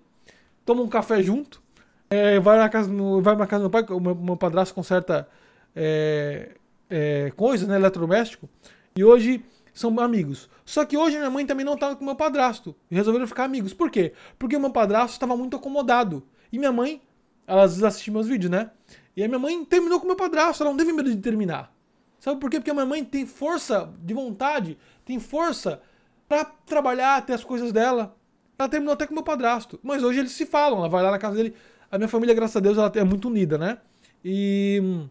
toma 0.65 0.81
um 0.81 0.87
café 0.87 1.21
junto, 1.21 1.61
é, 2.09 2.39
vai, 2.39 2.57
na 2.57 2.67
casa, 2.67 2.91
vai 3.21 3.35
na 3.35 3.47
casa 3.47 3.63
do 3.63 3.69
meu 3.69 3.83
pai, 3.83 3.95
o 3.95 3.99
meu, 4.01 4.15
meu 4.15 4.35
padrasto 4.35 4.73
conserta 4.73 5.29
é, 5.75 6.49
é, 6.89 7.31
coisas, 7.37 7.67
né, 7.67 7.75
eletrodoméstico, 7.75 8.49
e 8.97 9.03
hoje 9.03 9.45
são 9.79 9.97
amigos. 10.01 10.49
Só 10.65 10.83
que 10.83 10.97
hoje 10.97 11.17
minha 11.17 11.29
mãe 11.29 11.45
também 11.45 11.65
não 11.65 11.75
estava 11.75 11.95
com 11.95 12.03
meu 12.03 12.15
padrasto. 12.15 12.75
E 12.91 12.95
resolveram 12.95 13.25
ficar 13.25 13.45
amigos. 13.45 13.73
Por 13.73 13.89
quê? 13.89 14.11
Porque 14.37 14.57
o 14.57 14.59
meu 14.59 14.71
padrasto 14.71 15.13
estava 15.13 15.37
muito 15.37 15.55
acomodado. 15.55 16.21
E 16.51 16.59
minha 16.59 16.71
mãe, 16.71 17.01
ela 17.47 17.63
às 17.63 17.71
vezes 17.71 17.83
assiste 17.85 18.11
meus 18.11 18.27
vídeos, 18.27 18.51
né? 18.51 18.71
E 19.15 19.23
a 19.23 19.27
minha 19.27 19.39
mãe 19.39 19.63
terminou 19.63 19.97
com 20.01 20.05
meu 20.05 20.17
padrasto. 20.17 20.63
Ela 20.63 20.71
não 20.71 20.77
teve 20.77 20.91
medo 20.91 21.09
de 21.09 21.21
terminar. 21.21 21.73
Sabe 22.19 22.41
por 22.41 22.49
quê? 22.49 22.59
Porque 22.59 22.71
a 22.71 22.73
minha 22.73 22.85
mãe 22.85 23.05
tem 23.05 23.25
força 23.25 23.89
de 24.03 24.13
vontade, 24.13 24.77
tem 25.05 25.17
força 25.17 25.81
para 26.27 26.43
trabalhar, 26.43 27.25
ter 27.25 27.31
as 27.31 27.43
coisas 27.45 27.71
dela. 27.71 28.17
Ela 28.57 28.67
terminou 28.67 28.93
até 28.93 29.07
com 29.07 29.13
meu 29.13 29.23
padrasto. 29.23 29.79
Mas 29.81 30.03
hoje 30.03 30.19
eles 30.19 30.33
se 30.33 30.45
falam. 30.45 30.79
Ela 30.79 30.89
vai 30.89 31.01
lá 31.01 31.11
na 31.11 31.17
casa 31.17 31.37
dele. 31.37 31.55
A 31.89 31.97
minha 31.97 32.09
família, 32.09 32.35
graças 32.35 32.57
a 32.57 32.59
Deus, 32.59 32.77
ela 32.77 32.91
é 32.95 33.03
muito 33.05 33.29
unida, 33.29 33.57
né? 33.57 33.77
E. 34.25 35.07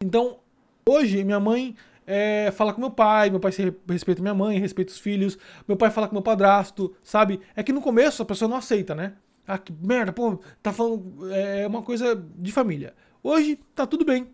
Então, 0.00 0.38
hoje 0.84 1.22
minha 1.22 1.38
mãe 1.38 1.76
é, 2.06 2.50
fala 2.52 2.72
com 2.72 2.80
meu 2.80 2.90
pai, 2.90 3.30
meu 3.30 3.40
pai 3.40 3.52
respeita 3.88 4.20
minha 4.20 4.34
mãe, 4.34 4.58
respeita 4.58 4.92
os 4.92 4.98
filhos, 4.98 5.38
meu 5.66 5.76
pai 5.76 5.90
fala 5.90 6.08
com 6.08 6.14
meu 6.14 6.22
padrasto, 6.22 6.94
sabe? 7.02 7.40
É 7.54 7.62
que 7.62 7.72
no 7.72 7.80
começo 7.80 8.22
a 8.22 8.26
pessoa 8.26 8.48
não 8.48 8.56
aceita, 8.56 8.94
né? 8.94 9.14
Ah, 9.46 9.58
que 9.58 9.72
merda, 9.72 10.12
pô, 10.12 10.40
tá 10.62 10.72
falando. 10.72 11.30
É 11.32 11.66
uma 11.66 11.82
coisa 11.82 12.14
de 12.36 12.52
família. 12.52 12.94
Hoje 13.22 13.58
tá 13.74 13.86
tudo 13.86 14.04
bem, 14.04 14.28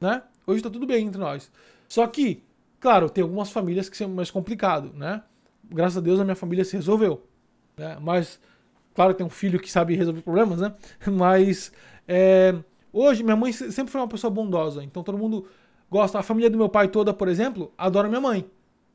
né? 0.00 0.22
Hoje 0.46 0.62
tá 0.62 0.70
tudo 0.70 0.86
bem 0.86 1.06
entre 1.06 1.20
nós. 1.20 1.50
Só 1.88 2.06
que, 2.06 2.42
claro, 2.80 3.10
tem 3.10 3.22
algumas 3.22 3.50
famílias 3.50 3.88
que 3.88 3.96
são 3.96 4.08
mais 4.08 4.30
complicado, 4.30 4.92
né? 4.94 5.22
Graças 5.64 5.98
a 5.98 6.00
Deus 6.00 6.20
a 6.20 6.24
minha 6.24 6.36
família 6.36 6.64
se 6.64 6.76
resolveu. 6.76 7.26
Né? 7.76 7.96
Mas, 8.00 8.40
claro, 8.94 9.14
tem 9.14 9.26
um 9.26 9.30
filho 9.30 9.60
que 9.60 9.70
sabe 9.70 9.94
resolver 9.94 10.22
problemas, 10.22 10.60
né? 10.60 10.74
Mas, 11.10 11.72
é, 12.06 12.54
hoje 12.92 13.22
minha 13.22 13.36
mãe 13.36 13.52
sempre 13.52 13.90
foi 13.90 14.00
uma 14.00 14.08
pessoa 14.08 14.30
bondosa. 14.30 14.82
Então 14.82 15.02
todo 15.02 15.18
mundo 15.18 15.46
gosta. 15.92 16.18
A 16.18 16.22
família 16.22 16.48
do 16.48 16.56
meu 16.56 16.70
pai 16.70 16.88
toda, 16.88 17.12
por 17.12 17.28
exemplo, 17.28 17.72
adora 17.76 18.08
minha 18.08 18.20
mãe. 18.20 18.50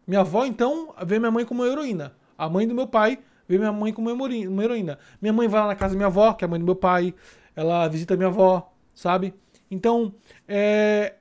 Minha 0.06 0.22
avó, 0.22 0.46
então, 0.46 0.94
vê 1.06 1.20
minha 1.20 1.32
mãe 1.32 1.46
como 1.46 1.62
uma 1.62 1.72
heroína. 1.72 2.16
A 2.38 2.50
mãe 2.50 2.68
do 2.68 2.74
meu 2.74 2.88
pai 2.88 3.20
vê 3.48 3.58
minha 3.58 3.72
mãe 3.72 3.94
como 3.94 4.12
uma 4.12 4.64
heroína. 4.64 4.98
Minha 5.22 5.32
mãe 5.32 5.48
vai 5.48 5.62
lá 5.62 5.68
na 5.68 5.76
casa 5.76 5.94
da 5.94 5.98
minha 5.98 6.08
avó, 6.08 6.34
que 6.34 6.44
é 6.44 6.48
a 6.48 6.50
mãe 6.50 6.60
do 6.60 6.66
meu 6.66 6.76
pai. 6.76 7.14
Ela 7.56 7.88
visita 7.88 8.18
minha 8.18 8.30
avó, 8.30 8.74
sabe? 8.96 9.34
Então, 9.70 10.14
é... 10.48 11.16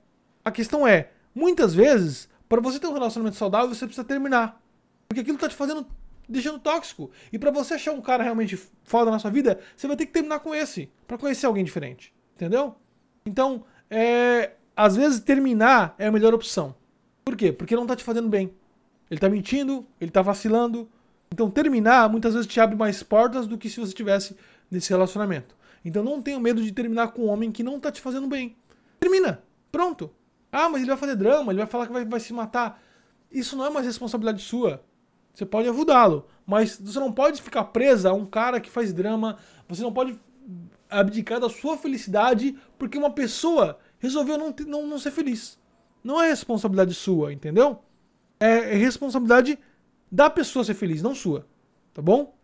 a 0.45 0.51
questão 0.51 0.87
é, 0.87 1.11
muitas 1.35 1.75
vezes, 1.75 2.29
para 2.49 2.61
você 2.61 2.79
ter 2.79 2.87
um 2.87 2.93
relacionamento 2.93 3.37
saudável, 3.37 3.75
você 3.75 3.85
precisa 3.85 4.07
terminar. 4.07 4.61
Porque 5.09 5.21
aquilo 5.21 5.37
tá 5.37 5.49
te 5.49 5.55
fazendo, 5.55 5.87
deixando 6.29 6.59
tóxico. 6.59 7.11
E 7.33 7.39
para 7.39 7.51
você 7.51 7.75
achar 7.75 7.93
um 7.93 8.01
cara 8.01 8.23
realmente 8.23 8.57
foda 8.85 9.11
na 9.11 9.19
sua 9.19 9.31
vida, 9.31 9.59
você 9.77 9.87
vai 9.87 9.97
ter 9.97 10.07
que 10.07 10.13
terminar 10.13 10.41
com 10.41 10.55
esse, 10.55 10.91
para 11.07 11.19
conhecer 11.19 11.47
alguém 11.47 11.65
diferente. 11.65 12.15
Entendeu? 12.35 12.77
Então, 13.27 13.65
é 13.91 14.53
às 14.77 14.95
vezes 14.95 15.21
terminar 15.21 15.95
é 15.99 16.07
a 16.07 16.13
melhor 16.13 16.35
opção. 16.35 16.75
Por 17.25 17.35
quê? 17.35 17.51
Porque 17.51 17.75
não 17.75 17.87
tá 17.87 17.97
te 17.97 18.05
fazendo 18.05 18.29
bem. 18.29 18.53
Ele 19.11 19.19
tá 19.19 19.29
mentindo, 19.29 19.87
ele 20.01 20.11
tá 20.11 20.21
vacilando. 20.21 20.89
Então 21.33 21.51
terminar 21.51 22.09
muitas 22.11 22.35
vezes 22.35 22.47
te 22.47 22.61
abre 22.61 22.77
mais 22.77 23.03
portas 23.03 23.47
do 23.47 23.57
que 23.57 23.71
se 23.71 23.81
você 23.81 23.89
estivesse 23.89 24.37
nesse 24.71 24.91
relacionamento. 24.91 25.57
Então 25.85 26.05
não 26.05 26.21
tenha 26.21 26.39
medo 26.39 26.63
de 26.63 26.71
terminar 26.73 27.09
com 27.09 27.23
um 27.23 27.29
homem 27.29 27.51
que 27.51 27.63
não 27.63 27.81
tá 27.81 27.91
te 27.91 28.01
fazendo 28.01 28.29
bem. 28.29 28.55
Termina. 29.01 29.43
Pronto. 29.73 30.11
Ah, 30.53 30.69
mas 30.69 30.83
ele 30.83 30.91
vai 30.91 30.99
fazer 30.99 31.17
drama, 31.17 31.53
ele 31.53 31.59
vai 31.59 31.67
falar 31.67 31.87
que 31.87 31.93
vai, 31.93 32.05
vai 32.05 32.21
se 32.21 32.33
matar. 32.33 32.81
Isso 33.31 33.57
não 33.57 33.67
é 33.67 33.71
mais 33.71 33.87
responsabilidade 33.87 34.43
sua. 34.43 34.83
Você 35.35 35.45
pode 35.45 35.69
ajudá-lo, 35.69 36.27
mas 36.47 36.81
você 36.81 36.99
não 36.99 37.13
pode 37.13 37.43
ficar 37.43 37.65
presa 37.65 38.11
a 38.11 38.15
um 38.15 38.25
cara 38.25 38.61
que 38.61 38.71
faz 38.71 38.93
drama. 38.93 39.37
Você 39.69 39.83
não 39.83 39.93
pode 39.93 40.19
abdicar 40.89 41.41
da 41.41 41.49
sua 41.49 41.77
felicidade 41.77 42.57
porque 42.79 42.97
uma 42.97 43.11
pessoa 43.11 43.79
resolveu 43.99 44.39
não, 44.39 44.55
não, 44.67 44.87
não 44.87 44.99
ser 44.99 45.11
feliz. 45.11 45.59
Não 46.03 46.23
é 46.23 46.29
responsabilidade 46.29 46.95
sua, 46.95 47.33
entendeu? 47.33 47.83
É, 48.39 48.75
responsabilidade 48.75 49.59
da 50.11 50.31
pessoa 50.31 50.65
ser 50.65 50.75
feliz, 50.75 51.03
não 51.03 51.15
sua. 51.15 51.47
Tá 51.93 52.01
bom? 52.03 52.37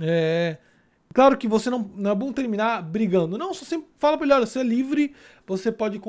É. 0.00 0.58
Claro 1.12 1.36
que 1.36 1.48
você 1.48 1.70
não, 1.70 1.90
não 1.96 2.10
é 2.10 2.14
bom 2.14 2.32
terminar 2.32 2.82
brigando. 2.82 3.38
Não, 3.38 3.52
só 3.52 3.64
sempre 3.64 3.88
fala 3.98 4.16
pra 4.16 4.26
ele, 4.26 4.34
olha, 4.34 4.46
você 4.46 4.60
é 4.60 4.62
livre, 4.62 5.14
você 5.46 5.72
pode 5.72 6.00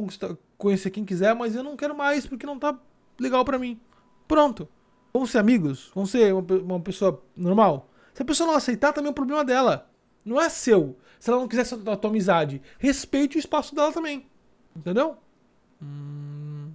conhecer 0.57 0.89
quem 0.89 1.05
quiser, 1.05 1.33
mas 1.33 1.55
eu 1.55 1.63
não 1.63 1.75
quero 1.75 1.95
mais 1.95 2.25
porque 2.27 2.45
não 2.45 2.59
tá 2.59 2.77
legal 3.19 3.43
para 3.43 3.57
mim. 3.57 3.79
Pronto. 4.27 4.67
Vamos 5.11 5.31
ser 5.31 5.39
amigos? 5.39 5.91
Vamos 5.95 6.11
ser 6.11 6.33
uma, 6.33 6.41
uma, 6.41 6.79
pessoa 6.79 7.23
normal? 7.35 7.89
Se 8.13 8.21
a 8.21 8.25
pessoa 8.25 8.47
não 8.47 8.55
aceitar, 8.55 8.93
também 8.93 9.07
é 9.07 9.11
um 9.11 9.13
problema 9.13 9.43
dela. 9.43 9.89
Não 10.23 10.39
é 10.39 10.49
seu. 10.49 10.97
Se 11.19 11.29
ela 11.29 11.39
não 11.39 11.47
quiser 11.47 11.65
a 11.87 11.95
tua 11.95 12.09
amizade, 12.09 12.61
respeite 12.77 13.37
o 13.37 13.39
espaço 13.39 13.73
dela 13.73 13.91
também. 13.91 14.27
Entendeu? 14.75 15.17
Hum... 15.81 16.71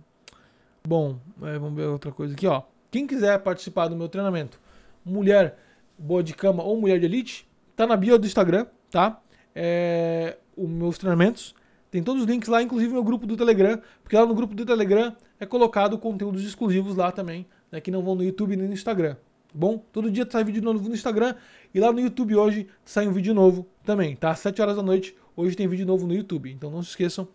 Bom, 0.87 1.19
é, 1.43 1.59
vamos 1.59 1.75
ver 1.75 1.87
outra 1.87 2.13
coisa 2.13 2.35
aqui, 2.35 2.47
ó. 2.47 2.63
Quem 2.91 3.07
quiser 3.07 3.39
participar 3.39 3.89
do 3.89 3.97
meu 3.97 4.09
treinamento, 4.09 4.61
mulher 5.05 5.59
boa 5.99 6.23
de 6.23 6.35
cama 6.35 6.63
ou 6.63 6.79
mulher 6.79 6.99
de 6.99 7.07
elite, 7.07 7.49
tá 7.75 7.87
na 7.87 7.97
bio 7.97 8.19
do 8.19 8.27
Instagram, 8.27 8.67
tá? 8.91 9.21
É, 9.55 10.37
os 10.55 10.69
meus 10.69 10.99
treinamentos. 10.99 11.55
Tem 11.91 12.03
todos 12.03 12.23
os 12.23 12.29
links 12.29 12.49
lá, 12.49 12.63
inclusive 12.63 12.93
meu 12.93 13.03
grupo 13.03 13.27
do 13.27 13.37
Telegram, 13.37 13.81
porque 14.03 14.17
lá 14.17 14.27
no 14.27 14.35
grupo 14.35 14.55
do 14.55 14.67
Telegram 14.67 15.17
é 15.39 15.47
colocado 15.47 15.97
conteúdos 15.97 16.45
exclusivos 16.45 16.97
lá 16.97 17.11
também, 17.11 17.47
né, 17.71 17.81
que 17.81 17.91
não 17.91 18.03
vão 18.03 18.15
no 18.15 18.23
YouTube 18.23 18.57
nem 18.57 18.67
no 18.67 18.75
Instagram. 18.75 19.15
Tá 19.15 19.55
bom? 19.55 19.79
Todo 19.93 20.11
dia 20.11 20.27
sai 20.29 20.45
vídeo 20.45 20.63
novo 20.63 20.89
no 20.89 20.95
Instagram 20.95 21.35
e 21.73 21.81
lá 21.81 21.93
no 21.93 22.01
YouTube 22.01 22.35
hoje 22.35 22.67
sai 22.85 23.07
um 23.07 23.13
vídeo 23.13 23.33
novo 23.33 23.67
também, 23.85 24.17
tá? 24.17 24.33
Às 24.33 24.41
7 24.41 24.61
horas 24.61 24.77
da 24.77 24.83
noite, 24.83 25.17
hoje 25.37 25.57
tem 25.57 25.69
vídeo 25.69 25.87
novo 25.87 26.07
no 26.07 26.15
YouTube. 26.15 26.51
Então 26.51 26.71
não 26.71 26.83
se 26.83 26.91
esqueçam 26.91 27.29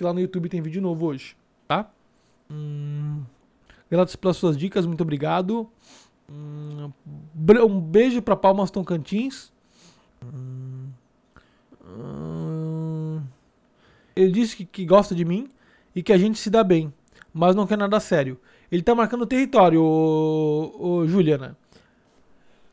que 0.00 0.04
lá 0.04 0.14
no 0.14 0.20
YouTube 0.20 0.48
tem 0.48 0.62
vídeo 0.62 0.80
novo 0.80 1.04
hoje, 1.04 1.36
tá? 1.68 1.90
Hum, 2.50 3.22
graças 3.90 4.16
pelas 4.16 4.38
suas 4.38 4.56
dicas, 4.56 4.86
muito 4.86 5.02
obrigado. 5.02 5.68
Hum, 6.26 6.90
um 7.68 7.78
beijo 7.78 8.22
para 8.22 8.34
Palmas 8.34 8.70
Tocantins. 8.70 9.52
Hum, 10.24 10.88
hum, 11.84 13.20
Ele 14.16 14.32
disse 14.32 14.56
que, 14.56 14.64
que 14.64 14.86
gosta 14.86 15.14
de 15.14 15.22
mim 15.22 15.50
e 15.94 16.02
que 16.02 16.14
a 16.14 16.16
gente 16.16 16.38
se 16.38 16.48
dá 16.48 16.64
bem, 16.64 16.90
mas 17.30 17.54
não 17.54 17.66
quer 17.66 17.76
nada 17.76 18.00
sério. 18.00 18.40
Ele 18.72 18.80
tá 18.82 18.94
marcando 18.94 19.26
território, 19.26 19.82
ô, 19.82 20.76
ô, 20.78 21.06
Juliana. 21.06 21.58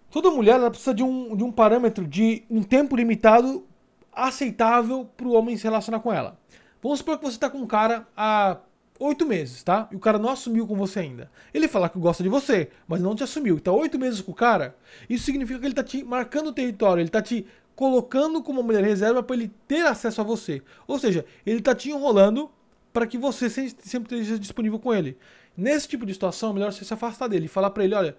Toda 0.10 0.32
mulher 0.32 0.56
ela 0.56 0.70
precisa 0.70 0.94
de 0.94 1.04
um, 1.04 1.36
de 1.36 1.44
um 1.44 1.52
parâmetro 1.52 2.08
de 2.08 2.46
um 2.50 2.64
tempo 2.64 2.96
limitado 2.96 3.66
aceitável 4.14 5.10
para 5.18 5.28
o 5.28 5.34
homem 5.34 5.58
se 5.58 5.66
relacionar 5.66 6.00
com 6.00 6.14
ela. 6.14 6.40
Vamos 6.82 7.00
supor 7.00 7.18
que 7.18 7.26
você 7.26 7.36
está 7.36 7.50
com 7.50 7.60
um 7.60 7.68
cara 7.68 8.08
há 8.16 8.58
oito 9.00 9.26
meses, 9.26 9.64
tá? 9.64 9.88
E 9.92 9.96
o 9.96 10.00
cara 10.00 10.18
não 10.18 10.30
assumiu 10.30 10.68
com 10.68 10.76
você 10.76 11.00
ainda. 11.00 11.30
Ele 11.54 11.68
fala 11.68 11.90
que 11.90 12.00
gosta 12.00 12.24
de 12.24 12.30
você, 12.30 12.70
mas 12.88 13.02
não 13.02 13.16
te 13.16 13.24
assumiu. 13.24 13.56
Então, 13.56 13.76
oito 13.76 14.00
meses 14.00 14.22
com 14.22 14.32
o 14.32 14.36
cara, 14.36 14.76
isso 15.10 15.26
significa 15.26 15.60
que 15.60 15.66
ele 15.66 15.74
está 15.74 15.84
te 15.84 16.04
marcando 16.04 16.48
o 16.48 16.54
território, 16.54 17.02
ele 17.02 17.10
está 17.10 17.22
te 17.22 17.46
colocando 17.76 18.42
como 18.42 18.64
mulher 18.64 18.84
reserva 18.84 19.22
para 19.22 19.36
ele 19.36 19.52
ter 19.68 19.86
acesso 19.86 20.22
a 20.22 20.24
você. 20.24 20.62
Ou 20.88 20.98
seja, 20.98 21.26
ele 21.46 21.60
está 21.60 21.76
te 21.76 21.90
enrolando 21.90 22.50
para 22.92 23.06
que 23.06 23.18
você 23.18 23.50
sempre 23.50 24.16
esteja 24.16 24.40
disponível 24.40 24.80
com 24.80 24.94
ele. 24.94 25.18
Nesse 25.56 25.88
tipo 25.88 26.06
de 26.06 26.14
situação, 26.14 26.50
é 26.50 26.54
melhor 26.54 26.74
você 26.74 26.84
se 26.84 26.94
afastar 26.94 27.28
dele 27.28 27.46
e 27.46 27.50
falar 27.50 27.70
para 27.70 27.84
ele, 27.84 27.94
olha, 27.94 28.18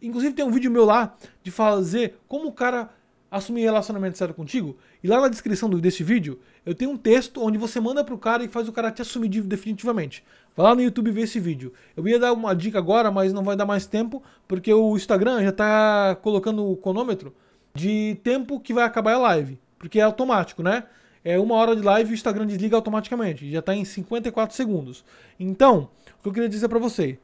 inclusive 0.00 0.34
tem 0.34 0.44
um 0.44 0.50
vídeo 0.50 0.70
meu 0.70 0.84
lá 0.84 1.14
de 1.42 1.50
fazer 1.50 2.18
como 2.26 2.48
o 2.48 2.52
cara 2.52 2.88
assumir 3.30 3.62
relacionamento 3.62 4.16
sério 4.16 4.34
contigo. 4.34 4.76
E 5.04 5.06
lá 5.06 5.20
na 5.20 5.28
descrição 5.28 5.68
desse 5.68 6.02
vídeo, 6.02 6.40
eu 6.64 6.74
tenho 6.74 6.90
um 6.90 6.96
texto 6.96 7.44
onde 7.44 7.58
você 7.58 7.78
manda 7.78 8.02
pro 8.02 8.16
cara 8.16 8.42
e 8.42 8.48
faz 8.48 8.66
o 8.66 8.72
cara 8.72 8.90
te 8.90 9.02
assumir 9.02 9.28
definitivamente. 9.28 10.24
Vai 10.56 10.64
lá 10.64 10.74
no 10.74 10.80
YouTube 10.80 11.10
ver 11.10 11.24
esse 11.24 11.38
vídeo. 11.38 11.74
Eu 11.94 12.08
ia 12.08 12.18
dar 12.18 12.32
uma 12.32 12.56
dica 12.56 12.78
agora, 12.78 13.10
mas 13.10 13.30
não 13.30 13.44
vai 13.44 13.54
dar 13.54 13.66
mais 13.66 13.84
tempo, 13.84 14.22
porque 14.48 14.72
o 14.72 14.96
Instagram 14.96 15.44
já 15.44 15.52
tá 15.52 16.16
colocando 16.22 16.64
o 16.66 16.74
cronômetro 16.74 17.34
de 17.74 18.18
tempo 18.24 18.58
que 18.58 18.72
vai 18.72 18.84
acabar 18.84 19.12
a 19.12 19.18
live. 19.18 19.58
Porque 19.78 20.00
é 20.00 20.02
automático, 20.02 20.62
né? 20.62 20.84
É 21.22 21.38
uma 21.38 21.54
hora 21.54 21.76
de 21.76 21.82
live 21.82 22.08
e 22.08 22.12
o 22.12 22.14
Instagram 22.14 22.46
desliga 22.46 22.74
automaticamente. 22.74 23.50
Já 23.50 23.60
tá 23.60 23.76
em 23.76 23.84
54 23.84 24.56
segundos. 24.56 25.04
Então, 25.38 25.90
que 26.22 26.28
eu 26.30 26.32
queria 26.32 26.48
dizer 26.48 26.68
para 26.68 26.78
você. 26.78 27.18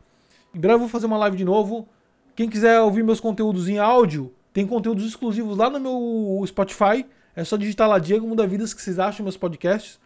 Em 0.54 0.60
breve 0.60 0.74
eu 0.74 0.80
vou 0.80 0.88
fazer 0.88 1.06
uma 1.06 1.16
live 1.16 1.34
de 1.34 1.46
novo. 1.46 1.88
Quem 2.36 2.46
quiser 2.46 2.78
ouvir 2.82 3.02
meus 3.02 3.20
conteúdos 3.20 3.70
em 3.70 3.78
áudio, 3.78 4.30
tem 4.52 4.66
conteúdos 4.66 5.06
exclusivos 5.06 5.56
lá 5.56 5.70
no 5.70 5.80
meu 5.80 6.46
Spotify. 6.46 7.06
É 7.34 7.44
só 7.44 7.56
digitar 7.56 7.88
lá 7.88 7.98
Diego 7.98 8.26
Muda 8.26 8.46
Vidas 8.46 8.74
que 8.74 8.82
vocês 8.82 8.98
acham 8.98 9.24
meus 9.24 9.36
podcasts. 9.36 10.00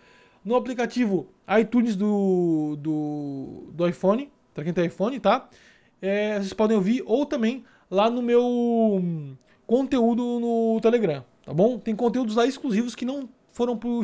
No 0.44 0.56
aplicativo 0.56 1.28
iTunes 1.58 1.96
do, 1.96 2.76
do, 2.78 3.70
do 3.72 3.88
iPhone, 3.88 4.30
para 4.52 4.64
quem 4.64 4.72
tem 4.72 4.86
iPhone, 4.86 5.18
tá? 5.18 5.48
É, 6.02 6.38
vocês 6.38 6.52
podem 6.52 6.76
ouvir 6.76 7.02
ou 7.06 7.24
também 7.24 7.64
lá 7.90 8.10
no 8.10 8.20
meu 8.20 9.02
conteúdo 9.66 10.38
no 10.38 10.80
Telegram, 10.82 11.24
tá 11.44 11.54
bom? 11.54 11.78
Tem 11.78 11.96
conteúdos 11.96 12.36
lá 12.36 12.44
exclusivos 12.44 12.94
que 12.94 13.04
não 13.04 13.28
foram 13.52 13.76
pro 13.76 14.02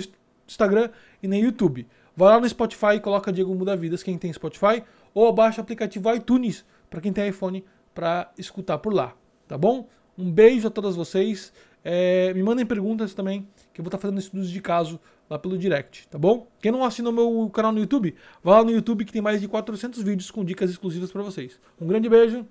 Instagram 0.48 0.90
e 1.22 1.28
nem 1.28 1.42
YouTube. 1.42 1.86
Vai 2.16 2.28
lá 2.34 2.40
no 2.40 2.48
Spotify 2.48 2.94
e 2.96 3.00
coloca 3.00 3.32
Diego 3.32 3.54
Muda 3.54 3.76
Vidas, 3.76 4.02
quem 4.02 4.16
tem 4.16 4.32
Spotify, 4.32 4.82
ou 5.12 5.30
baixa 5.32 5.60
o 5.60 5.62
aplicativo 5.62 6.12
iTunes 6.14 6.64
para 6.88 7.00
quem 7.00 7.12
tem 7.12 7.28
iPhone 7.28 7.64
para 7.94 8.30
escutar 8.38 8.78
por 8.78 8.92
lá, 8.94 9.14
tá 9.46 9.58
bom? 9.58 9.88
Um 10.16 10.30
beijo 10.30 10.68
a 10.68 10.70
todas 10.70 10.96
vocês. 10.96 11.52
É, 11.84 12.32
me 12.34 12.42
mandem 12.42 12.66
perguntas 12.66 13.14
também, 13.14 13.46
que 13.72 13.80
eu 13.80 13.84
vou 13.84 13.88
estar 13.88 13.98
fazendo 13.98 14.18
estudos 14.18 14.50
de 14.50 14.60
caso 14.60 15.00
lá 15.28 15.38
pelo 15.38 15.56
direct, 15.56 16.08
tá 16.08 16.18
bom? 16.18 16.48
Quem 16.60 16.72
não 16.72 16.84
assina 16.84 17.08
o 17.08 17.12
meu 17.12 17.50
canal 17.50 17.72
no 17.72 17.78
YouTube, 17.78 18.14
vá 18.42 18.58
lá 18.58 18.64
no 18.64 18.70
YouTube 18.70 19.04
que 19.04 19.12
tem 19.12 19.22
mais 19.22 19.40
de 19.40 19.48
400 19.48 20.02
vídeos 20.02 20.30
com 20.30 20.44
dicas 20.44 20.70
exclusivas 20.70 21.12
para 21.12 21.22
vocês. 21.22 21.58
Um 21.80 21.86
grande 21.86 22.08
beijo 22.08 22.44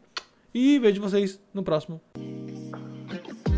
e 0.53 0.79
vejo 0.79 1.01
vocês 1.01 1.39
no 1.53 1.61
próximo. 1.61 2.01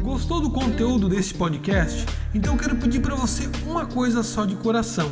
Gostou 0.02 0.42
do 0.42 0.50
conteúdo 0.50 1.08
desse 1.08 1.34
podcast? 1.34 2.06
Então 2.34 2.58
quero 2.58 2.76
pedir 2.76 3.02
para 3.02 3.16
você 3.16 3.44
uma 3.66 3.86
coisa 3.86 4.24
só 4.24 4.46
de 4.46 4.56
coração 4.56 5.12